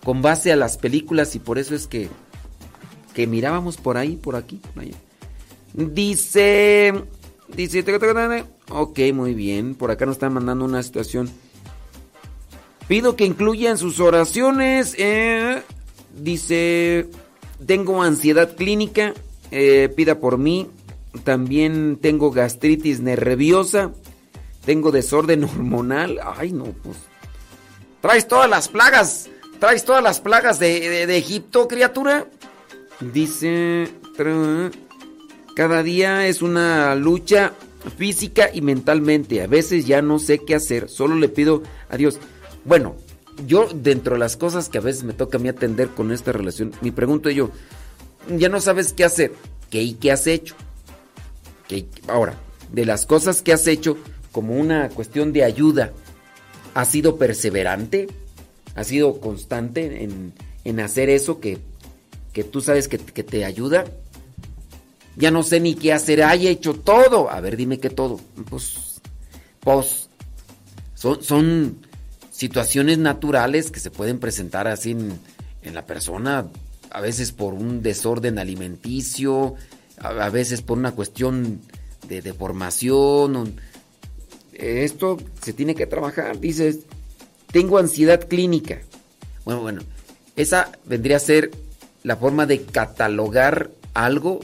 [0.04, 2.10] con base a las películas y por eso es que,
[3.14, 4.96] que mirábamos por ahí, por aquí, por allá.
[5.74, 6.94] Dice...
[7.54, 7.84] Dice...
[8.70, 9.76] Ok, muy bien.
[9.76, 11.30] Por acá nos están mandando una situación.
[12.88, 14.96] Pido que incluyan sus oraciones.
[14.98, 15.62] eh,
[16.18, 17.08] dice...
[17.66, 19.14] Tengo ansiedad clínica.
[19.52, 20.68] eh, pida por mí.
[21.24, 23.92] También tengo gastritis nerviosa.
[24.66, 26.20] Tengo desorden hormonal.
[26.38, 26.98] Ay, no, pues.
[28.02, 29.30] Traes todas las plagas.
[29.60, 32.28] Traes todas las plagas de, Egipto, criatura.
[33.00, 33.90] Dice.
[35.56, 37.54] Cada día es una lucha
[37.98, 39.42] física y mentalmente.
[39.42, 40.90] A veces ya no sé qué hacer.
[40.90, 42.20] Solo le pido a Dios.
[42.66, 42.96] Bueno,
[43.48, 46.32] yo dentro de las cosas que a veces me toca a mí atender con esta
[46.32, 47.52] relación, mi pregunto yo,
[48.38, 49.34] ya no sabes qué hacer.
[49.70, 50.56] ¿Qué y qué has hecho?
[51.68, 52.36] ¿Qué- ahora,
[52.72, 53.98] de las cosas que has hecho
[54.32, 55.92] como una cuestión de ayuda,
[56.74, 58.08] ¿has sido perseverante?
[58.76, 61.58] ¿Has sido constante en, en hacer eso que,
[62.34, 63.86] que tú sabes que, que te ayuda?
[65.18, 67.30] Ya no sé ni qué hacer, haya hecho todo.
[67.32, 68.20] A ver, dime qué todo.
[68.50, 69.02] Pues,
[69.62, 70.10] pues,
[70.94, 71.78] son, son
[72.36, 76.48] situaciones naturales que se pueden presentar así en, la persona,
[76.92, 79.56] a veces por un desorden alimenticio,
[79.98, 81.62] a, veces por una cuestión
[82.08, 83.36] de deformación.
[83.36, 83.56] un-
[84.54, 86.40] esto se tiene que trabajar.
[86.40, 86.80] Dices,
[87.52, 88.82] tengo ansiedad clínica.
[89.44, 89.82] Bueno, bueno,
[90.36, 91.52] esa vendría a ser
[92.04, 94.40] la forma de catalogar algo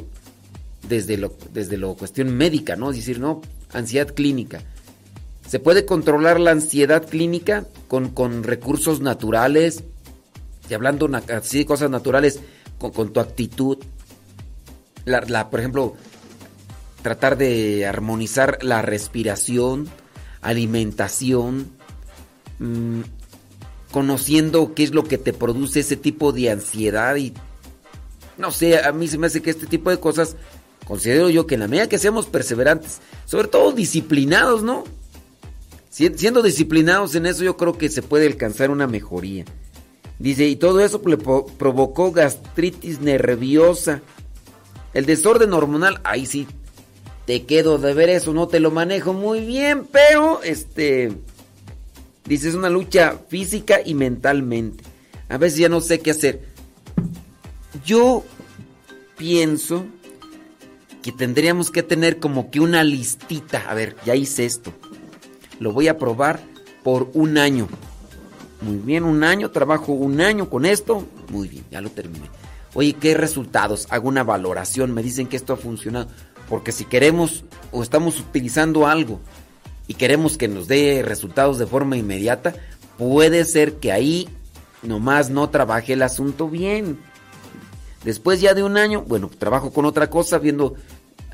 [0.87, 2.89] desde lo, desde lo cuestión médica, ¿no?
[2.89, 3.41] Es decir, no,
[3.73, 4.63] ansiedad clínica.
[5.51, 9.83] Se puede controlar la ansiedad clínica con, con recursos naturales,
[10.69, 12.39] y hablando así de cosas naturales,
[12.79, 13.77] con, tu actitud.
[15.03, 15.97] La, la- por ejemplo,
[17.01, 19.89] tratar de armonizar la respiración,
[20.39, 21.67] alimentación,
[22.59, 23.01] mm,
[23.91, 27.33] conociendo qué es lo que te produce ese tipo de ansiedad y
[28.37, 30.37] no sé, a mí se me hace que este tipo de cosas
[30.85, 34.85] considero yo que en la medida que seamos perseverantes, sobre todo disciplinados, ¿no?
[35.91, 39.45] Si- Siendo disciplinados en eso yo creo que se puede alcanzar una mejoría.
[40.17, 44.01] Dice, y todo eso le provocó gastritis nerviosa.
[44.93, 46.47] El desorden hormonal, ahí sí,
[47.25, 51.11] te quedo de ver eso, no te lo manejo muy bien, pero este,
[52.25, 54.83] dice, es una lucha física y mentalmente.
[55.29, 56.41] A veces ya no sé qué hacer.
[57.85, 58.23] Yo
[59.17, 59.85] pienso
[61.01, 63.65] que tendríamos que tener como que una listita.
[63.69, 64.71] A ver, ya hice esto.
[65.61, 66.39] Lo voy a probar
[66.83, 67.69] por un año.
[68.61, 71.05] Muy bien, un año, trabajo un año con esto.
[71.29, 72.25] Muy bien, ya lo terminé.
[72.73, 73.85] Oye, ¿qué resultados?
[73.91, 76.07] Hago una valoración, me dicen que esto ha funcionado.
[76.49, 79.19] Porque si queremos o estamos utilizando algo
[79.85, 82.55] y queremos que nos dé resultados de forma inmediata,
[82.97, 84.29] puede ser que ahí
[84.81, 86.97] nomás no trabaje el asunto bien.
[88.03, 90.73] Después ya de un año, bueno, trabajo con otra cosa, viendo,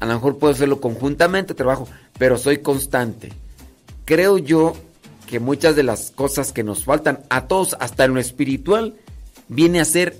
[0.01, 1.87] a lo mejor puedo hacerlo conjuntamente, trabajo,
[2.19, 3.31] pero soy constante.
[4.07, 4.73] Creo yo
[5.27, 8.95] que muchas de las cosas que nos faltan a todos, hasta en lo espiritual,
[9.49, 10.17] viene a ser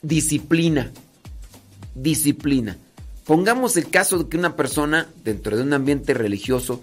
[0.00, 0.90] disciplina.
[1.94, 2.78] Disciplina.
[3.26, 6.80] Pongamos el caso de que una persona dentro de un ambiente religioso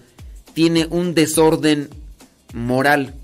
[0.54, 1.90] tiene un desorden
[2.54, 3.16] moral.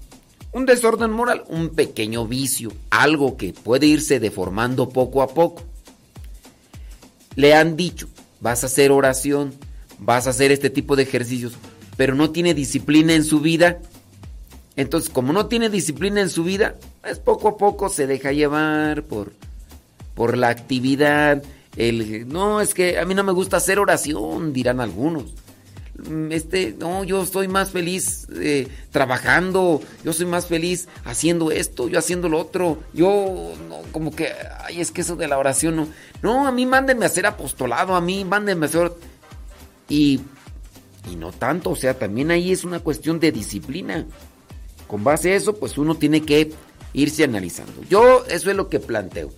[0.52, 5.62] Un desorden moral, un pequeño vicio, algo que puede irse deformando poco a poco.
[7.36, 8.10] Le han dicho,
[8.42, 9.54] vas a hacer oración,
[10.00, 11.54] vas a hacer este tipo de ejercicios,
[12.00, 13.80] pero no tiene disciplina en su vida.
[14.78, 19.04] Entonces, como no tiene disciplina en su vida, pues poco a poco se deja llevar
[19.04, 19.34] por,
[20.16, 21.44] por la actividad.
[21.76, 25.34] El, no, es que a mí no me gusta hacer oración, dirán algunos.
[26.08, 31.90] Mm, Este, no, yo estoy más feliz eh, trabajando, yo soy más feliz haciendo esto,
[31.90, 32.82] yo haciendo lo otro.
[32.94, 34.30] Yo, no, como que,
[34.64, 35.90] ay, es que eso de la oración no.
[36.22, 38.94] No, a mí mándenme a hacer apostolado, a mí mándenme a hacer.
[39.90, 40.22] Y,
[41.12, 44.06] y no tanto, o sea, también ahí es una cuestión de disciplina.
[44.88, 46.52] Con base a eso, pues uno tiene que
[46.94, 47.74] irse analizando.
[47.90, 49.30] Yo, eso es lo que planteo.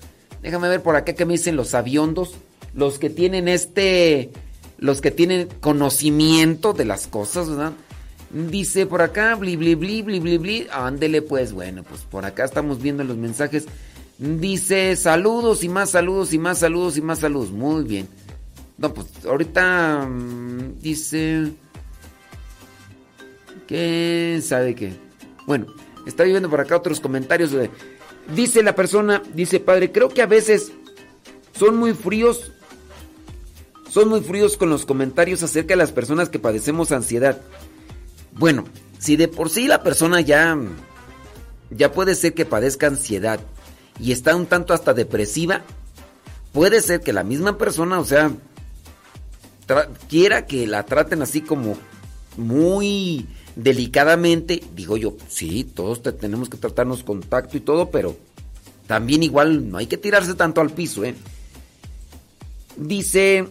[0.41, 2.35] Déjame ver por acá que me dicen los aviondos,
[2.73, 4.31] los que tienen este,
[4.77, 7.73] los que tienen conocimiento de las cosas, ¿verdad?
[8.31, 10.67] Dice por acá, bli, bli, bli, bli, bli, bli.
[10.71, 13.65] Ándele, pues, bueno, pues por acá estamos viendo los mensajes.
[14.17, 17.51] Dice saludos y más saludos y más saludos y más saludos.
[17.51, 18.07] Muy bien.
[18.81, 21.51] No, pues ahorita mm, dice.
[23.67, 24.93] ¿Qué sabe qué?
[25.45, 25.67] Bueno,
[26.05, 27.51] está viendo por acá otros comentarios.
[27.51, 27.69] de-
[28.35, 30.71] Dice la persona, dice padre, creo que a veces
[31.57, 32.51] son muy fríos.
[33.89, 37.41] Son muy fríos con los comentarios acerca de las personas que padecemos ansiedad.
[38.33, 38.63] Bueno,
[38.99, 40.57] si de por sí la persona ya
[41.71, 43.39] ya puede ser que padezca ansiedad
[43.99, 45.61] y está un tanto hasta depresiva,
[46.53, 48.31] puede ser que la misma persona, o sea,
[50.09, 51.77] quiera que la traten así como
[52.37, 58.15] muy delicadamente, digo yo, sí, todos te- tenemos que tratarnos con tacto y todo, pero
[58.87, 61.15] también igual no hay que tirarse tanto al piso, ¿eh?
[62.77, 63.47] Dice,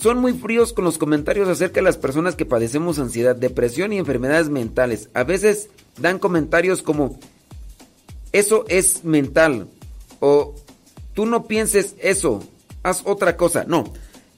[0.00, 3.98] son muy fríos con los comentarios acerca de las personas que padecemos ansiedad, depresión y
[3.98, 5.08] enfermedades mentales.
[5.14, 7.18] A veces dan comentarios como,
[8.32, 9.68] eso es mental,
[10.20, 10.54] o
[11.14, 12.42] tú no pienses eso,
[12.82, 13.64] haz otra cosa.
[13.66, 13.84] No,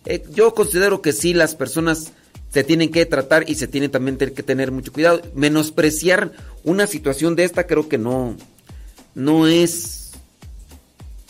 [0.07, 2.13] eh, yo considero que sí, las personas
[2.53, 5.21] se tienen que tratar y se tienen también que tener mucho cuidado.
[5.35, 6.33] Menospreciar
[6.65, 8.37] una situación de esta creo que no,
[9.15, 10.13] no es,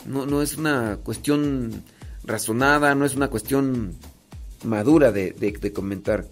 [0.05, 1.83] no, no es una cuestión
[2.23, 3.95] razonada, no es una cuestión
[4.63, 6.25] madura de, de- comentar.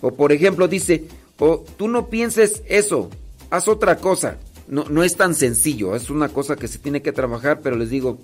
[0.00, 1.04] O por ejemplo dice,
[1.38, 3.10] o tú no pienses eso,
[3.50, 4.38] haz otra cosa.
[4.66, 7.90] No, no es tan sencillo, es una cosa que se tiene que trabajar, pero les
[7.90, 8.18] digo,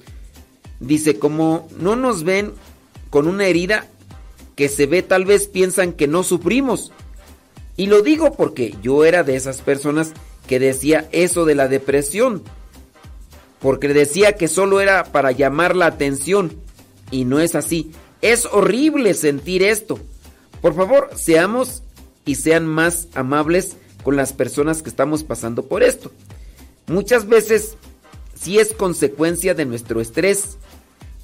[0.80, 2.52] dice, como no nos ven
[3.10, 3.86] con una herida
[4.56, 6.92] que se ve, tal vez piensan que no sufrimos.
[7.76, 10.12] Y lo digo porque yo era de esas personas
[10.46, 12.42] que decía eso de la depresión.
[13.60, 16.52] Porque decía que solo era para llamar la atención.
[17.10, 17.92] Y no es así.
[18.22, 19.98] Es horrible sentir esto.
[20.60, 21.82] Por favor, seamos
[22.24, 26.12] y sean más amables con las personas que estamos pasando por esto.
[26.86, 27.76] Muchas veces
[28.34, 30.58] sí es consecuencia de nuestro estrés,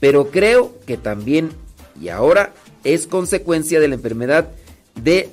[0.00, 1.50] pero creo que también
[2.00, 4.50] y ahora es consecuencia de la enfermedad
[5.02, 5.31] de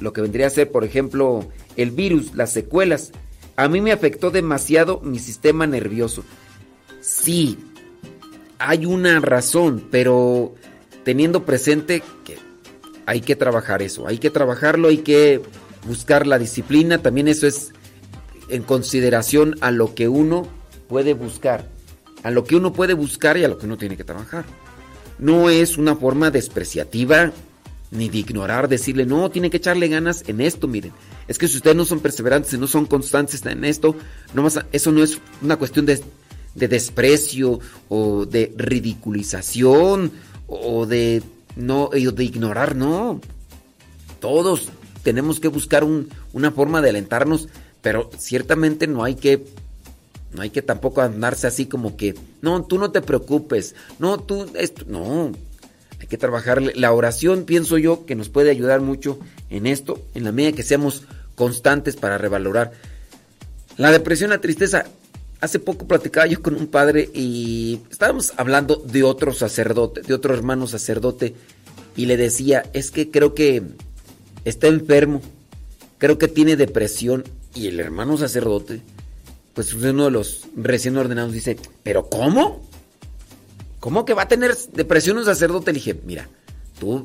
[0.00, 3.12] lo que vendría a ser, por ejemplo, el virus, las secuelas.
[3.56, 6.24] A mí me afectó demasiado mi sistema nervioso.
[7.00, 7.58] Sí,
[8.58, 10.54] hay una razón, pero
[11.04, 12.38] teniendo presente que
[13.06, 15.40] hay que trabajar eso, hay que trabajarlo, hay que
[15.86, 17.72] buscar la disciplina, también eso es
[18.48, 20.46] en consideración a lo que uno
[20.88, 21.66] puede buscar,
[22.22, 24.44] a lo que uno puede buscar y a lo que uno tiene que trabajar.
[25.20, 27.32] No es una forma despreciativa
[27.90, 30.92] ni de ignorar, decirle, no, tiene que echarle ganas en esto, miren.
[31.28, 33.94] Es que si ustedes no son perseverantes, no son constantes en esto,
[34.34, 36.00] no vas a- eso no es una cuestión de,
[36.54, 37.58] de desprecio
[37.88, 40.12] o de ridiculización
[40.46, 41.22] o de
[41.56, 43.20] no de ignorar, no.
[44.20, 44.68] Todos
[45.02, 47.48] tenemos que buscar un- una forma de alentarnos,
[47.82, 49.44] pero ciertamente no hay que
[50.32, 54.50] no hay que tampoco andarse así como que, no, tú no te preocupes, no, tú,
[54.54, 55.32] esto, no,
[55.98, 56.62] hay que trabajar.
[56.76, 59.18] La oración, pienso yo, que nos puede ayudar mucho
[59.50, 62.72] en esto, en la medida que seamos constantes para revalorar.
[63.76, 64.86] La depresión, la tristeza,
[65.40, 70.34] hace poco platicaba yo con un padre y estábamos hablando de otro sacerdote, de otro
[70.34, 71.34] hermano sacerdote,
[71.96, 73.62] y le decía, es que creo que
[74.44, 75.20] está enfermo,
[75.98, 78.80] creo que tiene depresión, y el hermano sacerdote,
[79.68, 82.70] pues uno de los recién ordenados dice, ¿pero cómo?
[83.80, 85.72] ¿cómo que va a tener depresión un sacerdote?
[85.72, 86.28] Le dije, mira,
[86.78, 87.02] tú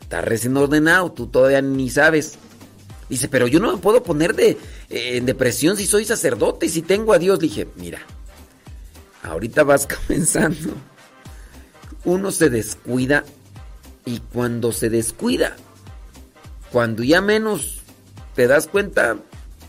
[0.00, 2.34] estás recién ordenado, tú todavía ni sabes.
[3.08, 4.58] Dice, pero yo no me puedo poner de,
[4.90, 7.40] en depresión si soy sacerdote y si tengo a Dios.
[7.40, 8.00] Le dije, mira,
[9.22, 10.74] ahorita vas comenzando.
[12.04, 13.24] Uno se descuida
[14.04, 15.56] y cuando se descuida,
[16.70, 17.80] cuando ya menos
[18.34, 19.16] te das cuenta,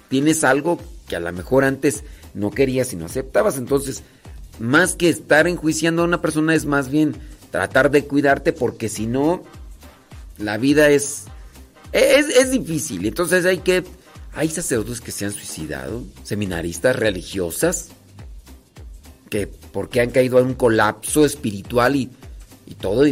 [0.10, 3.58] tienes algo que a lo mejor antes no querías y no aceptabas.
[3.58, 4.04] Entonces,
[4.60, 7.16] más que estar enjuiciando a una persona es más bien
[7.52, 9.44] tratar de cuidarte porque si no,
[10.38, 11.24] la vida es,
[11.92, 13.06] es, es difícil.
[13.06, 13.84] Entonces hay que...
[14.36, 17.90] Hay sacerdotes que se han suicidado, seminaristas religiosas,
[19.30, 22.12] que porque han caído en un colapso espiritual y,
[22.68, 23.06] y todo.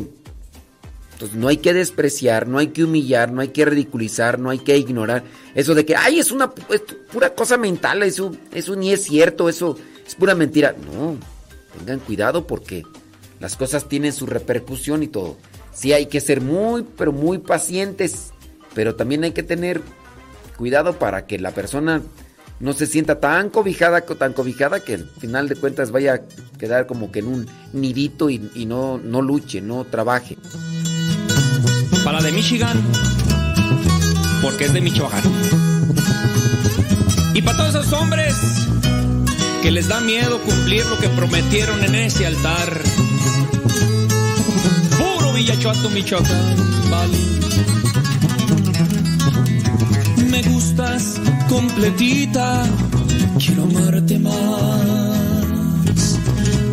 [1.17, 4.59] Entonces no hay que despreciar, no hay que humillar, no hay que ridiculizar, no hay
[4.59, 5.23] que ignorar.
[5.55, 9.79] Eso de que, ay, es una pura cosa mental, eso, eso ni es cierto, eso
[10.05, 10.75] es pura mentira.
[10.93, 11.17] No,
[11.79, 12.83] tengan cuidado porque
[13.39, 15.37] las cosas tienen su repercusión y todo.
[15.73, 18.31] Sí hay que ser muy, pero muy pacientes,
[18.75, 19.81] pero también hay que tener
[20.55, 22.03] cuidado para que la persona
[22.59, 26.85] no se sienta tan cobijada, tan cobijada que al final de cuentas vaya a quedar
[26.85, 30.37] como que en un nidito y, y no, no luche, no trabaje.
[32.07, 32.81] Para la de Michigan,
[34.41, 35.23] porque es de Michoacán.
[37.33, 38.33] Y para todos esos hombres
[39.61, 42.81] que les da miedo cumplir lo que prometieron en ese altar.
[44.97, 46.55] Puro Villachuato, Michoacán,
[46.89, 47.17] vale.
[50.29, 51.19] Me gustas
[51.49, 52.63] completita,
[53.37, 54.39] quiero amarte más.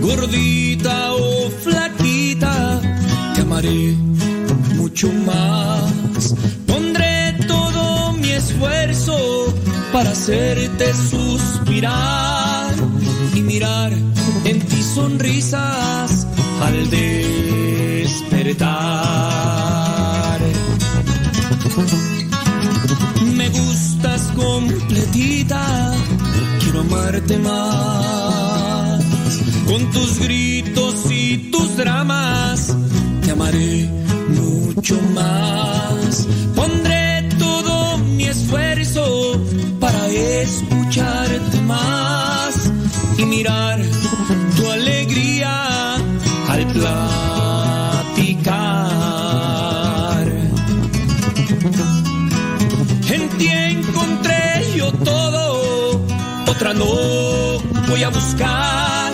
[0.00, 2.80] Gordita o flaquita,
[3.34, 3.96] te amaré
[4.94, 6.34] mucho más.
[6.68, 9.52] Pondré todo mi esfuerzo
[9.92, 12.72] para hacerte suspirar
[13.34, 13.92] y mirar
[14.44, 16.28] en ti sonrisas
[16.62, 18.30] al despertar.
[23.34, 25.92] Me gustas completita,
[26.60, 29.02] quiero amarte más.
[29.66, 32.76] Con tus gritos y tus dramas,
[33.24, 34.03] te amaré
[34.74, 36.26] mucho más.
[36.54, 39.40] Pondré todo mi esfuerzo
[39.80, 42.70] para escucharte más
[43.18, 43.80] y mirar
[44.56, 45.94] tu alegría
[46.48, 47.04] al platicar.
[53.10, 56.00] En ti encontré yo todo,
[56.48, 56.86] otra no
[57.88, 59.12] voy a buscar.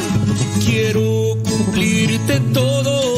[0.64, 3.09] Quiero cumplirte todo,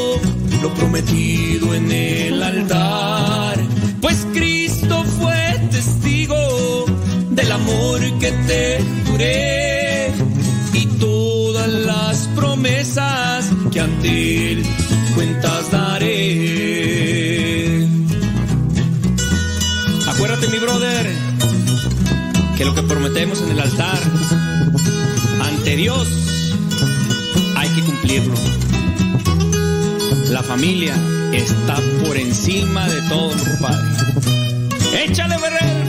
[0.62, 3.58] lo prometido en el altar.
[4.00, 6.84] Pues Cristo fue testigo
[7.30, 10.12] del amor que te juré
[10.72, 14.62] y todas las promesas que ante él
[15.16, 16.22] cuentas daré.
[20.06, 21.10] Acuérdate, mi brother,
[22.56, 23.98] que lo que prometemos en el altar
[25.42, 26.06] ante Dios
[27.56, 28.71] hay que cumplirlo.
[30.32, 30.94] La familia
[31.30, 33.88] está por encima de todo, compadre.
[35.04, 35.84] ¡Échale, Ferrer!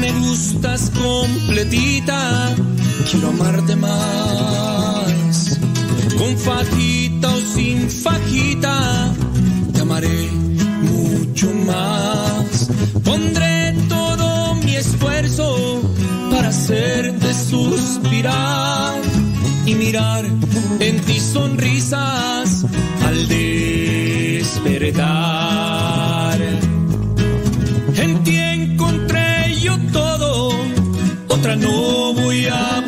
[0.00, 2.54] Me gustas completita,
[3.10, 5.58] quiero amarte más.
[6.16, 8.77] Con fajita o sin fajita,
[13.08, 15.80] Pondré todo mi esfuerzo
[16.30, 19.00] para hacerte suspirar
[19.64, 20.26] y mirar
[20.78, 22.66] en ti sonrisas
[23.06, 24.98] al despertar.
[27.96, 30.50] En ti encontré yo todo,
[31.28, 32.84] otra no voy a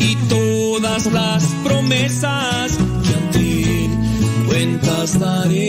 [0.00, 3.90] y todas las promesas que a ti
[4.46, 5.59] cuentas daré.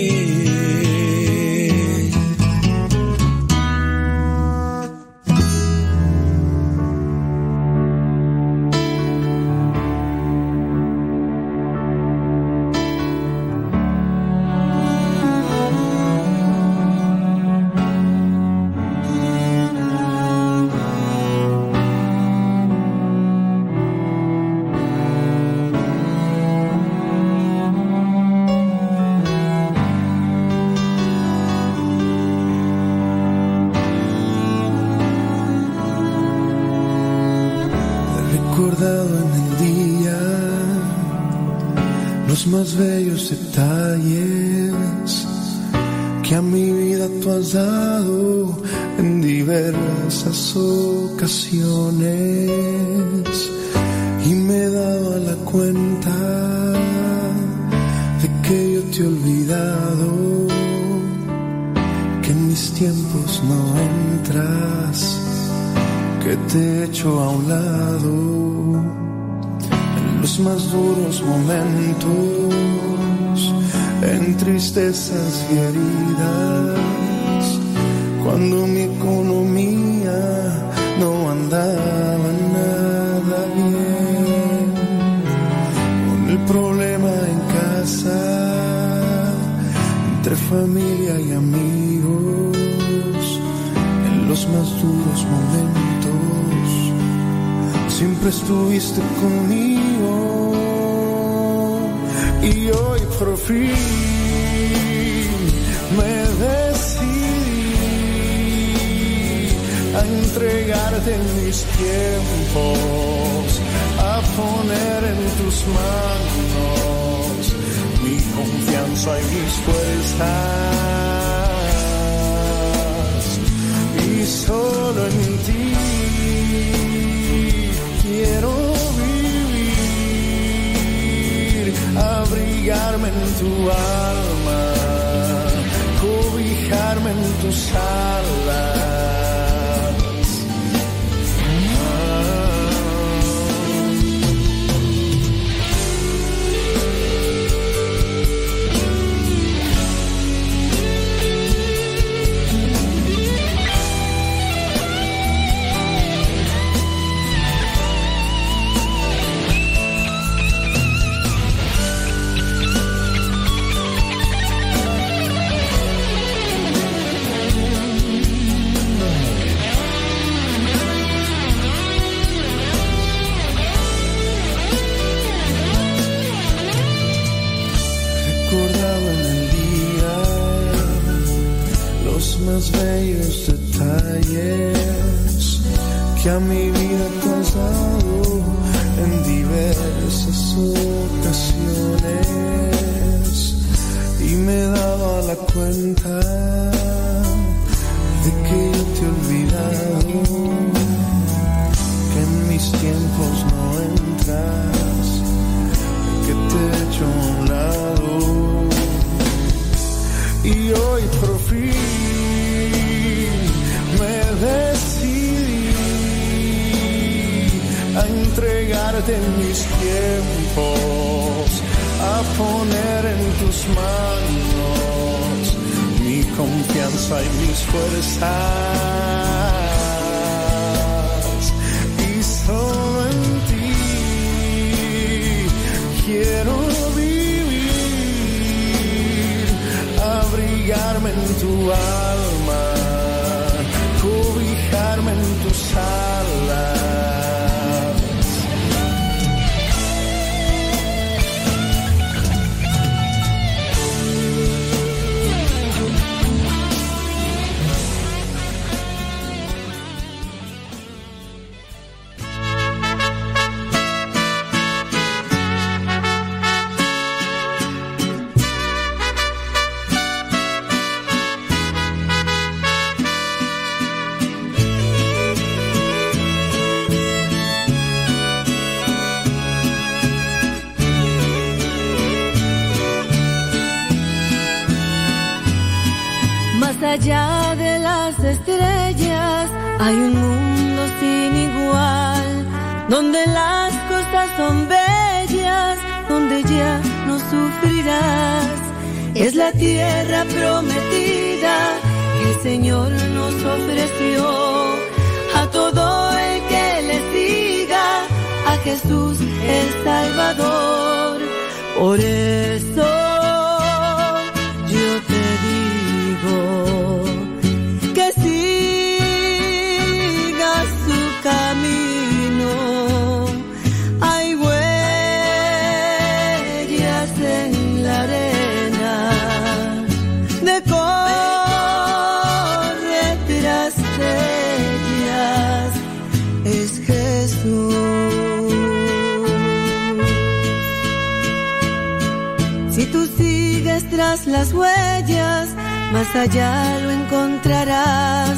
[344.32, 345.50] Las huellas,
[345.92, 348.38] más allá lo encontrarás.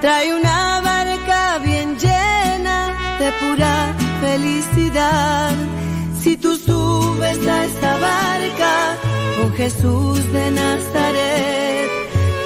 [0.00, 5.54] Trae una barca bien llena de pura felicidad.
[6.20, 8.74] Si tú subes a esta barca
[9.36, 11.90] con Jesús de Nazaret,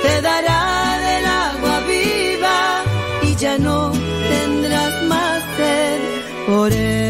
[0.03, 2.83] te dará del agua viva
[3.23, 3.93] y ya no
[4.33, 6.01] tendrás más sed.
[6.47, 7.10] Por eso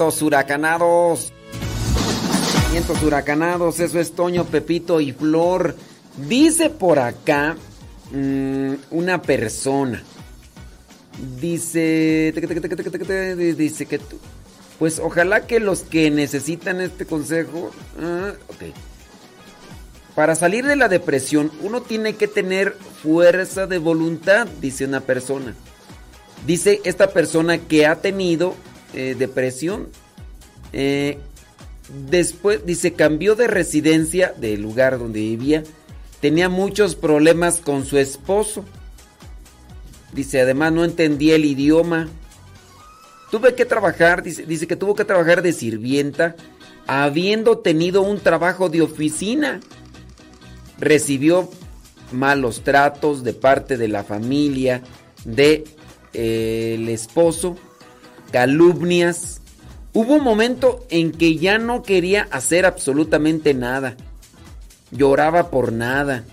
[0.00, 1.32] Huracanados.
[3.04, 5.76] Huracanados, eso es Toño, Pepito y Flor.
[6.28, 7.56] Dice por acá
[8.10, 10.02] mm, una persona.
[11.38, 12.32] Dice.
[13.56, 14.18] Dice que tú.
[14.78, 17.70] Pues ojalá que los que necesitan este consejo.
[18.48, 18.74] ok.
[20.14, 25.54] Para salir de la depresión, uno tiene que tener fuerza de voluntad, dice una persona.
[26.46, 28.54] Dice esta persona que ha tenido
[28.94, 29.88] eh, depresión.
[30.72, 31.18] eh,
[32.08, 35.62] después, dice, cambió de residencia del lugar donde vivía.
[36.20, 38.64] Tenía muchos problemas con su esposo.
[40.12, 42.08] Dice, además no entendía el idioma.
[43.30, 46.34] Tuve que trabajar, dice, que tuvo que trabajar de sirvienta,
[46.86, 49.60] habiendo tenido un trabajo de oficina.
[50.78, 51.48] Recibió
[52.12, 54.82] malos tratos de parte de la familia,
[55.24, 55.64] de
[56.12, 57.56] eh, el esposo,
[58.30, 59.40] calumnias.
[59.92, 63.96] Hubo un momento en que ya no quería hacer absolutamente nada.
[64.90, 66.24] Lloraba por nada.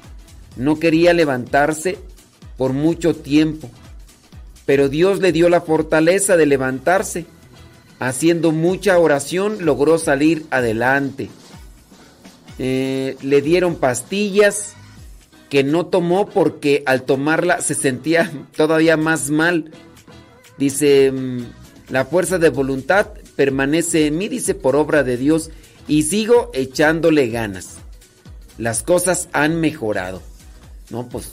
[0.55, 1.97] No quería levantarse
[2.57, 3.69] por mucho tiempo.
[4.65, 7.25] Pero Dios le dio la fortaleza de levantarse.
[7.99, 11.29] Haciendo mucha oración logró salir adelante.
[12.59, 14.73] Eh, le dieron pastillas
[15.49, 19.71] que no tomó porque al tomarla se sentía todavía más mal.
[20.57, 21.45] Dice, mm,
[21.89, 25.51] la fuerza de voluntad permanece en mí, dice, por obra de Dios,
[25.87, 27.77] y sigo echándole ganas.
[28.57, 30.21] Las cosas han mejorado.
[30.89, 31.31] No, pues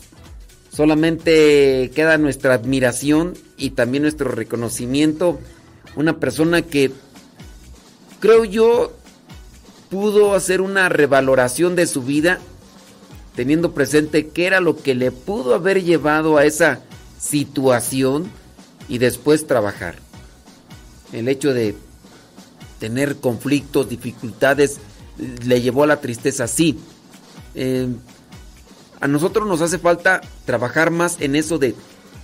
[0.70, 5.40] solamente queda nuestra admiración y también nuestro reconocimiento.
[5.96, 6.92] Una persona que,
[8.20, 8.92] creo yo,
[9.90, 12.38] pudo hacer una revaloración de su vida
[13.34, 16.80] teniendo presente qué era lo que le pudo haber llevado a esa
[17.18, 18.30] situación
[18.88, 20.03] y después trabajar.
[21.14, 21.76] El hecho de
[22.80, 24.78] tener conflictos, dificultades,
[25.46, 26.76] le llevó a la tristeza, sí.
[27.54, 27.88] Eh,
[29.00, 31.76] a nosotros nos hace falta trabajar más en eso de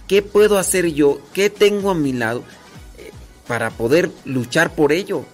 [0.09, 2.43] qué puedo hacer yo, qué tengo a mi lado
[2.99, 3.12] eh,
[3.47, 5.25] para poder luchar por ello.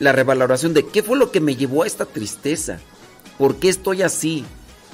[0.00, 2.80] La revaloración de qué fue lo que me llevó a esta tristeza,
[3.38, 4.44] por qué estoy así.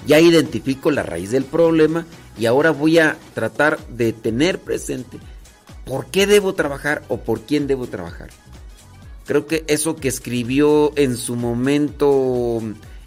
[0.07, 2.05] Ya identifico la raíz del problema
[2.39, 5.19] y ahora voy a tratar de tener presente
[5.85, 8.31] por qué debo trabajar o por quién debo trabajar.
[9.27, 12.61] Creo que eso que escribió en su momento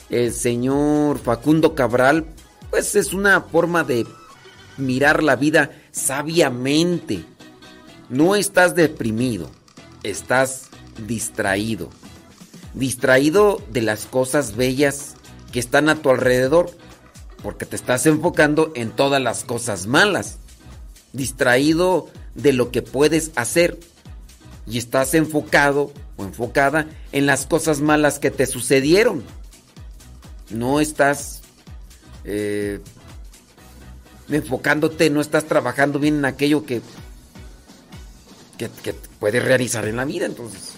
[0.09, 2.25] el señor Facundo Cabral
[2.69, 4.05] pues es una forma de
[4.77, 7.23] mirar la vida sabiamente.
[8.09, 9.49] No estás deprimido,
[10.03, 10.69] estás
[11.05, 11.89] distraído.
[12.73, 15.15] Distraído de las cosas bellas
[15.51, 16.69] que están a tu alrededor,
[17.41, 20.37] porque te estás enfocando en todas las cosas malas.
[21.13, 22.07] Distraído
[22.37, 23.77] de lo que puedes hacer
[24.65, 29.23] y estás enfocado o enfocada en las cosas malas que te sucedieron.
[30.49, 31.41] No estás
[32.23, 32.79] eh,
[34.29, 36.81] enfocándote, no estás trabajando bien en aquello que,
[38.57, 40.25] que, puedes realizar en la vida.
[40.25, 40.73] Entonces,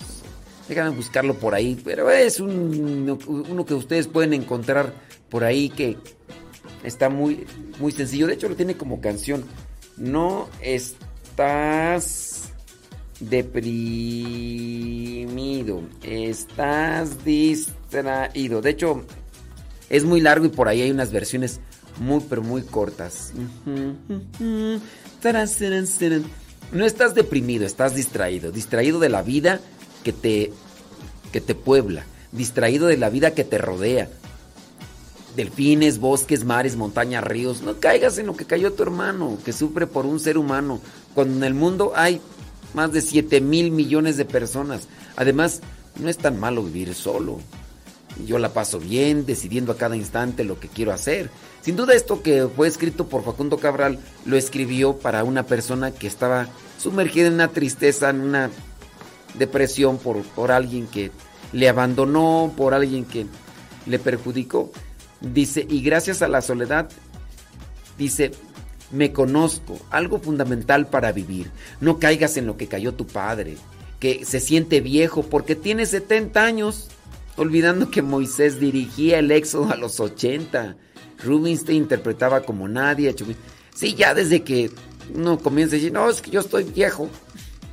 [0.67, 1.79] déjame buscarlo por ahí.
[1.83, 4.93] Pero es un, uno que ustedes pueden encontrar
[5.29, 5.97] por ahí que
[6.83, 7.45] está muy,
[7.79, 8.27] muy sencillo.
[8.27, 9.43] De hecho, lo tiene como canción.
[9.97, 10.47] No
[11.39, 12.51] estás
[13.21, 13.71] deprimido,
[16.03, 18.61] estás distraído.
[18.61, 19.05] De hecho,
[19.89, 21.61] es muy largo y por ahí hay unas versiones
[21.97, 23.31] muy, pero muy cortas.
[26.73, 28.51] No estás deprimido, estás distraído.
[28.51, 29.61] Distraído de la vida
[30.03, 30.51] que te,
[31.31, 32.03] que te puebla.
[32.33, 34.09] Distraído de la vida que te rodea.
[35.35, 37.61] Delfines, bosques, mares, montañas, ríos.
[37.61, 40.79] No caigas en lo que cayó tu hermano, que sufre por un ser humano.
[41.13, 42.21] Cuando en el mundo hay
[42.73, 44.87] más de 7 mil millones de personas.
[45.15, 45.61] Además,
[45.99, 47.39] no es tan malo vivir solo.
[48.25, 51.29] Yo la paso bien, decidiendo a cada instante lo que quiero hacer.
[51.61, 56.07] Sin duda esto que fue escrito por Facundo Cabral lo escribió para una persona que
[56.07, 58.49] estaba sumergida en una tristeza, en una
[59.35, 61.11] depresión por, por alguien que
[61.53, 63.27] le abandonó, por alguien que
[63.85, 64.71] le perjudicó.
[65.21, 66.89] Dice, y gracias a la soledad,
[67.97, 68.31] dice,
[68.91, 71.51] me conozco, algo fundamental para vivir.
[71.81, 73.57] No caigas en lo que cayó tu padre,
[73.99, 76.87] que se siente viejo porque tiene 70 años,
[77.35, 80.77] olvidando que Moisés dirigía el éxodo a los 80.
[81.23, 83.13] Rubinstein interpretaba como nadie.
[83.75, 84.71] Sí, ya desde que
[85.13, 87.09] uno comienza a decir, no, es que yo estoy viejo.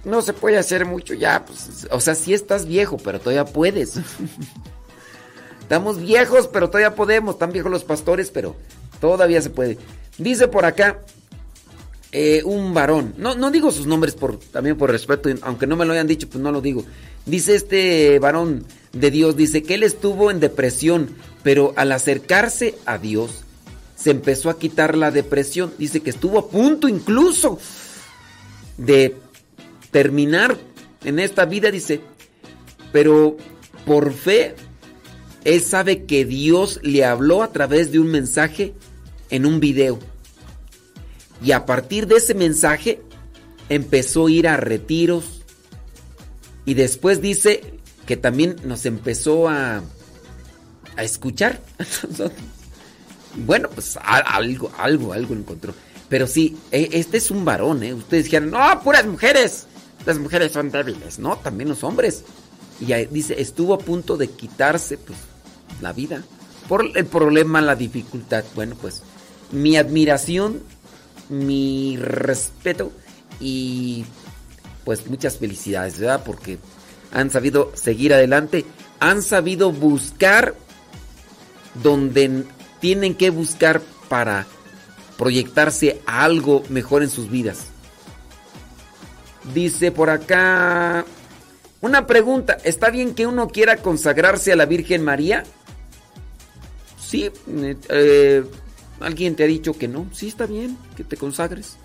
[0.05, 1.45] No se puede hacer mucho ya.
[1.45, 3.99] Pues, o sea, sí estás viejo, pero todavía puedes.
[5.67, 7.35] Estamos viejos, pero todavía podemos.
[7.35, 8.55] Están viejos los pastores, pero
[9.01, 9.79] todavía se puede.
[10.17, 11.01] Dice por acá
[12.13, 13.15] eh, un varón.
[13.19, 16.29] No, no digo sus nombres por, también por respeto, aunque no me lo hayan dicho,
[16.29, 16.85] pues no lo digo.
[17.25, 21.09] Dice este varón de Dios, dice que él estuvo en depresión,
[21.43, 23.43] pero al acercarse a Dios
[23.97, 25.75] se empezó a quitar la depresión.
[25.79, 27.59] Dice que estuvo a punto incluso
[28.77, 29.17] de
[29.91, 30.57] terminar
[31.03, 32.03] en esta vida, dice,
[32.93, 33.37] pero
[33.85, 34.55] por fe,
[35.47, 38.75] él sabe que Dios le habló a través de un mensaje
[39.31, 40.01] en un video.
[41.41, 43.01] Y a partir de ese mensaje
[43.69, 45.45] empezó a ir a retiros.
[46.65, 47.75] Y después dice
[48.07, 49.85] que también nos empezó a,
[50.97, 51.61] a escuchar.
[53.37, 55.75] bueno, pues algo, algo, algo encontró.
[56.09, 57.95] Pero sí, e, este es un varón, ¿eh?
[57.95, 59.69] Ustedes dijeron, no, puras mujeres.
[60.05, 61.21] Las mujeres son débiles.
[61.21, 62.25] No, también los hombres.
[62.81, 65.17] Y dice, estuvo a punto de quitarse pues,
[65.81, 66.23] la vida.
[66.69, 68.45] Por el problema, la dificultad.
[68.55, 69.03] Bueno, pues
[69.53, 70.63] mi admiración,
[71.29, 72.93] mi respeto
[73.41, 74.05] y
[74.85, 76.23] pues muchas felicidades, ¿verdad?
[76.25, 76.59] Porque
[77.13, 78.65] han sabido seguir adelante,
[79.01, 80.55] han sabido buscar
[81.83, 82.45] donde
[82.81, 84.47] tienen que buscar para
[85.17, 87.67] proyectarse a algo mejor en sus vidas.
[89.55, 91.05] Dice por acá
[91.81, 95.45] una pregunta, ¿está bien que uno quiera consagrarse a la Virgen María?
[97.07, 97.31] Sí,
[97.89, 98.45] eh,
[98.99, 100.09] ¿Alguien te ha dicho que no?
[100.13, 101.77] Sí, está bien, que te consagres.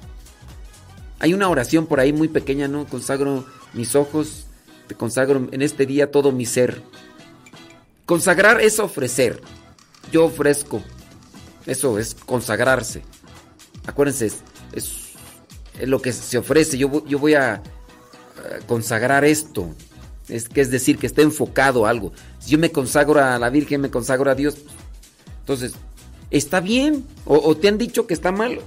[1.20, 2.88] Hay una oración por ahí muy pequeña, ¿no?
[2.88, 4.46] Consagro mis ojos,
[4.88, 6.82] te consagro en este día todo mi ser.
[8.08, 9.42] Consagrar es ofrecer.
[10.12, 10.82] Yo ofrezco.
[11.68, 13.04] Eso es consagrarse.
[13.86, 14.32] Acuérdense,
[14.74, 15.12] es,
[15.82, 16.78] lo que se ofrece.
[16.78, 17.62] Yo, voy a, a
[18.66, 19.70] consagrar esto.
[20.28, 22.14] Es que es decir, que está enfocado a algo.
[22.40, 24.58] Si yo me consagro a la Virgen, me consagro a Dios.
[25.42, 25.74] Entonces,
[26.30, 28.60] está bien o, te han dicho que está mal.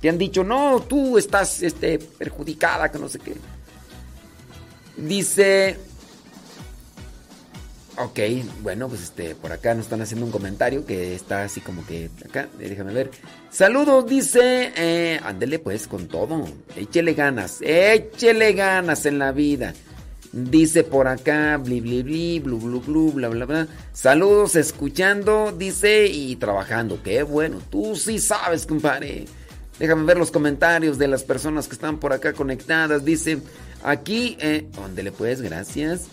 [0.00, 3.34] Te han dicho, no, tú estás este, perjudicada, que no sé qué.
[4.96, 5.78] Dice...
[7.98, 8.18] Ok,
[8.62, 12.08] bueno, pues este, por acá nos están haciendo un comentario que está así como que
[12.24, 13.10] acá, eh, déjame ver.
[13.50, 19.74] Saludos, dice, eh, ándele pues con todo, échele ganas, échele ganas en la vida.
[20.32, 23.68] Dice por acá, bli bli bli, blu blu blu, bla bla bla.
[23.92, 27.02] Saludos escuchando, dice, y trabajando.
[27.02, 29.26] Qué bueno, tú sí sabes, compadre.
[29.78, 33.04] Déjame ver los comentarios de las personas que están por acá conectadas.
[33.04, 33.40] Dice,
[33.82, 36.06] aquí, eh, le puedes, gracias.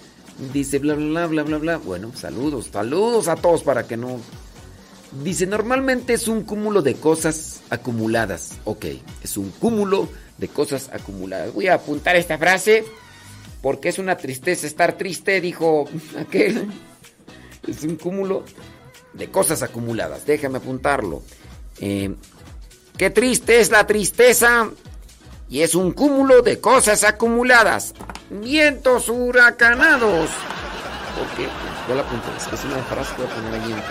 [0.51, 1.77] Dice, bla bla bla bla bla.
[1.77, 4.19] Bueno, saludos, saludos a todos para que no
[5.23, 8.59] Dice, normalmente es un cúmulo de cosas acumuladas.
[8.65, 8.85] Ok,
[9.23, 10.07] es un cúmulo
[10.38, 11.53] de cosas acumuladas.
[11.53, 12.85] Voy a apuntar esta frase
[13.61, 15.88] porque es una tristeza estar triste, dijo
[16.19, 16.67] aquel.
[17.67, 18.45] Es un cúmulo
[19.13, 20.25] de cosas acumuladas.
[20.25, 21.21] Déjame apuntarlo.
[21.79, 22.15] Eh,
[22.97, 24.69] qué triste es la tristeza
[25.49, 27.93] y es un cúmulo de cosas acumuladas.
[28.29, 30.29] Vientos huracanados.
[31.17, 31.49] Porque,
[31.88, 33.83] yo la apunté, es una frase que voy a poner ahí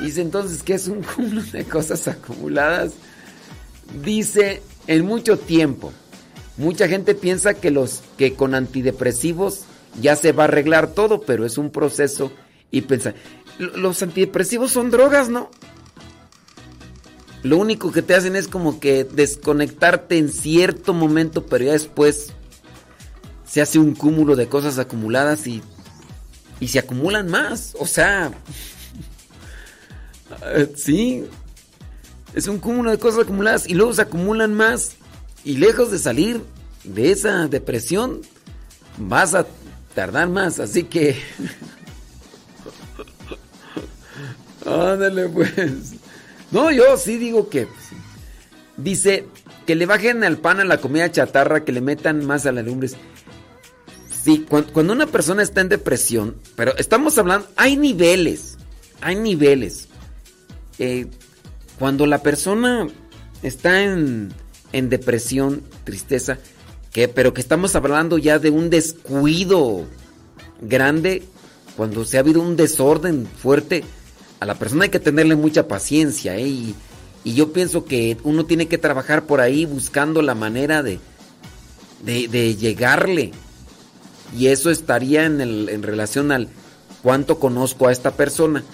[0.00, 2.92] Dice entonces que es un cúmulo de cosas acumuladas.
[4.02, 5.92] Dice en mucho tiempo.
[6.56, 9.62] Mucha gente piensa que los que con antidepresivos
[10.00, 12.32] ya se va a arreglar todo, pero es un proceso
[12.70, 13.14] y pensar,
[13.58, 15.50] los antidepresivos son drogas, ¿no?
[17.42, 22.32] Lo único que te hacen es como que desconectarte en cierto momento, pero ya después
[23.44, 25.62] se hace un cúmulo de cosas acumuladas y,
[26.60, 27.74] y se acumulan más.
[27.78, 28.32] O sea,
[30.76, 31.24] sí,
[32.34, 34.96] es un cúmulo de cosas acumuladas y luego se acumulan más.
[35.44, 36.40] Y lejos de salir
[36.84, 38.20] de esa depresión,
[38.98, 39.46] vas a
[39.94, 40.60] tardar más.
[40.60, 41.20] Así que...
[44.64, 45.52] Ándale pues.
[46.50, 47.66] No, yo sí digo que...
[48.76, 49.26] Dice
[49.66, 52.64] que le bajen al pan a la comida chatarra, que le metan más a las
[52.64, 52.96] lumbres.
[54.22, 58.56] Sí, cuando, una persona está en depresión, pero estamos hablando, hay niveles,
[59.00, 59.88] hay niveles.
[60.78, 61.08] Eh,
[61.78, 62.86] cuando la persona
[63.42, 64.32] está en,
[64.72, 66.38] en depresión, tristeza,
[66.92, 69.84] que, pero que estamos hablando ya de un descuido
[70.60, 71.22] grande,
[71.76, 73.84] cuando se ha habido un desorden fuerte,
[74.40, 76.48] a la persona hay que tenerle mucha paciencia, ¿eh?
[76.48, 76.74] y,
[77.24, 80.98] y, yo pienso que uno tiene que trabajar por ahí buscando la manera de,
[82.04, 83.32] de, de llegarle.
[84.36, 86.48] Y eso estaría en, el, en relación al
[87.02, 88.64] cuánto conozco a esta persona.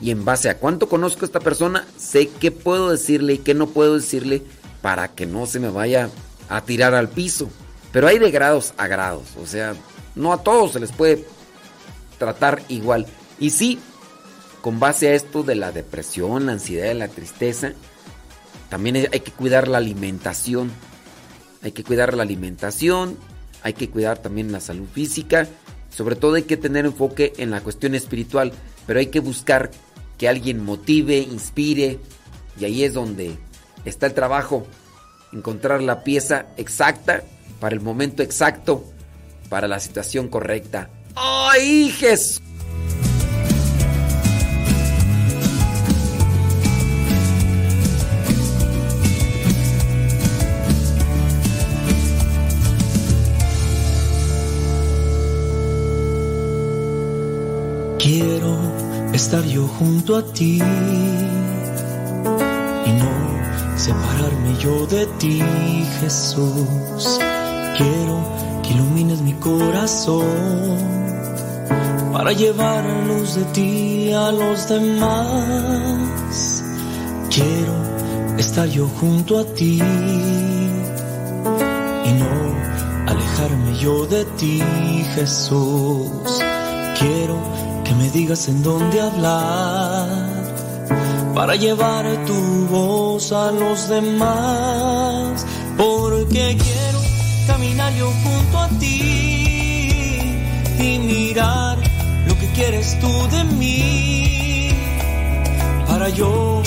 [0.00, 3.54] Y en base a cuánto conozco a esta persona, sé qué puedo decirle y qué
[3.54, 4.42] no puedo decirle
[4.82, 6.10] para que no se me vaya
[6.48, 7.48] a tirar al piso.
[7.92, 9.36] Pero hay de grados a grados.
[9.40, 9.74] O sea,
[10.14, 11.24] no a todos se les puede
[12.18, 13.06] tratar igual.
[13.38, 13.78] Y sí,
[14.60, 17.72] con base a esto de la depresión, la ansiedad, la tristeza,
[18.68, 20.70] también hay que cuidar la alimentación.
[21.62, 23.18] Hay que cuidar la alimentación,
[23.62, 25.48] hay que cuidar también la salud física.
[25.90, 28.52] Sobre todo hay que tener enfoque en la cuestión espiritual,
[28.86, 29.70] pero hay que buscar
[30.18, 31.98] que alguien motive, inspire,
[32.60, 33.36] y ahí es donde
[33.88, 34.66] está el trabajo,
[35.32, 37.22] encontrar la pieza exacta
[37.60, 38.84] para el momento exacto,
[39.48, 40.90] para la situación correcta.
[41.14, 42.42] ¡Ay, Jesús!
[57.98, 58.56] Quiero
[59.12, 60.62] estar yo junto a ti
[63.78, 65.40] separarme yo de ti,
[66.00, 67.20] Jesús.
[67.76, 68.16] Quiero
[68.62, 70.26] que ilumines mi corazón
[72.12, 76.64] para llevar luz de ti a los demás.
[77.30, 77.74] Quiero
[78.36, 79.80] estar yo junto a ti
[82.04, 82.32] y no
[83.06, 84.60] alejarme yo de ti,
[85.14, 86.42] Jesús.
[86.98, 87.36] Quiero
[87.84, 90.08] que me digas en dónde hablar
[91.32, 95.44] para llevar tu voz a los demás,
[95.76, 97.00] porque quiero
[97.48, 100.36] caminar yo junto a ti
[100.78, 101.78] y mirar
[102.28, 104.70] lo que quieres tú de mí,
[105.88, 106.62] para yo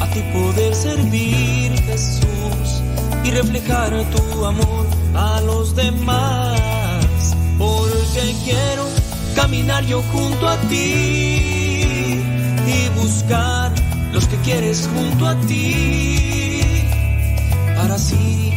[0.00, 2.82] a ti poder servir Jesús
[3.24, 4.86] y reflejar tu amor
[5.16, 8.86] a los demás, porque quiero
[9.34, 12.22] caminar yo junto a ti
[12.64, 13.69] y buscar
[14.30, 16.84] que quieres junto a ti,
[17.76, 18.52] para así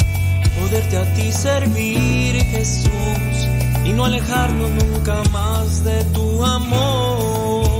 [0.59, 3.47] poderte a ti servir, Jesús,
[3.83, 7.72] y no alejarnos nunca más de tu amor.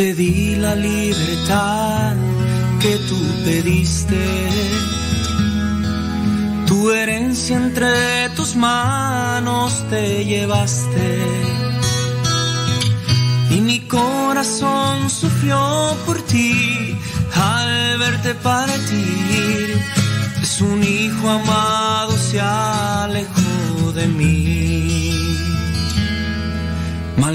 [0.00, 2.16] Te di la libertad
[2.80, 4.22] que tú pediste,
[6.66, 11.06] tu herencia entre tus manos te llevaste.
[13.50, 15.60] Y mi corazón sufrió
[16.06, 16.96] por ti
[17.34, 19.66] al verte partir.
[20.42, 24.69] Es un hijo amado se alejó de mí.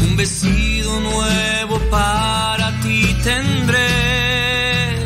[0.00, 4.98] Un vestido nuevo para ti tendré.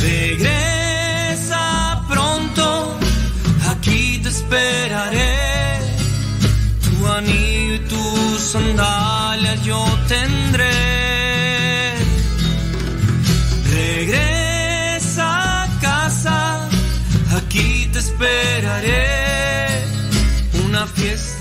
[0.00, 2.98] Regresa pronto,
[3.70, 5.78] aquí te esperaré.
[6.82, 10.41] Tu anillo y tus sandalias yo tendré.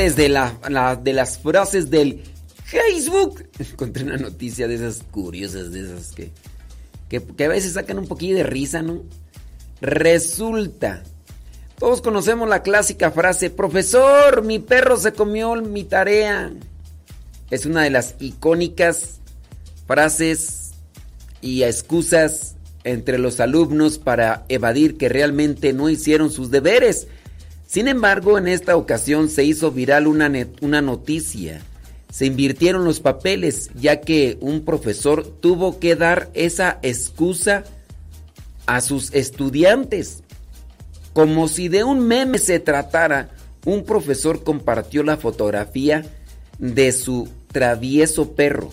[0.00, 0.28] De,
[1.02, 2.22] de las frases del
[2.64, 6.30] Facebook, encontré una noticia de esas curiosas, de esas que,
[7.08, 9.02] que, que a veces sacan un poquillo de risa, ¿no?
[9.82, 11.02] Resulta,
[11.80, 16.52] todos conocemos la clásica frase, profesor, mi perro se comió mi tarea.
[17.50, 19.20] Es una de las icónicas
[19.86, 20.72] frases
[21.40, 27.06] y excusas entre los alumnos para evadir que realmente no hicieron sus deberes.
[27.70, 30.28] Sin embargo, en esta ocasión se hizo viral una,
[30.60, 31.60] una noticia.
[32.10, 37.62] Se invirtieron los papeles ya que un profesor tuvo que dar esa excusa
[38.66, 40.24] a sus estudiantes.
[41.12, 43.30] Como si de un meme se tratara,
[43.64, 46.04] un profesor compartió la fotografía
[46.58, 48.72] de su travieso perro,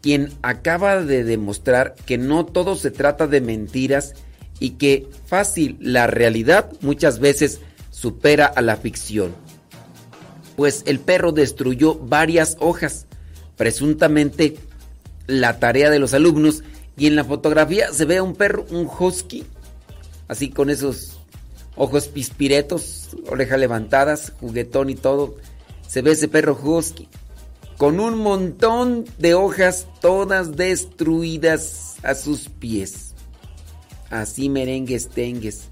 [0.00, 4.14] quien acaba de demostrar que no todo se trata de mentiras
[4.58, 7.60] y que fácil la realidad muchas veces
[7.94, 9.34] supera a la ficción.
[10.56, 13.06] Pues el perro destruyó varias hojas,
[13.56, 14.56] presuntamente
[15.28, 16.64] la tarea de los alumnos,
[16.96, 19.44] y en la fotografía se ve a un perro, un husky,
[20.28, 21.18] así con esos
[21.76, 25.36] ojos pispiretos, orejas levantadas, juguetón y todo.
[25.86, 27.08] Se ve ese perro husky
[27.78, 33.14] con un montón de hojas todas destruidas a sus pies.
[34.10, 35.68] Así merengues tengues.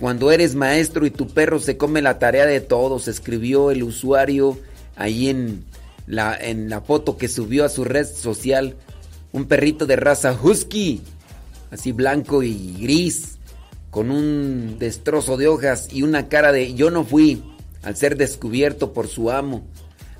[0.00, 4.58] Cuando eres maestro y tu perro se come la tarea de todos, escribió el usuario
[4.96, 5.62] ahí en
[6.06, 8.76] la, en la foto que subió a su red social.
[9.30, 11.02] Un perrito de raza husky,
[11.70, 13.36] así blanco y gris,
[13.90, 17.42] con un destrozo de hojas y una cara de yo no fui
[17.82, 19.66] al ser descubierto por su amo.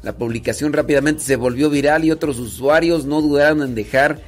[0.03, 4.21] La publicación rápidamente se volvió viral y otros usuarios no dudaron en dejar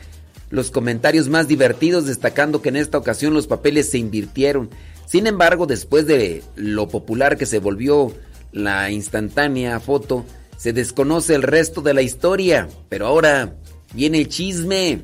[0.48, 4.70] los comentarios más divertidos destacando que en esta ocasión los papeles se invirtieron.
[5.12, 8.14] Sin embargo, después de lo popular que se volvió
[8.50, 10.24] la instantánea foto,
[10.56, 12.70] se desconoce el resto de la historia.
[12.88, 13.54] Pero ahora
[13.92, 15.02] viene el chisme.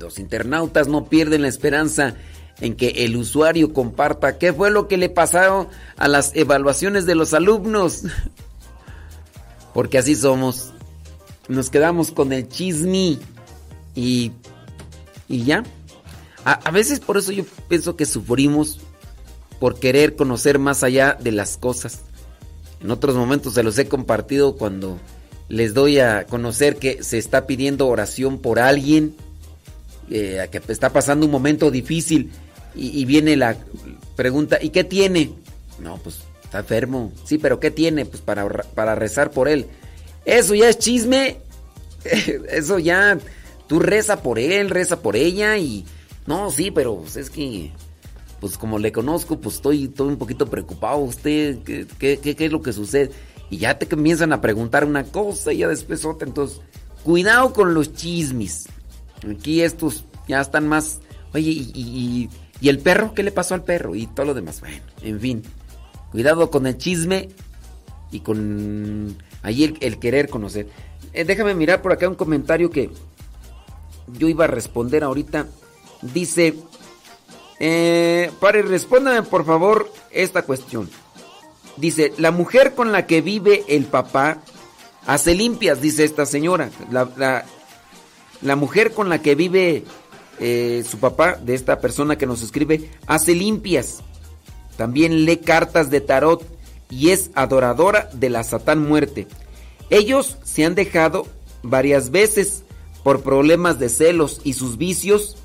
[0.00, 2.14] Los internautas no pierden la esperanza
[2.62, 5.68] en que el usuario comparta qué fue lo que le pasó
[5.98, 8.04] a las evaluaciones de los alumnos.
[9.74, 10.72] Porque así somos.
[11.48, 13.18] Nos quedamos con el chisme
[13.94, 14.32] y,
[15.28, 15.64] y ya.
[16.46, 18.80] A, a veces por eso yo pienso que sufrimos
[19.58, 22.00] por querer conocer más allá de las cosas.
[22.82, 24.98] En otros momentos se los he compartido cuando
[25.48, 29.14] les doy a conocer que se está pidiendo oración por alguien,
[30.10, 32.30] eh, que está pasando un momento difícil
[32.74, 33.56] y, y viene la
[34.14, 35.30] pregunta, ¿y qué tiene?
[35.78, 37.12] No, pues está enfermo.
[37.24, 38.04] Sí, pero ¿qué tiene?
[38.06, 39.66] Pues para, para rezar por él.
[40.24, 41.38] Eso ya es chisme.
[42.50, 43.18] Eso ya,
[43.66, 45.84] tú reza por él, reza por ella y...
[46.26, 47.72] No, sí, pero pues, es que...
[48.40, 50.98] Pues como le conozco, pues estoy, estoy un poquito preocupado.
[50.98, 53.10] ¿Usted qué, qué- qué- es lo que sucede?
[53.50, 56.28] Y ya te comienzan a preguntar una cosa y ya después otra.
[56.28, 56.60] Entonces,
[57.04, 58.66] cuidado con los chismes.
[59.30, 61.00] Aquí estos ya están más
[61.32, 62.28] Oye, y,
[62.60, 63.12] y- el perro?
[63.14, 63.94] ¿Qué le pasó al perro?
[63.94, 64.60] Y todo lo demás.
[64.60, 65.42] Bueno, en fin.
[66.10, 67.28] Cuidado con el chisme
[68.10, 70.68] y con ahí el, el querer conocer.
[71.12, 72.90] Eh, déjame mirar por acá un comentario que
[74.18, 75.46] yo iba a responder ahorita.
[76.14, 76.54] Dice,
[77.60, 80.90] eh, pare, respóndame por favor esta cuestión.
[81.76, 84.38] Dice, la mujer con la que vive el papá
[85.06, 86.70] hace limpias, dice esta señora.
[86.90, 87.08] La,
[88.42, 89.84] la- mujer con la que vive
[90.40, 93.98] eh, su papá, de esta persona que nos escribe, hace limpias.
[94.76, 96.42] También lee cartas de tarot
[96.90, 99.26] y es adoradora de la Satán muerte.
[99.90, 101.26] Ellos se han dejado
[101.62, 102.62] varias veces
[103.02, 105.36] por problemas de celos y sus vicios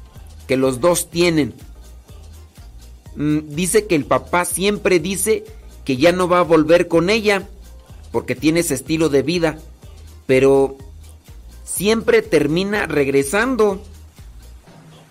[0.48, 1.54] que los dos tienen.
[3.16, 5.44] Mm, dice que el papá siempre dice
[5.86, 7.48] que ya no va a volver con ella
[8.12, 9.58] porque tiene ese estilo de vida,
[10.28, 10.78] pero
[11.64, 13.82] siempre termina regresando.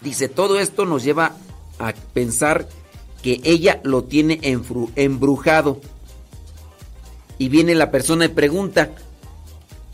[0.01, 1.37] Dice, todo esto nos lleva
[1.79, 2.69] a pensar
[3.23, 5.81] que ella lo tiene embrujado.
[7.39, 8.93] Y viene la persona y pregunta,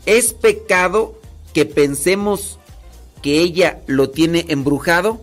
[0.05, 1.19] ¿es pecado
[1.53, 2.59] que pensemos
[3.21, 5.21] que ella lo tiene embrujado?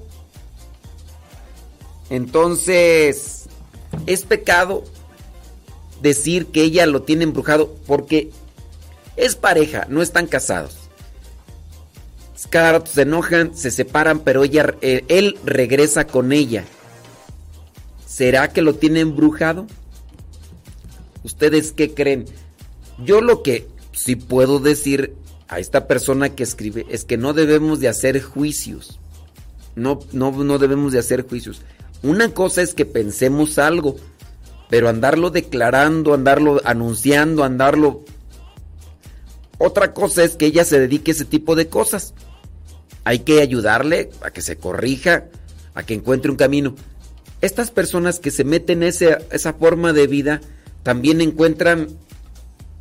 [2.14, 3.46] Entonces,
[4.06, 4.84] es pecado
[6.00, 8.30] decir que ella lo tiene embrujado porque
[9.16, 10.76] es pareja, no están casados.
[12.50, 16.64] Cada se enojan, se separan, pero ella, eh, él regresa con ella.
[18.06, 19.66] ¿Será que lo tiene embrujado?
[21.24, 22.26] ¿Ustedes qué creen?
[23.04, 25.16] Yo lo que sí puedo decir
[25.48, 29.00] a esta persona que escribe es que no debemos de hacer juicios.
[29.74, 31.60] No, no, no debemos de hacer juicios.
[32.05, 33.97] Una cosa es que pensemos algo,
[34.68, 38.05] pero andarlo declarando, andarlo anunciando, andarlo...
[39.57, 42.12] Otra cosa es que ella se dedique a ese tipo de cosas.
[43.05, 45.24] Hay que ayudarle a que se corrija,
[45.74, 46.74] a que encuentre un camino.
[47.41, 48.91] Estas personas que se meten en
[49.31, 50.42] esa forma de vida
[50.83, 51.89] también encuentran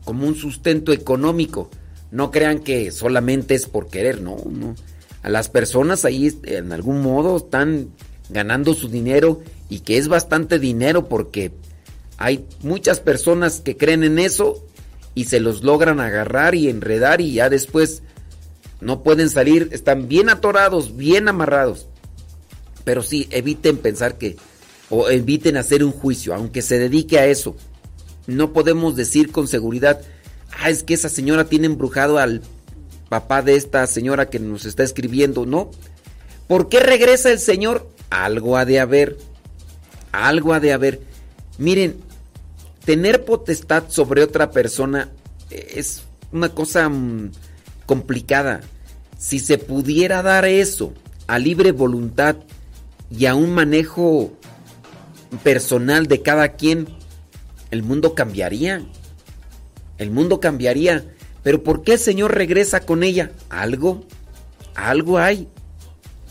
[0.04, 1.70] como un sustento económico.
[2.12, 4.76] No crean que solamente es por querer, no, no.
[5.22, 7.88] A las personas ahí en algún modo están
[8.34, 11.52] ganando su dinero y que es bastante dinero porque
[12.18, 14.66] hay muchas personas que creen en eso
[15.16, 18.04] y se los logran agarrar y enredar y ya después
[18.82, 21.88] no pueden salir, están bien atorados, bien amarrados.
[22.84, 24.36] Pero sí, eviten pensar que,
[24.90, 27.56] o eviten hacer un juicio, aunque se dedique a eso.
[28.28, 30.02] No podemos decir con seguridad,
[30.60, 32.42] ah, es que esa señora tiene embrujado al
[33.10, 35.72] papá de esta señora que nos está escribiendo, ¿no?
[36.48, 37.88] ¿Por qué regresa el señor?
[38.14, 39.18] Algo ha de haber,
[40.12, 41.02] algo ha de haber.
[41.58, 41.98] Miren,
[42.86, 45.10] tener potestad sobre otra persona
[45.50, 47.32] es una cosa mm,
[47.88, 48.62] complicada.
[49.18, 50.94] Si se pudiera dar eso
[51.26, 52.36] a libre voluntad
[53.10, 54.32] y a un manejo
[55.44, 56.88] personal de cada quien,
[57.72, 58.86] el mundo cambiaría.
[59.98, 61.04] El mundo cambiaría.
[61.42, 63.32] Pero ¿por qué el Señor regresa con ella?
[63.50, 64.06] Algo,
[64.76, 65.48] algo hay.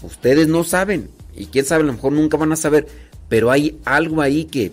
[0.01, 1.11] Ustedes no saben.
[1.35, 2.87] Y quién sabe, a lo mejor nunca van a saber.
[3.29, 4.73] Pero hay algo ahí que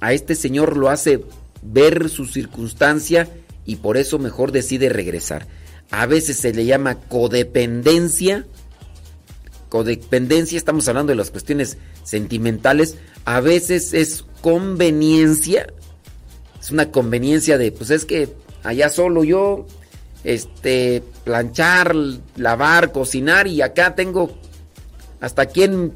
[0.00, 1.24] a este Señor lo hace
[1.62, 3.28] ver su circunstancia
[3.64, 5.46] y por eso mejor decide regresar.
[5.90, 8.46] A veces se le llama codependencia.
[9.68, 12.96] Codependencia, estamos hablando de las cuestiones sentimentales.
[13.24, 15.66] A veces es conveniencia.
[16.60, 18.28] Es una conveniencia de, pues es que
[18.62, 19.66] allá solo yo,
[20.24, 21.94] este, planchar,
[22.36, 24.36] lavar, cocinar y acá tengo
[25.20, 25.92] hasta quien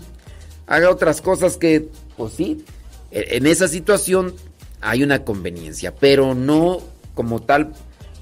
[0.67, 2.65] haga otras cosas que, pues sí,
[3.11, 4.35] e- en esa situación
[4.81, 6.81] hay una conveniencia, pero no
[7.15, 7.73] como tal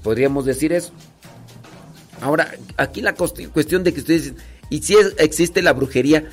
[0.03, 0.91] podríamos decir eso.
[2.21, 4.37] Ahora, aquí la cuestión de que ustedes dicen,
[4.69, 6.29] ¿y si existe la brujería?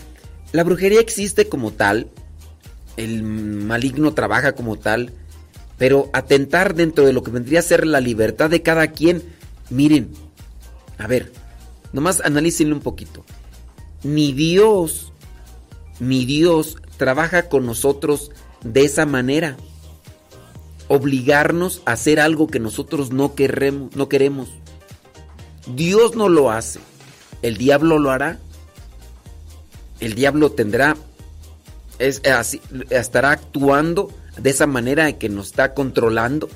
[0.52, 2.08] La brujería existe como tal,
[2.96, 5.12] el maligno trabaja como tal,
[5.78, 9.22] pero atentar dentro de lo que vendría a ser la libertad de cada quien,
[9.70, 10.10] miren,
[10.98, 11.32] a ver,
[11.92, 13.24] nomás analícenlo un poquito.
[14.02, 15.12] Ni Dios,
[16.00, 18.30] ni Dios trabaja con nosotros
[18.62, 19.56] de esa manera.
[20.88, 24.48] Obligarnos a hacer algo que nosotros no queremos, no queremos.
[25.74, 26.80] Dios no lo hace.
[27.42, 28.38] El diablo lo hará.
[30.00, 30.96] El diablo tendrá
[31.98, 32.60] es así,
[32.90, 34.10] estará actuando
[34.40, 36.48] de esa manera que nos está controlando.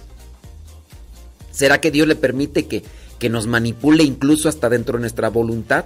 [1.51, 2.85] ¿Será que Dios le permite que,
[3.19, 5.85] que nos manipule incluso hasta dentro de nuestra voluntad?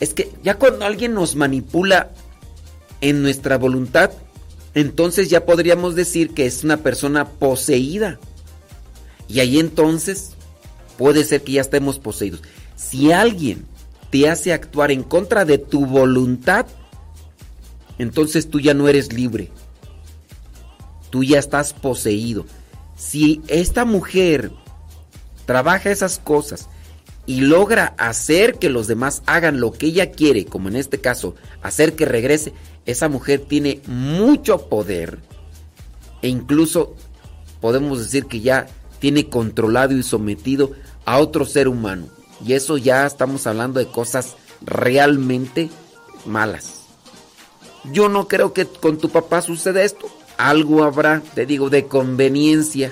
[0.00, 2.10] Es que ya cuando alguien nos manipula
[3.02, 4.10] en nuestra voluntad,
[4.74, 8.18] entonces ya podríamos decir que es una persona poseída.
[9.28, 10.32] Y ahí entonces
[10.96, 12.42] puede ser que ya estemos poseídos.
[12.76, 13.66] Si alguien
[14.10, 16.66] te hace actuar en contra de tu voluntad,
[17.98, 19.50] entonces tú ya no eres libre.
[21.10, 22.46] Tú ya estás poseído.
[22.96, 24.50] Si esta mujer
[25.46, 26.68] trabaja esas cosas
[27.30, 31.36] y logra hacer que los demás hagan lo que ella quiere, como en este caso,
[31.62, 32.52] hacer que regrese,
[32.86, 35.20] esa mujer tiene mucho poder
[36.22, 36.96] e incluso
[37.60, 38.66] podemos decir que ya
[38.98, 40.72] tiene controlado y sometido
[41.04, 42.08] a otro ser humano.
[42.44, 45.70] Y eso ya estamos hablando de cosas realmente
[46.26, 46.86] malas.
[47.92, 50.08] Yo no creo que con tu papá suceda esto.
[50.36, 52.90] Algo habrá, te digo, de conveniencia.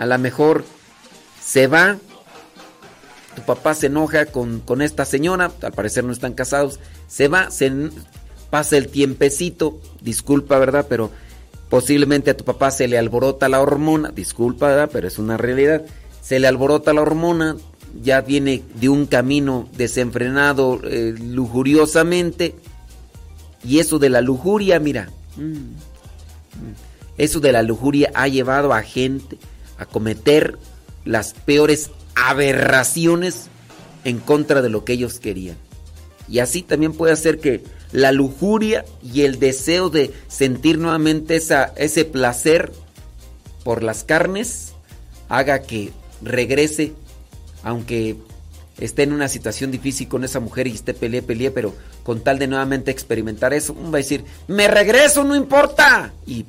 [0.00, 0.64] A lo mejor
[1.40, 1.98] se va,
[3.34, 7.50] tu papá se enoja con, con esta señora, al parecer no están casados, se va,
[7.50, 7.72] se
[8.50, 10.86] pasa el tiempecito, disculpa, ¿verdad?
[10.88, 11.10] Pero
[11.68, 14.90] posiblemente a tu papá se le alborota la hormona, disculpa, ¿verdad?
[14.92, 15.84] Pero es una realidad.
[16.22, 17.56] Se le alborota la hormona,
[18.02, 22.54] ya viene de un camino desenfrenado eh, lujuriosamente.
[23.64, 25.74] Y eso de la lujuria, mira, mm, mm,
[27.18, 29.38] eso de la lujuria ha llevado a gente
[29.78, 30.58] a cometer
[31.04, 33.48] las peores aberraciones
[34.04, 35.56] en contra de lo que ellos querían.
[36.28, 37.62] Y así también puede hacer que
[37.92, 42.72] la lujuria y el deseo de sentir nuevamente esa, ese placer
[43.62, 44.72] por las carnes
[45.28, 46.92] haga que regrese,
[47.62, 48.16] aunque
[48.78, 52.38] esté en una situación difícil con esa mujer y esté peleé, peleé, pero con tal
[52.38, 56.12] de nuevamente experimentar eso, va a decir, me regreso, no importa.
[56.26, 56.44] Y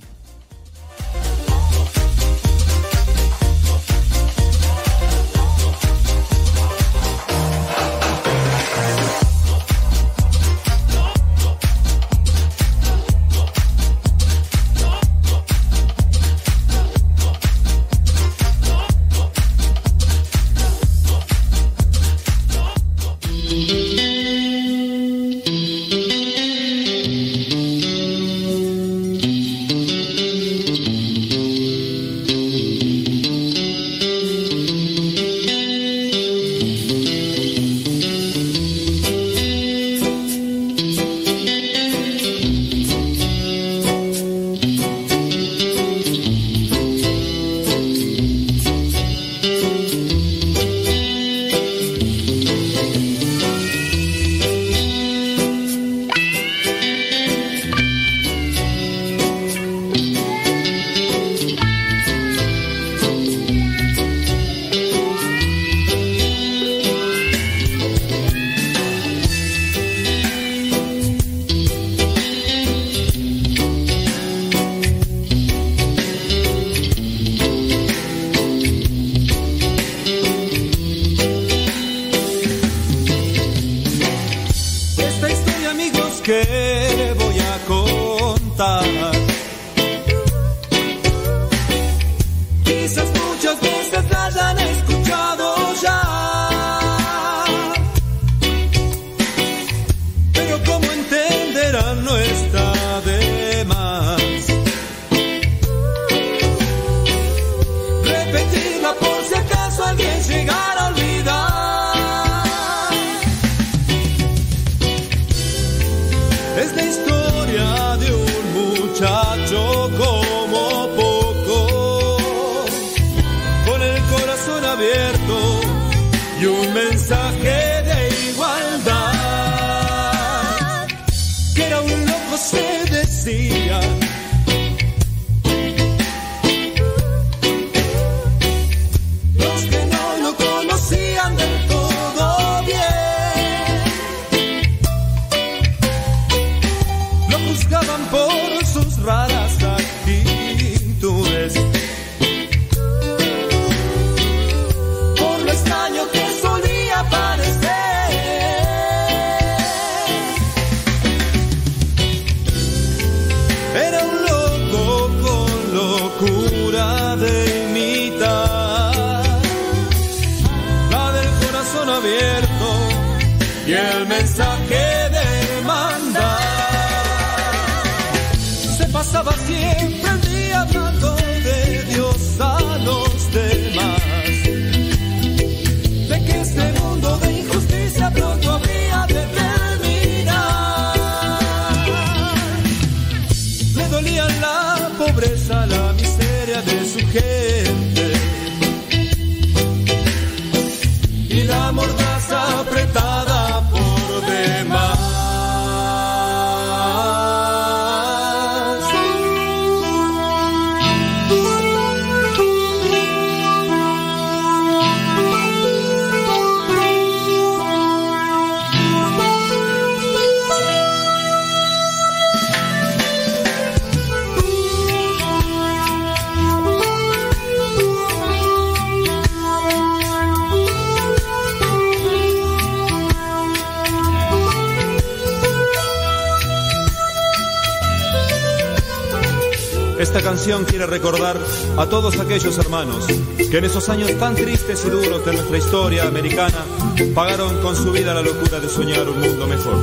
[242.36, 243.08] aquellos hermanos
[243.50, 246.66] que en esos años tan tristes y duros de nuestra historia americana
[247.14, 249.78] pagaron con su vida la locura de soñar un mundo mejor.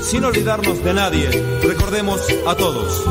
[0.00, 1.28] Sin olvidarnos de nadie,
[1.60, 3.02] recordemos a todos,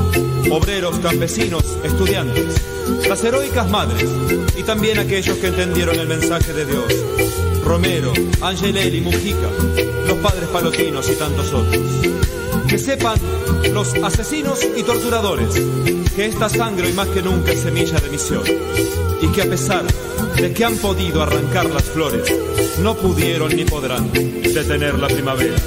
[0.49, 2.61] obreros, campesinos, estudiantes,
[3.09, 4.09] las heroicas madres
[4.57, 6.85] y también aquellos que entendieron el mensaje de Dios.
[7.65, 9.49] Romero, Angelelli, Mujica,
[10.07, 12.40] los padres palotinos y tantos otros.
[12.71, 13.17] Que sepan
[13.73, 15.55] los asesinos y torturadores
[16.15, 18.43] que esta sangre hoy más que nunca es semilla de misión
[19.21, 19.83] y que a pesar
[20.37, 22.33] de que han podido arrancar las flores,
[22.79, 25.57] no pudieron ni podrán detener la primavera.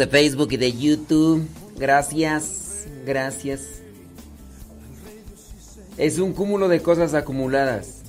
[0.00, 1.46] De Facebook y de YouTube.
[1.76, 3.60] Gracias, gracias.
[5.98, 8.00] Es un cúmulo de cosas acumuladas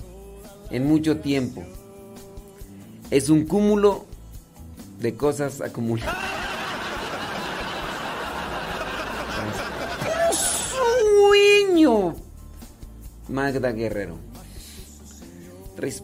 [0.70, 1.62] en mucho tiempo.
[3.10, 4.06] Es un cúmulo
[5.00, 6.16] de cosas acumuladas.
[13.28, 14.16] Magda Guerrero.
[15.76, 16.02] Tres.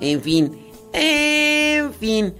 [0.00, 0.58] En fin,
[0.92, 2.34] en fin,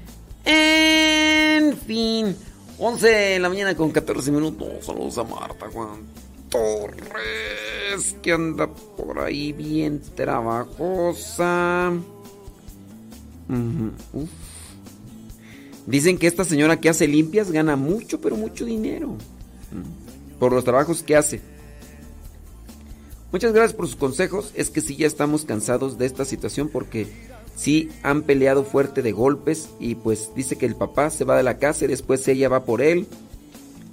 [0.49, 2.37] en fin.
[2.79, 4.87] 11 de la mañana con 14 minutos.
[4.87, 6.07] Saludos a Marta Juan
[6.49, 11.93] Torres, que anda por ahí bien trabajosa.
[15.87, 19.09] Dicen que esta señora que hace limpias gana mucho, pero mucho dinero.
[19.73, 20.39] Mm.
[20.39, 21.41] Por los trabajos que hace.
[23.33, 24.53] Muchas gracias por sus consejos.
[24.55, 27.28] Es que sí ya estamos cansados de esta situación porque
[27.59, 31.43] sí han peleado fuerte de golpes y pues dice que el papá se va de
[31.43, 33.07] la casa y después ella va por él.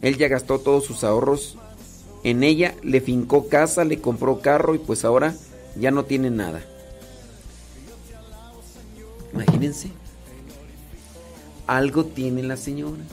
[0.01, 1.57] Él ya gastó todos sus ahorros
[2.23, 5.35] en ella, le fincó casa, le compró carro y pues ahora
[5.75, 6.61] ya no tiene nada.
[9.33, 9.89] Imagínense.
[11.67, 13.03] Algo tiene la señora.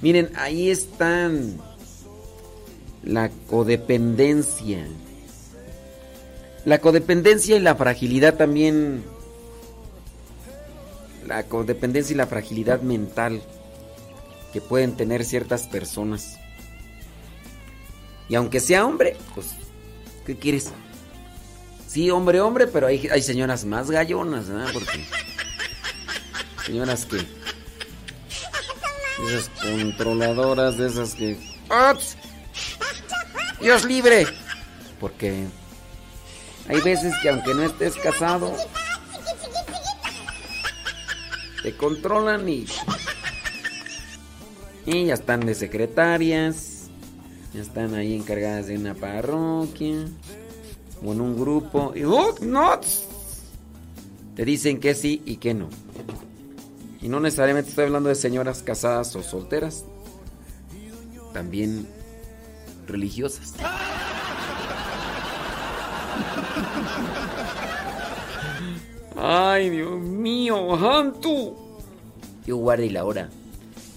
[0.00, 1.58] Miren, ahí están
[3.02, 4.86] la codependencia.
[6.64, 9.02] La codependencia y la fragilidad también.
[11.26, 13.42] La codependencia y la fragilidad mental.
[14.52, 16.38] que pueden tener ciertas personas.
[18.28, 19.48] Y aunque sea hombre, pues,
[20.24, 20.70] ¿qué quieres?
[21.88, 24.70] Sí, hombre, hombre, pero hay, hay señoras más gallonas, ¿verdad?
[24.72, 25.04] Porque.
[26.64, 27.18] Señoras que.
[29.28, 31.36] Esas controladoras de esas que.
[31.68, 32.16] ¡Ops!
[33.60, 34.26] ¡Dios libre!
[35.00, 35.46] Porque.
[36.68, 38.56] Hay veces que aunque no estés casado.
[41.64, 42.66] Te controlan y.
[44.84, 46.90] Y ya están de secretarias.
[47.54, 50.04] Ya están ahí encargadas de una parroquia.
[51.02, 51.94] O en un grupo.
[51.96, 52.78] Y ¡oh, no!
[54.36, 55.70] Te dicen que sí y que no.
[57.00, 59.86] Y no necesariamente estoy hablando de señoras casadas o solteras.
[61.32, 61.88] También
[62.86, 63.54] religiosas.
[69.16, 71.54] Ay, Dios mío, Hantu.
[72.46, 73.30] Yo guardé la hora.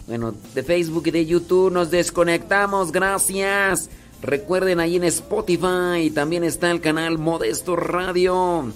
[0.08, 2.92] Bueno, de Facebook y de YouTube nos desconectamos.
[2.92, 3.90] Gracias.
[4.22, 8.72] Recuerden ahí en Spotify también está el canal Modesto Radio.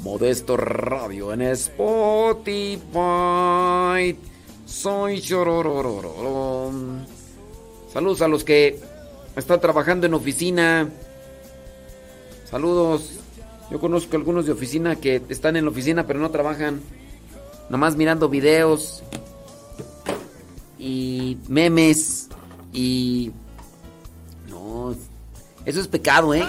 [0.00, 2.88] Modesto Radio en Spotify.
[4.66, 6.72] Soy Chororororo.
[7.92, 8.80] Saludos a los que
[9.36, 10.88] están trabajando en oficina.
[12.50, 13.23] Saludos.
[13.70, 16.80] Yo conozco algunos de oficina que están en la oficina pero no trabajan.
[17.68, 19.02] Nomás mirando videos.
[20.78, 22.28] Y memes.
[22.72, 23.32] Y...
[24.48, 24.94] No.
[25.64, 26.44] Eso es pecado, ¿eh?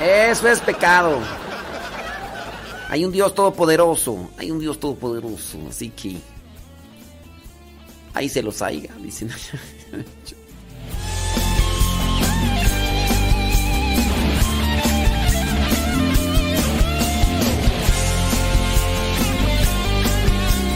[0.00, 1.18] Eso es pecado.
[2.90, 4.30] Hay un Dios todopoderoso.
[4.36, 5.58] Hay un Dios todopoderoso.
[5.68, 6.16] Así que.
[8.12, 9.30] Ahí se los haiga, dicen.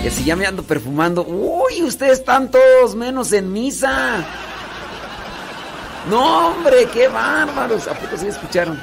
[0.09, 1.23] Que si ya me ando perfumando.
[1.23, 4.27] Uy, ustedes están todos menos en misa.
[6.09, 7.87] No, hombre, qué bárbaros.
[7.87, 8.81] ¿A poco sí escucharon?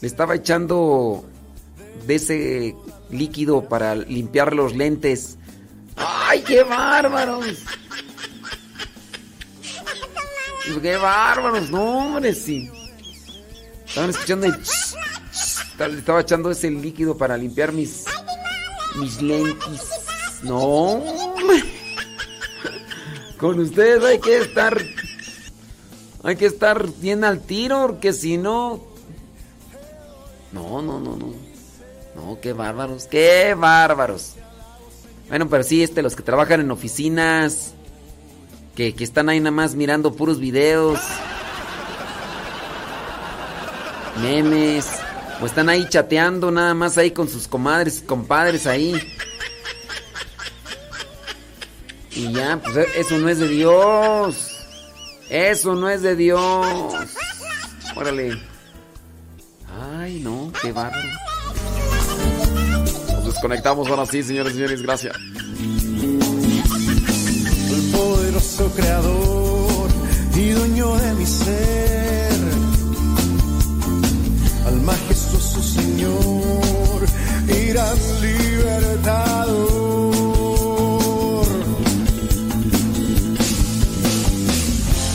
[0.00, 1.24] Le estaba echando
[2.06, 2.76] de ese
[3.10, 5.38] líquido para limpiar los lentes.
[5.96, 7.44] ¡Ay, qué bárbaros!
[10.80, 11.68] ¡Qué bárbaros!
[11.70, 12.70] No, hombre, sí.
[13.88, 14.52] Estaban escuchando y...
[15.98, 18.04] Estaba echando ese líquido para limpiar mis...
[18.94, 19.90] Mis lentes.
[20.42, 21.02] No.
[23.38, 24.80] Con ustedes hay que estar...
[26.22, 28.80] Hay que estar bien al tiro, porque si no...
[30.52, 31.34] No, no, no, no.
[32.14, 34.34] No, qué bárbaros, qué bárbaros.
[35.28, 37.74] Bueno, pero sí, este, los que trabajan en oficinas,
[38.74, 41.00] que, que están ahí nada más mirando puros videos,
[44.22, 44.86] memes,
[45.44, 48.94] o están ahí chateando nada más ahí con sus comadres compadres ahí.
[52.12, 54.48] Y ya, pues eso no es de Dios.
[55.28, 56.66] Eso no es de Dios.
[57.94, 58.40] Órale.
[59.98, 61.08] Ay, no, qué bárbaro.
[63.12, 65.14] Nos desconectamos ahora sí, señores y señores, gracias.
[67.70, 69.90] el poderoso creador
[70.34, 72.32] y dueño de mi ser,
[74.66, 75.13] al majestuoso
[76.22, 77.00] Señor
[77.68, 79.56] gran libertador.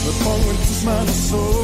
[0.04, 1.59] Me pongo en tus manos hoy,